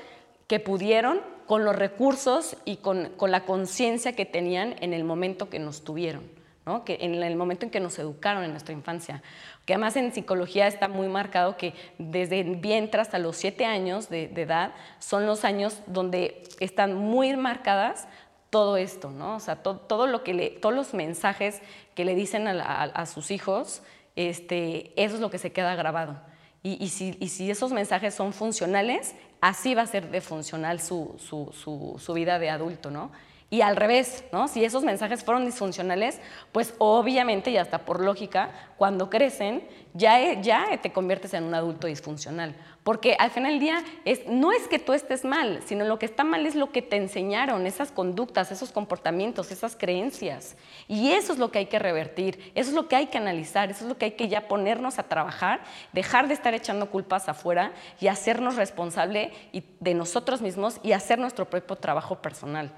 que 0.49 0.61
pudieron 0.61 1.23
con 1.47 1.65
los 1.65 1.75
recursos 1.75 2.59
y 2.67 2.77
con, 2.77 3.09
con 3.17 3.31
la 3.31 3.47
conciencia 3.47 4.13
que 4.13 4.27
tenían 4.27 4.77
en 4.81 4.93
el 4.93 5.05
momento 5.05 5.49
que 5.49 5.59
nos 5.59 5.83
tuvieron 5.83 6.39
que 6.85 6.99
en 7.01 7.15
el 7.15 7.37
momento 7.37 7.65
en 7.65 7.71
que 7.71 7.81
nos 7.81 7.99
educaron 7.99 8.45
en 8.45 8.51
nuestra 8.51 8.75
infancia. 8.75 9.23
Que 9.69 9.75
además 9.75 9.97
en 9.97 10.15
psicología 10.15 10.67
está 10.67 10.89
muy 10.89 11.09
marcado 11.09 11.59
que 11.59 11.75
desde 11.99 12.43
vientre 12.43 13.03
hasta 13.03 13.19
los 13.19 13.37
siete 13.37 13.67
años 13.67 14.09
de, 14.09 14.25
edad 14.35 14.73
son 14.99 15.27
los 15.27 15.45
años 15.45 15.83
donde 15.87 16.43
están 16.59 16.95
muy 16.95 17.37
marcadas 17.37 18.09
todo 18.49 18.79
esto, 18.79 19.11
¿no? 19.11 19.37
O 19.37 19.41
sea, 19.41 19.57
todo, 19.57 20.07
lo 20.07 20.25
que 20.25 20.33
le, 20.33 20.49
todos 20.49 20.75
los 20.75 20.95
mensajes 20.95 21.61
que 21.95 22.07
le 22.07 22.15
dicen 22.15 22.49
a, 22.49 23.05
sus 23.05 23.31
hijos, 23.31 23.83
este, 24.17 24.95
eso 24.97 25.17
es 25.17 25.21
lo 25.21 25.29
que 25.29 25.37
se 25.37 25.53
queda 25.53 25.75
grabado. 25.75 26.19
Y, 26.63 26.89
si, 26.89 27.51
esos 27.51 27.71
mensajes 27.71 28.15
son 28.15 28.33
funcionales, 28.33 29.17
así 29.43 29.75
va 29.75 29.83
a 29.83 29.87
ser 29.87 30.11
de 30.11 30.23
funcional 30.23 30.81
su, 30.81 31.17
su 31.19 32.13
vida 32.15 32.39
de 32.39 32.49
adulto, 32.49 32.91
¿no? 32.91 33.13
Y 33.51 33.63
al 33.63 33.77
revés, 33.77 34.25
¿no? 34.31 34.47
Si 34.47 34.63
esos 34.63 34.85
mensajes 34.85 35.25
fueron 35.25 35.47
disfuncionales, 35.47 36.21
pues 36.53 36.75
obviamente 36.77 37.51
y 37.51 37.57
hasta 37.57 37.79
por 37.79 38.05
lógica, 38.05 38.51
cuando 38.77 39.09
crecen, 39.09 39.67
ya, 39.95 40.39
ya 40.43 40.79
te 40.83 40.93
conviertes 40.93 41.33
en 41.33 41.45
un 41.45 41.55
adulto 41.55 41.87
disfuncional. 41.87 42.55
Porque 42.85 43.17
al 43.19 43.31
final 43.31 43.53
del 43.53 43.61
día 43.61 43.85
es, 44.05 44.27
no 44.27 44.53
es 44.53 44.69
que 44.69 44.79
tú 44.79 44.93
estés 44.93 45.25
mal, 45.25 45.63
sino 45.65 45.87
lo 45.87 45.99
que 45.99 46.05
está 46.05 46.25
mal 46.25 46.45
es 46.45 46.57
lo 46.57 46.73
que 46.73 46.83
te 46.83 46.97
enseñaron, 46.97 47.67
esas 47.67 47.91
conductas, 47.91 48.53
esos 48.53 48.71
comportamientos, 48.71 49.51
esas 49.51 49.77
creencias. 49.77 50.57
Y 50.87 51.13
eso 51.13 51.33
es 51.33 51.39
lo 51.39 51.51
que 51.51 51.61
hay 51.61 51.67
que 51.67 51.79
revertir, 51.79 52.53
eso 52.55 52.69
es 52.69 52.77
lo 52.77 52.87
que 52.87 52.97
hay 52.97 53.07
que 53.07 53.17
analizar, 53.17 53.71
eso 53.71 53.85
es 53.85 53.89
lo 53.89 53.97
que 53.97 54.05
hay 54.05 54.13
que 54.13 54.29
ya 54.29 54.47
ponernos 54.47 54.99
a 54.99 55.05
trabajar, 55.05 55.61
dejar 55.95 56.29
de 56.29 56.35
estar 56.35 56.53
echando 56.53 56.91
culpas 56.91 57.31
afuera 57.31 57.73
y 57.99 58.09
hacernos 58.09 58.57
responsable 58.57 59.33
de 59.81 59.95
nosotros 59.95 60.43
mismos 60.43 60.81
y 60.83 60.93
hacer 60.93 61.19
nuestro 61.19 61.49
propio 61.49 61.77
trabajo 61.77 62.21
personal 62.21 62.71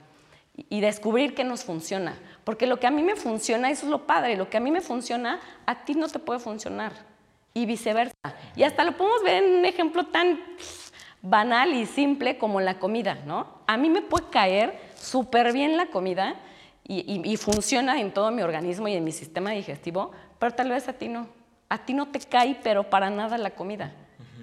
y 0.55 0.81
descubrir 0.81 1.35
qué 1.35 1.45
nos 1.45 1.65
funciona. 1.65 2.19
Porque 2.45 2.67
lo 2.67 2.79
que 2.79 2.87
a 2.87 2.91
mí 2.91 3.03
me 3.03 3.17
funciona, 3.17 3.71
eso 3.71 3.87
es 3.87 3.91
lo 3.91 4.07
padre, 4.07 4.37
lo 4.37 4.51
que 4.51 4.57
a 4.57 4.61
mí 4.61 4.71
me 4.71 4.81
funciona, 4.81 5.41
a 5.67 5.85
ti 5.85 5.95
no 5.95 6.09
te 6.09 6.19
puede 6.19 6.41
funcionar. 6.41 6.93
Y 7.55 7.67
viceversa. 7.67 8.15
Y 8.57 8.63
hasta 8.63 8.85
lo 8.85 8.97
podemos 8.97 9.23
ver 9.23 9.43
en 9.43 9.59
un 9.59 9.65
ejemplo 9.65 10.07
tan 10.07 10.41
banal 11.23 11.75
y 11.75 11.87
simple 11.87 12.39
como 12.39 12.61
la 12.61 12.79
comida, 12.79 13.19
¿no? 13.27 13.61
A 13.67 13.77
mí 13.77 13.91
me 13.91 14.03
puede 14.03 14.27
caer 14.31 14.79
súper 14.95 15.53
bien 15.53 15.77
la 15.77 15.87
comida 15.87 16.37
y, 16.93 17.37
funciona 17.37 18.01
en 18.01 18.13
todo 18.13 18.33
mi 18.33 18.43
organismo 18.43 18.89
y 18.89 18.95
en 18.95 19.05
mi 19.05 19.13
sistema 19.13 19.53
digestivo, 19.53 20.11
pero 20.41 20.55
tal 20.55 20.71
vez 20.71 20.89
a 20.89 20.93
ti 20.93 21.07
no. 21.07 21.29
A 21.69 21.79
ti 21.85 21.95
no 21.95 22.09
te 22.09 22.19
cae, 22.19 22.59
pero 22.65 22.91
para 22.91 23.11
nada 23.11 23.39
la 23.39 23.51
comida. 23.51 23.93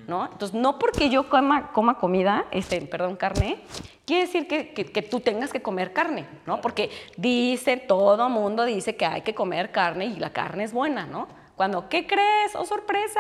¿No? 0.08 0.26
Entonces, 0.26 0.60
no 0.60 0.80
porque 0.80 1.10
yo 1.10 1.30
coma, 1.30 1.72
coma 1.74 1.98
comida, 1.98 2.46
este, 2.52 2.82
perdón, 2.82 3.18
carne, 3.18 3.60
quiere 4.06 4.26
decir 4.26 4.48
que, 4.48 4.74
que, 4.74 5.02
tú 5.02 5.20
tengas 5.20 5.52
que 5.52 5.62
comer 5.62 5.92
carne, 5.94 6.26
¿no? 6.46 6.62
Porque 6.62 6.90
dice, 7.18 7.78
todo 7.78 8.30
mundo 8.30 8.64
dice 8.64 8.96
que 8.96 9.06
hay 9.06 9.22
que 9.22 9.36
comer 9.36 9.72
carne 9.72 10.06
y 10.06 10.16
la 10.16 10.32
carne 10.32 10.64
es 10.64 10.72
buena, 10.72 11.06
¿no? 11.06 11.28
Cuando, 11.58 11.90
¿qué 11.90 12.08
crees? 12.08 12.56
Oh, 12.56 12.66
sorpresa, 12.66 13.20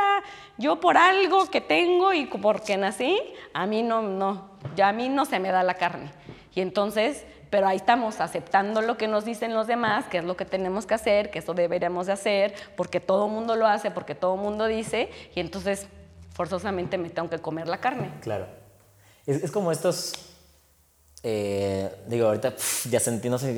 yo 0.57 0.79
por 0.79 0.95
algo 0.95 1.47
que 1.47 1.59
tengo 1.59 2.13
y 2.13 2.25
porque 2.25 2.77
nací, 2.77 3.19
a 3.53 3.65
mí 3.65 3.83
no, 3.83 4.01
no, 4.01 4.51
ya 4.75 4.89
a 4.89 4.93
mí 4.93 5.09
no 5.09 5.25
se 5.25 5.39
me 5.39 5.51
da 5.51 5.63
la 5.63 5.73
carne. 5.73 6.11
Y 6.53 6.61
entonces, 6.61 7.25
pero 7.49 7.67
ahí 7.67 7.77
estamos 7.77 8.21
aceptando 8.21 8.81
lo 8.81 8.95
que 8.95 9.07
nos 9.07 9.25
dicen 9.25 9.53
los 9.53 9.67
demás, 9.67 10.05
que 10.05 10.19
es 10.19 10.23
lo 10.23 10.37
que 10.37 10.45
tenemos 10.45 10.85
que 10.85 10.93
hacer, 10.93 11.31
que 11.31 11.39
eso 11.39 11.53
deberíamos 11.53 12.07
de 12.07 12.13
hacer, 12.13 12.53
porque 12.75 12.99
todo 12.99 13.27
mundo 13.27 13.55
lo 13.55 13.67
hace, 13.67 13.91
porque 13.91 14.15
todo 14.15 14.37
mundo 14.37 14.67
dice, 14.67 15.09
y 15.35 15.39
entonces 15.39 15.87
forzosamente 16.37 16.97
me 16.99 17.09
tengo 17.09 17.29
que 17.29 17.39
comer 17.39 17.67
la 17.67 17.79
carne. 17.79 18.11
Claro. 18.21 18.45
Es, 19.25 19.51
como 19.51 19.71
estos. 19.71 20.13
eh, 21.23 21.89
digo, 22.07 22.27
ahorita 22.27 22.53
ya 22.89 22.99
sentí, 22.99 23.29
no 23.29 23.39
sé, 23.39 23.53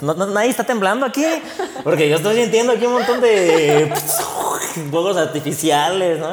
no- 0.00 0.14
nadie 0.28 0.48
está 0.48 0.64
temblando 0.64 1.04
aquí, 1.04 1.24
porque 1.82 2.08
yo 2.08 2.16
estoy 2.16 2.36
sintiendo 2.40 2.72
aquí 2.72 2.86
un 2.86 2.92
montón 2.94 3.20
de 3.20 3.90
pf, 3.92 4.80
fuegos 4.90 5.16
artificiales, 5.16 6.20
¿no? 6.20 6.30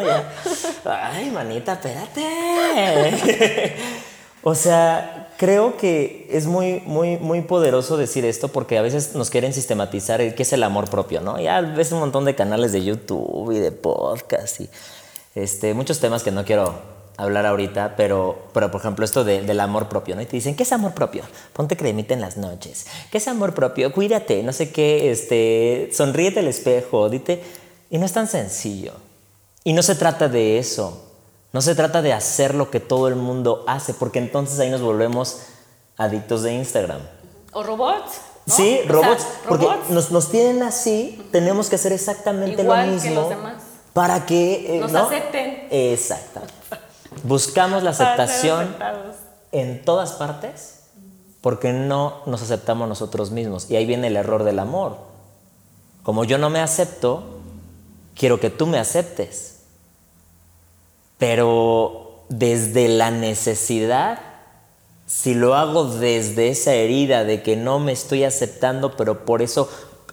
Ay, 0.86 1.32
manita, 1.32 1.74
espérate. 1.74 3.76
o 4.44 4.54
sea, 4.54 5.30
creo 5.38 5.76
que 5.78 6.30
es 6.32 6.46
muy, 6.46 6.82
muy, 6.86 7.18
muy 7.18 7.42
poderoso 7.42 7.98
decir 7.98 8.24
esto 8.24 8.50
porque 8.50 8.78
a 8.78 8.84
veces 8.84 9.16
nos 9.16 9.32
quieren 9.32 9.52
sistematizar 9.52 10.22
el 10.22 10.36
qué 10.36 10.44
es 10.44 10.54
el 10.54 10.62
amor 10.64 10.90
propio, 10.90 11.22
¿no? 11.22 11.40
Ya 11.40 11.60
ves 11.62 11.92
un 11.92 12.00
montón 12.00 12.24
de 12.24 12.36
canales 12.36 12.72
de 12.72 12.84
YouTube 12.86 13.52
y 13.52 13.60
de 13.60 13.72
podcast 13.72 14.62
y 14.62 14.70
este, 15.36 15.74
muchos 15.74 16.00
temas 16.00 16.24
que 16.24 16.32
no 16.32 16.44
quiero 16.46 16.74
hablar 17.18 17.46
ahorita, 17.46 17.96
pero, 17.96 18.38
pero 18.54 18.72
por 18.72 18.82
ejemplo 18.82 19.06
esto 19.06 19.24
de- 19.24 19.42
del 19.44 19.60
amor 19.62 19.88
propio, 19.88 20.16
¿no? 20.16 20.22
Y 20.22 20.26
te 20.26 20.36
dicen, 20.36 20.56
¿qué 20.56 20.64
es 20.64 20.72
amor 20.74 20.94
propio? 20.94 21.24
Ponte 21.54 21.78
cremita 21.78 22.14
en 22.14 22.20
las 22.22 22.36
noches. 22.38 22.88
¿Qué 23.12 23.20
es 23.20 23.28
amor 23.28 23.54
propio? 23.54 23.92
Cuídate, 23.94 24.44
no 24.44 24.52
sé 24.52 24.72
qué, 24.72 25.12
este, 25.12 25.90
sonríete 25.94 26.40
al 26.40 26.48
espejo, 26.48 27.10
dite... 27.10 27.42
Y 27.90 28.00
no 28.00 28.06
es 28.06 28.12
tan 28.14 28.28
sencillo. 28.28 28.94
Y 29.64 29.72
no 29.74 29.82
se 29.84 29.96
trata 29.96 30.28
de 30.28 30.58
eso. 30.58 31.04
No 31.54 31.62
se 31.62 31.76
trata 31.76 32.02
de 32.02 32.12
hacer 32.12 32.54
lo 32.56 32.70
que 32.70 32.80
todo 32.82 33.08
el 33.08 33.16
mundo 33.16 33.64
hace, 33.68 33.94
porque 33.94 34.20
entonces 34.20 34.60
ahí 34.60 34.70
nos 34.70 34.82
volvemos 34.82 35.40
adictos 35.96 36.42
de 36.44 36.54
Instagram. 36.54 37.00
O 37.54 37.64
robots. 37.64 38.12
¿no? 38.48 38.54
Sí, 38.54 38.80
O 38.80 38.84
sea, 38.84 38.92
robots, 38.92 39.26
porque 39.48 39.66
robots. 39.66 39.90
nos, 39.90 40.12
nos 40.12 40.30
tienen 40.32 40.64
así, 40.64 41.26
tenemos 41.32 41.70
que 41.70 41.76
hacer 41.78 41.94
exactamente 41.94 42.62
Igual 42.62 42.96
lo 42.96 43.02
que 43.02 43.08
mismo 43.10 43.22
los 43.22 43.30
demás. 43.30 43.64
Para 43.96 44.26
que 44.26 44.76
eh, 44.76 44.80
Nos 44.82 44.92
¿no? 44.92 45.06
acepten. 45.06 45.70
Exacto. 45.72 46.42
Buscamos 47.24 47.82
la 47.82 47.90
aceptación 47.92 48.76
en 49.54 49.86
todas 49.86 50.12
partes 50.12 50.82
porque 51.40 51.72
no 51.72 52.22
nos 52.26 52.42
aceptamos 52.42 52.90
nosotros 52.90 53.32
mismos. 53.32 53.72
Y 53.72 53.78
ahí 53.78 53.86
viene 53.86 54.08
el 54.08 54.18
error 54.18 54.44
del 54.44 54.60
amor. 54.60 54.98
Como 56.04 56.26
yo 56.26 56.38
no 56.38 56.50
me 56.50 56.60
acepto, 56.60 57.24
quiero 58.16 58.42
que 58.42 58.50
tú 58.50 58.68
me 58.68 58.80
aceptes. 58.80 59.62
Pero 61.18 62.26
desde 62.28 62.90
la 62.90 63.12
necesidad, 63.12 64.20
si 65.06 65.36
lo 65.36 65.56
hago 65.56 65.86
desde 65.86 66.50
esa 66.50 66.74
herida 66.74 67.24
de 67.24 67.42
que 67.44 67.56
no 67.56 67.80
me 67.80 67.94
estoy 67.94 68.26
aceptando, 68.26 68.98
pero 68.98 69.24
por 69.24 69.42
eso, 69.42 69.70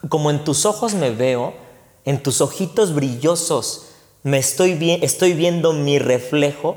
como 0.09 0.30
en 0.30 0.45
tus 0.45 0.66
ojos 0.66 0.95
me 0.95 1.11
veo, 1.11 1.72
en 2.05 2.22
tus 2.22 2.40
ojitos 2.40 2.94
brillosos, 2.94 3.86
me 4.22 4.38
estoy, 4.38 4.74
vi- 4.74 4.98
estoy 5.03 5.32
viendo 5.34 5.72
mi 5.72 5.98
reflejo, 5.98 6.76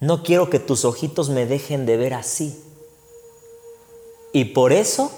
no 0.00 0.22
quiero 0.22 0.50
que 0.50 0.58
tus 0.58 0.84
ojitos 0.84 1.28
me 1.30 1.46
dejen 1.46 1.86
de 1.86 1.96
ver 1.96 2.14
así. 2.14 2.58
Y 4.32 4.46
por 4.46 4.72
eso, 4.72 5.12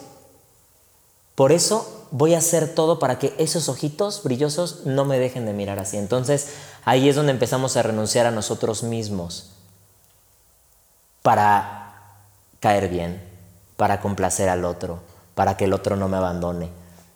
por 1.34 1.52
eso 1.52 2.06
voy 2.10 2.34
a 2.34 2.38
hacer 2.38 2.74
todo 2.74 2.98
para 2.98 3.18
que 3.18 3.34
esos 3.38 3.68
ojitos 3.68 4.22
brillosos 4.22 4.84
no 4.86 5.04
me 5.04 5.18
dejen 5.18 5.46
de 5.46 5.52
mirar 5.52 5.78
así. 5.78 5.96
Entonces 5.96 6.48
ahí 6.84 7.08
es 7.08 7.16
donde 7.16 7.32
empezamos 7.32 7.76
a 7.76 7.82
renunciar 7.82 8.26
a 8.26 8.30
nosotros 8.30 8.82
mismos 8.82 9.50
para 11.22 11.94
caer 12.60 12.88
bien, 12.88 13.22
para 13.76 14.00
complacer 14.00 14.48
al 14.48 14.64
otro, 14.64 14.98
para 15.34 15.56
que 15.56 15.64
el 15.64 15.72
otro 15.72 15.96
no 15.96 16.08
me 16.08 16.16
abandone. 16.16 16.68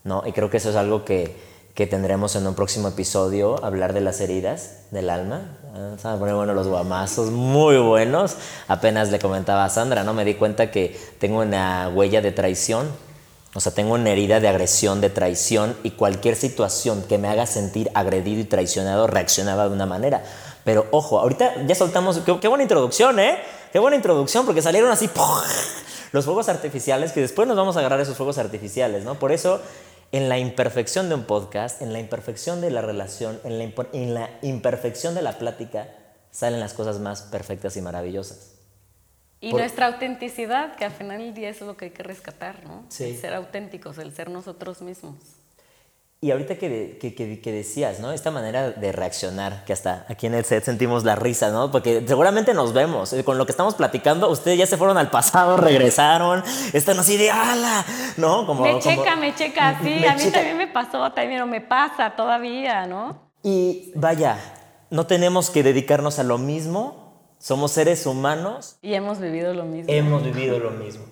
¿no? 0.05 0.23
Y 0.27 0.33
creo 0.33 0.51
que 0.51 0.57
eso 0.57 0.71
es 0.71 0.77
algo 0.77 1.05
que, 1.05 1.37
que 1.79 1.87
tendremos 1.87 2.35
en 2.35 2.45
un 2.45 2.57
próximo 2.57 2.89
episodio, 2.89 3.65
hablar 3.65 3.93
de 3.93 4.01
las 4.01 4.21
heridas 4.21 4.79
del 4.91 5.09
alma. 5.09 5.59
Se 5.97 6.09
van 6.09 6.17
a 6.17 6.19
poner 6.19 6.35
buenos 6.35 6.57
los 6.57 6.67
guamazos, 6.67 7.31
muy 7.31 7.77
buenos. 7.77 8.35
Apenas 8.67 9.13
le 9.13 9.21
comentaba 9.21 9.65
a 9.65 9.69
Sandra, 9.69 10.03
¿no? 10.03 10.13
Me 10.13 10.25
di 10.25 10.35
cuenta 10.35 10.73
que 10.73 10.99
tengo 11.21 11.39
una 11.39 11.89
huella 11.95 12.21
de 12.21 12.33
traición. 12.33 12.89
O 13.55 13.61
sea, 13.61 13.73
tengo 13.73 13.95
una 13.95 14.11
herida 14.11 14.41
de 14.41 14.49
agresión, 14.49 15.01
de 15.01 15.09
traición 15.09 15.77
y 15.85 15.93
cualquier 15.93 16.35
situación 16.35 17.05
que 17.09 17.17
me 17.17 17.29
haga 17.29 17.47
sentir 17.47 17.93
agredido 17.95 18.41
y 18.41 18.45
traicionado 18.45 19.07
reaccionaba 19.07 19.69
de 19.69 19.75
una 19.75 19.87
manera. 19.87 20.25
Pero 20.65 20.89
ojo, 20.91 21.21
ahorita 21.21 21.65
ya 21.65 21.77
soltamos, 21.77 22.19
qué, 22.27 22.41
qué 22.41 22.49
buena 22.49 22.65
introducción, 22.65 23.21
¿eh? 23.21 23.39
Qué 23.71 23.79
buena 23.79 23.97
introducción 23.97 24.45
porque 24.47 24.63
salieron 24.63 24.91
así 24.91 25.09
los 26.11 26.25
fuegos 26.25 26.49
artificiales 26.49 27.13
que 27.13 27.21
después 27.21 27.47
nos 27.47 27.57
vamos 27.57 27.77
a 27.77 27.79
agarrar 27.79 28.01
esos 28.01 28.17
fuegos 28.17 28.39
artificiales, 28.39 29.05
¿no? 29.05 29.15
Por 29.15 29.31
eso, 29.31 29.61
en 30.13 30.29
la 30.29 30.39
imperfección 30.39 31.09
de 31.09 31.15
un 31.17 31.25
podcast, 31.25 31.83
en 31.83 31.93
la 31.93 32.01
imperfección 32.01 32.61
de 32.61 32.71
la 32.71 32.81
relación, 32.81 33.41
en 33.45 33.59
la, 33.59 33.65
imper- 33.65 33.89
en 33.93 34.15
la 34.15 34.31
imperfección 34.43 35.15
de 35.15 35.23
la 35.23 35.39
plática, 35.39 35.89
salen 36.31 36.61
las 36.61 36.75
cosas 36.75 36.99
más 36.99 37.23
perfectas 37.23 37.77
y 37.77 37.83
maravillosas. 37.83 38.55
Y 39.41 39.51
Por- 39.51 39.61
nuestra 39.61 39.87
autenticidad, 39.87 40.75
que 40.77 40.85
al 40.85 40.93
final 40.93 41.19
del 41.19 41.35
día 41.35 41.49
es 41.51 41.61
lo 41.61 41.77
que 41.77 41.87
hay 41.87 41.91
que 41.93 42.03
rescatar, 42.03 42.65
¿no? 42.65 42.85
Sí. 42.89 43.05
El 43.05 43.17
ser 43.21 43.35
auténticos, 43.35 43.99
el 43.99 44.13
ser 44.15 44.31
nosotros 44.31 44.81
mismos. 44.83 45.15
Y 46.21 46.33
ahorita 46.33 46.57
que, 46.57 46.69
de- 46.69 46.99
que, 46.99 47.15
que- 47.15 47.41
que 47.41 47.53
decías, 47.53 48.01
¿no? 48.01 48.11
Esta 48.11 48.33
manera 48.33 48.71
de 48.73 48.91
reaccionar, 48.91 49.65
que 49.65 49.73
hasta 49.73 50.05
aquí 50.09 50.27
en 50.27 50.35
el 50.35 50.45
set 50.45 50.65
sentimos 50.65 51.05
la 51.05 51.15
risa, 51.15 51.51
¿no? 51.51 51.71
Porque 51.71 52.03
seguramente 52.09 52.55
nos 52.55 52.73
vemos. 52.73 53.13
eh, 53.13 53.23
Con 53.23 53.39
lo 53.39 53.47
que 53.47 53.53
estamos 53.53 53.77
platicando, 53.77 54.29
ustedes 54.29 54.59
ya 54.59 54.67
se 54.67 54.77
fueron 54.77 54.99
al 54.99 55.11
pasado, 55.11 55.57
regresaron, 55.69 56.43
están 56.73 56.99
así 56.99 57.17
de 57.17 57.31
ala, 57.31 57.85
¿no? 58.17 58.47
Como, 58.47 58.63
me 58.65 58.71
como- 58.71 58.83
checa, 58.83 59.15
me 59.15 59.33
checa, 59.37 59.79
sí, 59.83 59.97
me 60.01 60.09
a 60.09 60.15
mí 60.17 60.21
checa. 60.23 60.33
también 60.39 60.57
me 60.57 60.67
pasó, 60.67 61.13
también 61.13 61.49
me 61.49 61.61
pasa 61.61 62.17
todavía, 62.17 62.87
¿no? 62.87 63.31
Y 63.45 63.93
vaya, 63.95 64.39
no 64.91 65.07
tenemos 65.07 65.51
que 65.51 65.63
dedicarnos 65.63 66.19
a 66.19 66.25
lo 66.25 66.39
mismo. 66.39 67.07
Somos 67.41 67.71
seres 67.71 68.05
humanos 68.07 68.79
Y 68.83 68.95
hemos 68.95 69.21
vivido 69.21 69.55
lo 69.55 69.63
mismo. 69.65 69.93
Hemos 69.93 70.25
vivido 70.25 70.59
lo 70.59 70.73
mismo. 70.73 71.05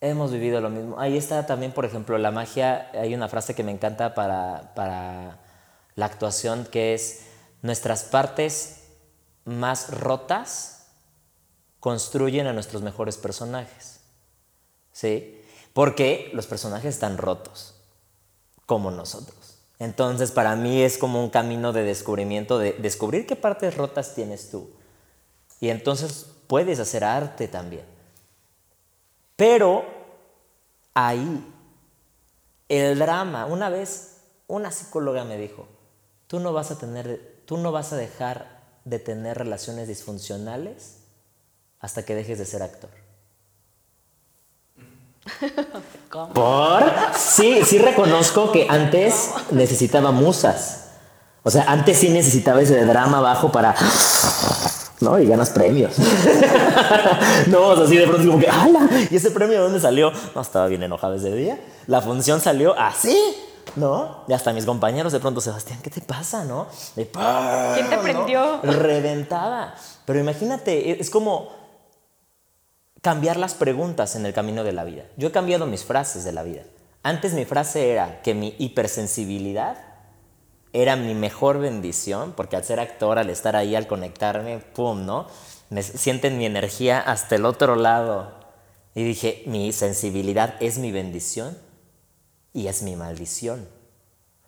Hemos 0.00 0.32
vivido 0.32 0.60
lo 0.60 0.70
mismo. 0.70 0.98
Ahí 0.98 1.16
está 1.16 1.44
también, 1.46 1.72
por 1.72 1.84
ejemplo, 1.84 2.16
la 2.16 2.30
magia. 2.30 2.90
Hay 2.94 3.14
una 3.14 3.28
frase 3.28 3.54
que 3.54 3.62
me 3.62 3.72
encanta 3.72 4.14
para, 4.14 4.72
para 4.74 5.38
la 5.94 6.06
actuación 6.06 6.64
que 6.64 6.94
es, 6.94 7.26
nuestras 7.62 8.04
partes 8.04 8.84
más 9.44 9.90
rotas 9.90 10.86
construyen 11.80 12.46
a 12.46 12.52
nuestros 12.52 12.82
mejores 12.82 13.18
personajes. 13.18 14.00
¿Sí? 14.92 15.42
Porque 15.72 16.30
los 16.32 16.46
personajes 16.46 16.94
están 16.94 17.18
rotos, 17.18 17.74
como 18.66 18.90
nosotros. 18.90 19.58
Entonces, 19.78 20.30
para 20.30 20.56
mí 20.56 20.82
es 20.82 20.98
como 20.98 21.22
un 21.22 21.30
camino 21.30 21.72
de 21.72 21.84
descubrimiento, 21.84 22.58
de 22.58 22.72
descubrir 22.72 23.26
qué 23.26 23.36
partes 23.36 23.76
rotas 23.76 24.14
tienes 24.14 24.50
tú. 24.50 24.70
Y 25.60 25.70
entonces 25.70 26.26
puedes 26.46 26.78
hacer 26.80 27.04
arte 27.04 27.48
también. 27.48 27.84
Pero 29.40 29.86
ahí, 30.92 31.42
el 32.68 32.98
drama, 32.98 33.46
una 33.46 33.70
vez 33.70 34.18
una 34.46 34.70
psicóloga 34.70 35.24
me 35.24 35.38
dijo, 35.38 35.66
tú 36.26 36.40
no 36.40 36.52
vas 36.52 36.70
a 36.70 36.76
tener, 36.76 37.40
tú 37.46 37.56
no 37.56 37.72
vas 37.72 37.94
a 37.94 37.96
dejar 37.96 38.60
de 38.84 38.98
tener 38.98 39.38
relaciones 39.38 39.88
disfuncionales 39.88 40.98
hasta 41.78 42.02
que 42.02 42.14
dejes 42.14 42.38
de 42.38 42.44
ser 42.44 42.62
actor. 42.62 42.90
¿Cómo? 46.10 46.34
¿Por? 46.34 46.92
Sí, 47.16 47.62
sí 47.64 47.78
reconozco 47.78 48.52
que 48.52 48.66
antes 48.68 49.30
necesitaba 49.52 50.10
musas. 50.10 50.88
O 51.44 51.50
sea, 51.50 51.64
antes 51.66 51.96
sí 51.96 52.10
necesitaba 52.10 52.60
ese 52.60 52.84
drama 52.84 53.22
bajo 53.22 53.50
para... 53.50 53.74
¿No? 55.00 55.18
Y 55.18 55.26
ganas 55.26 55.50
premios. 55.50 55.98
no, 57.46 57.68
o 57.68 57.76
sea, 57.76 57.84
así 57.86 57.96
de 57.96 58.06
pronto 58.06 58.26
como 58.26 58.38
que, 58.38 58.48
¡hala! 58.48 58.88
¿Y 59.10 59.16
ese 59.16 59.30
premio 59.30 59.56
de 59.56 59.64
dónde 59.64 59.80
salió? 59.80 60.12
No, 60.34 60.40
estaba 60.42 60.66
bien 60.66 60.82
enojado 60.82 61.14
ese 61.14 61.34
día. 61.34 61.58
La 61.86 62.02
función 62.02 62.40
salió 62.40 62.78
así, 62.78 63.16
¿no? 63.76 64.24
Y 64.28 64.34
hasta 64.34 64.52
mis 64.52 64.66
compañeros 64.66 65.12
de 65.12 65.20
pronto, 65.20 65.40
Sebastián, 65.40 65.80
¿qué 65.82 65.90
te 65.90 66.02
pasa, 66.02 66.44
no? 66.44 66.66
De, 66.96 67.08
¿Quién 67.08 67.88
te 67.88 67.96
¿no? 67.96 68.02
prendió? 68.02 68.60
Reventada. 68.62 69.74
Pero 70.04 70.20
imagínate, 70.20 71.00
es 71.00 71.08
como 71.08 71.48
cambiar 73.00 73.38
las 73.38 73.54
preguntas 73.54 74.16
en 74.16 74.26
el 74.26 74.34
camino 74.34 74.64
de 74.64 74.72
la 74.72 74.84
vida. 74.84 75.04
Yo 75.16 75.28
he 75.28 75.32
cambiado 75.32 75.66
mis 75.66 75.84
frases 75.84 76.24
de 76.24 76.32
la 76.32 76.42
vida. 76.42 76.62
Antes 77.02 77.32
mi 77.32 77.46
frase 77.46 77.90
era 77.90 78.20
que 78.20 78.34
mi 78.34 78.54
hipersensibilidad 78.58 79.78
era 80.72 80.96
mi 80.96 81.14
mejor 81.14 81.58
bendición, 81.58 82.32
porque 82.36 82.56
al 82.56 82.64
ser 82.64 82.80
actor, 82.80 83.18
al 83.18 83.30
estar 83.30 83.56
ahí, 83.56 83.74
al 83.74 83.86
conectarme, 83.86 84.58
¡pum!, 84.58 85.04
¿no? 85.04 85.26
Me 85.68 85.82
sienten 85.82 86.38
mi 86.38 86.46
energía 86.46 87.00
hasta 87.00 87.36
el 87.36 87.44
otro 87.44 87.76
lado. 87.76 88.32
Y 88.94 89.04
dije, 89.04 89.42
mi 89.46 89.72
sensibilidad 89.72 90.54
es 90.60 90.78
mi 90.78 90.90
bendición 90.90 91.56
y 92.52 92.66
es 92.66 92.82
mi 92.82 92.96
maldición. 92.96 93.68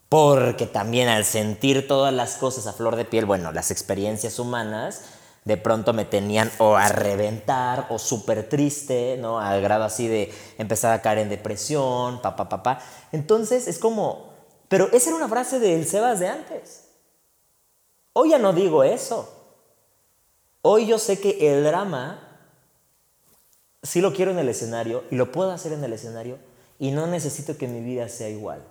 Porque 0.09 0.67
también 0.67 1.09
al 1.09 1.25
sentir 1.25 1.89
todas 1.89 2.13
las 2.13 2.37
cosas 2.37 2.67
a 2.67 2.73
flor 2.73 2.97
de 2.97 3.05
piel, 3.05 3.25
bueno, 3.25 3.53
las 3.53 3.71
experiencias 3.71 4.39
humanas, 4.39 5.03
de 5.45 5.57
pronto 5.57 5.93
me 5.93 6.05
tenían 6.05 6.51
o 6.59 6.77
a 6.77 6.89
reventar 6.89 7.87
o 7.91 7.99
súper 7.99 8.49
triste, 8.49 9.17
¿no? 9.19 9.41
Al 9.41 9.61
grado 9.61 9.85
así 9.85 10.07
de 10.07 10.33
empezar 10.59 10.93
a 10.93 11.03
caer 11.03 11.19
en 11.19 11.29
depresión, 11.29 12.21
papá, 12.21 12.49
papá. 12.49 12.81
Entonces 13.11 13.67
es 13.67 13.79
como, 13.79 14.32
pero 14.73 14.89
esa 14.91 15.11
era 15.11 15.19
una 15.19 15.29
frase 15.29 15.61
del 15.61 15.87
Sebas 15.87 16.19
de 16.19 16.29
antes. 16.29 16.85
Hoy 18.15 18.31
ya 18.31 18.39
no 18.39 18.55
digo 18.55 18.85
eso. 18.85 19.29
Hoy 20.63 20.87
yo 20.87 20.99
sé 20.99 21.21
que 21.21 21.53
el 21.53 21.63
drama 21.63 22.39
sí 23.83 24.01
lo 24.01 24.15
quiero 24.15 24.31
en 24.31 24.39
el 24.39 24.49
escenario 24.49 25.05
y 25.11 25.17
lo 25.17 25.31
puedo 25.31 25.51
hacer 25.51 25.75
en 25.75 25.85
el 25.85 25.93
escenario 25.93 26.39
y 26.79 26.91
no 26.91 27.07
necesito 27.07 27.59
que 27.59 27.69
mi 27.69 27.81
vida 27.81 28.09
sea 28.09 28.31
igual. 28.31 28.65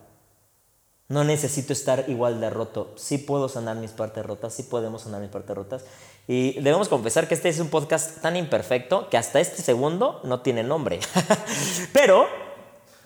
No 1.07 1.23
necesito 1.23 1.71
estar 1.71 2.05
igual 2.07 2.41
de 2.41 2.49
roto. 2.49 2.93
Sí 2.95 3.19
puedo 3.19 3.47
sanar 3.47 3.75
mis 3.75 3.91
partes 3.91 4.25
rotas, 4.25 4.55
sí 4.55 4.63
podemos 4.63 5.03
sanar 5.03 5.21
mis 5.21 5.29
partes 5.29 5.55
rotas. 5.55 5.83
Y 6.27 6.53
debemos 6.61 6.89
confesar 6.89 7.27
que 7.27 7.35
este 7.35 7.49
es 7.49 7.59
un 7.59 7.69
podcast 7.69 8.21
tan 8.21 8.35
imperfecto 8.35 9.07
que 9.07 9.17
hasta 9.17 9.39
este 9.39 9.61
segundo 9.61 10.19
no 10.23 10.41
tiene 10.41 10.63
nombre. 10.63 10.99
Pero 11.93 12.25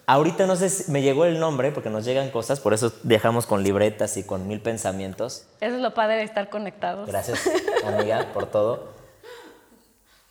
ahorita 0.07 0.45
no 0.47 0.55
sé 0.55 0.69
si 0.69 0.91
me 0.91 1.01
llegó 1.01 1.25
el 1.25 1.39
nombre 1.39 1.71
porque 1.71 1.89
nos 1.89 2.05
llegan 2.05 2.29
cosas, 2.29 2.59
por 2.59 2.73
eso 2.73 2.93
viajamos 3.03 3.45
con 3.45 3.63
libretas 3.63 4.17
y 4.17 4.23
con 4.23 4.47
mil 4.47 4.61
pensamientos. 4.61 5.45
Eso 5.61 5.75
es 5.75 5.81
lo 5.81 5.93
padre 5.93 6.17
de 6.17 6.23
estar 6.23 6.49
conectados. 6.49 7.07
Gracias, 7.07 7.39
amiga, 7.85 8.31
por 8.33 8.47
todo. 8.47 8.89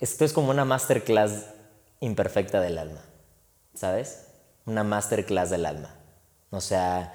Esto 0.01 0.25
es 0.25 0.33
como 0.33 0.51
una 0.51 0.65
masterclass 0.65 1.47
imperfecta 2.01 2.61
del 2.61 2.79
alma, 2.79 3.01
¿sabes? 3.75 4.27
Una 4.67 4.85
masterclass 4.85 5.51
del 5.51 5.67
alma. 5.67 5.95
O 6.51 6.61
sea, 6.61 7.15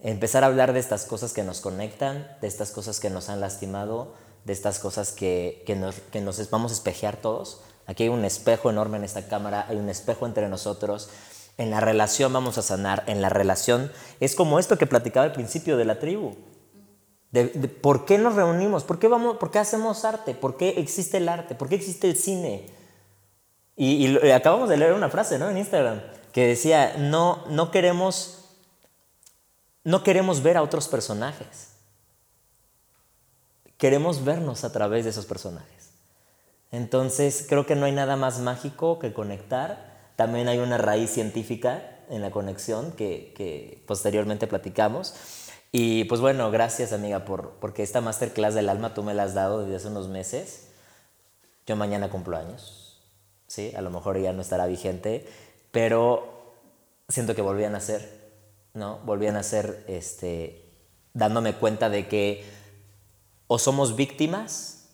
empezar 0.00 0.44
a 0.44 0.48
hablar 0.48 0.72
de 0.72 0.80
estas 0.80 1.04
cosas 1.04 1.32
que 1.32 1.42
nos 1.42 1.60
conectan, 1.60 2.28
de 2.40 2.48
estas 2.48 2.70
cosas 2.70 3.00
que 3.00 3.10
nos 3.10 3.28
han 3.28 3.40
lastimado, 3.40 4.14
de 4.44 4.52
estas 4.52 4.78
cosas 4.78 5.12
que, 5.12 5.62
que, 5.66 5.74
nos, 5.74 5.96
que 6.12 6.20
nos 6.20 6.50
vamos 6.50 6.72
a 6.72 6.74
espejear 6.74 7.16
todos. 7.16 7.62
Aquí 7.86 8.04
hay 8.04 8.08
un 8.08 8.24
espejo 8.24 8.70
enorme 8.70 8.96
en 8.96 9.04
esta 9.04 9.26
cámara, 9.28 9.66
hay 9.68 9.76
un 9.76 9.88
espejo 9.88 10.26
entre 10.26 10.48
nosotros. 10.48 11.08
En 11.58 11.70
la 11.70 11.80
relación 11.80 12.32
vamos 12.32 12.58
a 12.58 12.62
sanar, 12.62 13.04
en 13.06 13.22
la 13.22 13.28
relación 13.28 13.90
es 14.20 14.34
como 14.34 14.58
esto 14.58 14.76
que 14.76 14.86
platicaba 14.86 15.24
al 15.24 15.32
principio 15.32 15.76
de 15.76 15.84
la 15.84 15.98
tribu. 15.98 16.36
¿Por 17.80 18.04
qué 18.04 18.18
nos 18.18 18.34
reunimos? 18.34 18.84
¿Por 18.84 18.98
qué, 18.98 19.08
vamos, 19.08 19.36
¿Por 19.36 19.50
qué 19.50 19.58
hacemos 19.58 20.04
arte? 20.04 20.34
¿Por 20.34 20.56
qué 20.56 20.74
existe 20.78 21.16
el 21.18 21.28
arte? 21.28 21.54
¿Por 21.54 21.68
qué 21.68 21.74
existe 21.74 22.08
el 22.08 22.16
cine? 22.16 22.66
Y, 23.74 24.06
y, 24.06 24.30
acabamos 24.30 24.68
de 24.68 24.76
leer 24.76 24.92
una 24.92 25.08
frase 25.08 25.38
¿no? 25.38 25.50
en 25.50 25.58
Instagram 25.58 26.00
que 26.32 26.46
decía, 26.46 26.94
no, 26.98 27.44
no 27.48 27.70
queremos 27.70 28.46
no 29.86 30.02
queremos 30.02 30.42
ver 30.42 30.56
a 30.56 30.62
otros 30.62 30.88
personajes. 30.88 31.76
Queremos 33.78 34.24
vernos 34.24 34.64
a 34.64 34.72
través 34.72 35.04
de 35.04 35.10
esos 35.10 35.26
personajes. 35.26 35.92
Entonces, 36.72 37.46
creo 37.48 37.66
que 37.66 37.76
no 37.76 37.86
hay 37.86 37.92
nada 37.92 38.16
más 38.16 38.40
mágico 38.40 38.98
que 38.98 39.12
conectar. 39.12 39.95
También 40.16 40.48
hay 40.48 40.58
una 40.58 40.78
raíz 40.78 41.10
científica 41.10 41.98
en 42.10 42.22
la 42.22 42.30
conexión 42.30 42.92
que, 42.92 43.82
posteriormente 43.86 44.46
platicamos. 44.46 45.14
Y 45.72 46.04
pues 46.04 46.20
bueno, 46.20 46.50
gracias 46.50 46.92
amiga 46.92 47.24
por, 47.24 47.50
porque 47.60 47.82
esta 47.82 48.00
masterclass 48.00 48.54
del 48.54 48.68
alma 48.68 48.94
tú 48.94 49.02
me 49.02 49.14
la 49.14 49.24
has 49.24 49.34
dado 49.34 49.62
desde 49.62 49.76
hace 49.76 49.88
unos 49.88 50.08
meses. 50.08 50.68
Yo 51.66 51.76
mañana 51.76 52.08
cumplo 52.08 52.36
años, 52.36 53.00
¿sí? 53.46 53.72
A 53.76 53.82
lo 53.82 53.90
mejor 53.90 54.18
ya 54.18 54.32
no 54.32 54.40
estará 54.40 54.66
vigente, 54.66 55.26
pero 55.70 56.54
siento 57.08 57.34
que 57.34 57.42
volví 57.42 57.64
a 57.64 57.70
nacer 57.70 58.26
¿no? 58.76 58.98
Volvían 59.04 59.36
a 59.36 59.42
ser, 59.42 59.84
este, 59.88 60.70
dándome 61.14 61.54
cuenta 61.54 61.88
de 61.88 62.06
que 62.06 62.44
o 63.48 63.58
somos 63.58 63.96
víctimas, 63.96 64.85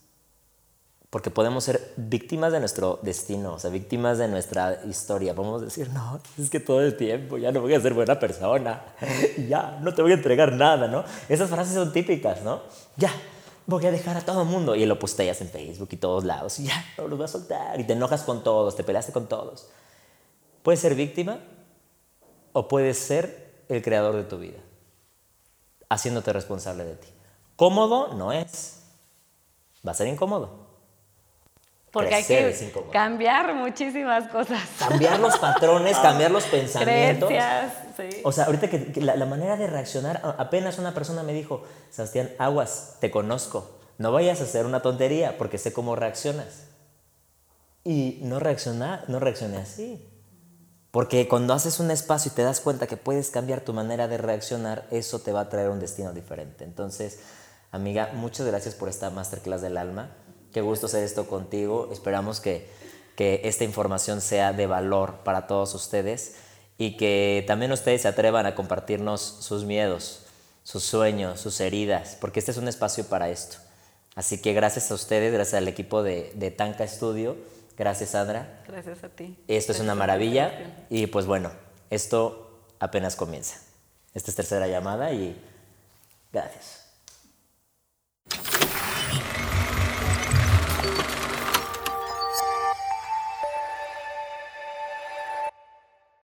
porque 1.12 1.28
podemos 1.28 1.62
ser 1.62 1.92
víctimas 1.98 2.52
de 2.52 2.60
nuestro 2.60 2.98
destino, 3.02 3.52
o 3.52 3.58
sea, 3.58 3.68
víctimas 3.68 4.16
de 4.16 4.28
nuestra 4.28 4.80
historia. 4.88 5.34
Podemos 5.34 5.60
decir, 5.60 5.90
no, 5.90 6.18
es 6.38 6.48
que 6.48 6.58
todo 6.58 6.80
el 6.80 6.96
tiempo 6.96 7.36
ya 7.36 7.52
no 7.52 7.60
voy 7.60 7.74
a 7.74 7.80
ser 7.82 7.92
buena 7.92 8.18
persona, 8.18 8.82
ya, 9.46 9.78
no 9.82 9.92
te 9.92 10.00
voy 10.00 10.12
a 10.12 10.14
entregar 10.14 10.54
nada, 10.54 10.88
¿no? 10.88 11.04
Esas 11.28 11.50
frases 11.50 11.74
son 11.74 11.92
típicas, 11.92 12.40
¿no? 12.40 12.62
Ya, 12.96 13.12
voy 13.66 13.84
a 13.84 13.90
dejar 13.90 14.16
a 14.16 14.22
todo 14.22 14.40
el 14.40 14.48
mundo. 14.48 14.74
Y 14.74 14.86
lo 14.86 14.98
posteas 14.98 15.38
en 15.42 15.50
Facebook 15.50 15.90
y 15.92 15.98
todos 15.98 16.24
lados, 16.24 16.58
y 16.60 16.64
ya, 16.64 16.82
no 16.96 17.06
los 17.06 17.18
voy 17.18 17.26
a 17.26 17.28
soltar. 17.28 17.78
Y 17.78 17.84
te 17.84 17.92
enojas 17.92 18.22
con 18.22 18.42
todos, 18.42 18.74
te 18.74 18.82
peleaste 18.82 19.12
con 19.12 19.26
todos. 19.26 19.68
Puedes 20.62 20.80
ser 20.80 20.94
víctima 20.94 21.40
o 22.54 22.68
puedes 22.68 22.96
ser 22.96 23.64
el 23.68 23.82
creador 23.82 24.16
de 24.16 24.24
tu 24.24 24.38
vida, 24.38 24.60
haciéndote 25.90 26.32
responsable 26.32 26.86
de 26.86 26.94
ti. 26.94 27.08
Cómodo 27.56 28.14
no 28.14 28.32
es, 28.32 28.80
va 29.86 29.92
a 29.92 29.94
ser 29.94 30.06
incómodo. 30.06 30.71
Porque 31.92 32.14
hay 32.14 32.24
que 32.24 32.72
cambiar 32.90 33.54
muchísimas 33.54 34.26
cosas. 34.28 34.60
Cambiar 34.78 35.20
los 35.20 35.38
patrones, 35.38 35.98
cambiar 36.02 36.30
los 36.30 36.44
pensamientos. 36.44 37.28
Creencias, 37.28 37.72
sí. 37.96 38.20
O 38.24 38.32
sea, 38.32 38.46
ahorita 38.46 38.70
que, 38.70 38.92
la, 39.02 39.14
la, 39.14 39.26
manera 39.26 39.56
de 39.58 39.66
reaccionar, 39.66 40.34
apenas 40.38 40.78
una 40.78 40.94
persona 40.94 41.22
me 41.22 41.34
dijo, 41.34 41.64
Sebastián, 41.90 42.30
aguas, 42.38 42.96
te 42.98 43.10
conozco. 43.10 43.78
No 43.98 44.10
vayas 44.10 44.40
a 44.40 44.44
hacer 44.44 44.64
una 44.64 44.80
tontería 44.80 45.36
porque 45.36 45.58
sé 45.58 45.74
cómo 45.74 45.94
reaccionas. 45.94 46.64
Y 47.84 48.20
no 48.22 48.38
reacciona, 48.40 49.04
no 49.08 49.20
reaccioné 49.20 49.58
así. 49.58 50.08
Porque 50.92 51.28
cuando 51.28 51.52
haces 51.52 51.78
un 51.78 51.90
espacio 51.90 52.30
y 52.32 52.34
te 52.34 52.42
das 52.42 52.60
cuenta 52.60 52.86
que 52.86 52.96
puedes 52.96 53.30
cambiar 53.30 53.60
tu 53.60 53.72
manera 53.72 54.08
de 54.08 54.18
reaccionar, 54.18 54.86
eso 54.90 55.18
te 55.18 55.32
va 55.32 55.40
a 55.40 55.48
traer 55.50 55.68
un 55.70 55.80
destino 55.80 56.12
diferente. 56.12 56.64
Entonces, 56.64 57.20
amiga, 57.70 58.10
muchas 58.14 58.46
gracias 58.46 58.74
por 58.74 58.88
esta 58.88 59.10
masterclass 59.10 59.62
del 59.62 59.76
alma. 59.76 60.10
Qué 60.52 60.60
gusto 60.60 60.86
hacer 60.86 61.04
esto 61.04 61.26
contigo. 61.26 61.88
Esperamos 61.92 62.40
que, 62.40 62.68
que 63.16 63.40
esta 63.44 63.64
información 63.64 64.20
sea 64.20 64.52
de 64.52 64.66
valor 64.66 65.18
para 65.24 65.46
todos 65.46 65.74
ustedes 65.74 66.36
y 66.78 66.96
que 66.96 67.44
también 67.46 67.72
ustedes 67.72 68.02
se 68.02 68.08
atrevan 68.08 68.46
a 68.46 68.54
compartirnos 68.54 69.20
sus 69.20 69.64
miedos, 69.64 70.26
sus 70.62 70.82
sueños, 70.82 71.40
sus 71.40 71.60
heridas, 71.60 72.16
porque 72.20 72.40
este 72.40 72.50
es 72.50 72.56
un 72.56 72.68
espacio 72.68 73.04
para 73.04 73.30
esto. 73.30 73.58
Así 74.14 74.40
que 74.42 74.52
gracias 74.52 74.90
a 74.90 74.94
ustedes, 74.94 75.32
gracias 75.32 75.54
al 75.54 75.68
equipo 75.68 76.02
de, 76.02 76.32
de 76.34 76.50
Tanca 76.50 76.86
Studio 76.86 77.36
Gracias, 77.76 78.10
Sandra. 78.10 78.62
Gracias 78.66 79.02
a 79.02 79.08
ti. 79.08 79.36
Esto 79.48 79.72
es 79.72 79.80
una 79.80 79.94
maravilla 79.94 80.86
y 80.90 81.06
pues 81.06 81.26
bueno, 81.26 81.50
esto 81.90 82.66
apenas 82.78 83.16
comienza. 83.16 83.60
Esta 84.14 84.30
es 84.30 84.36
tercera 84.36 84.66
llamada 84.68 85.12
y 85.12 85.36
gracias. 86.32 86.81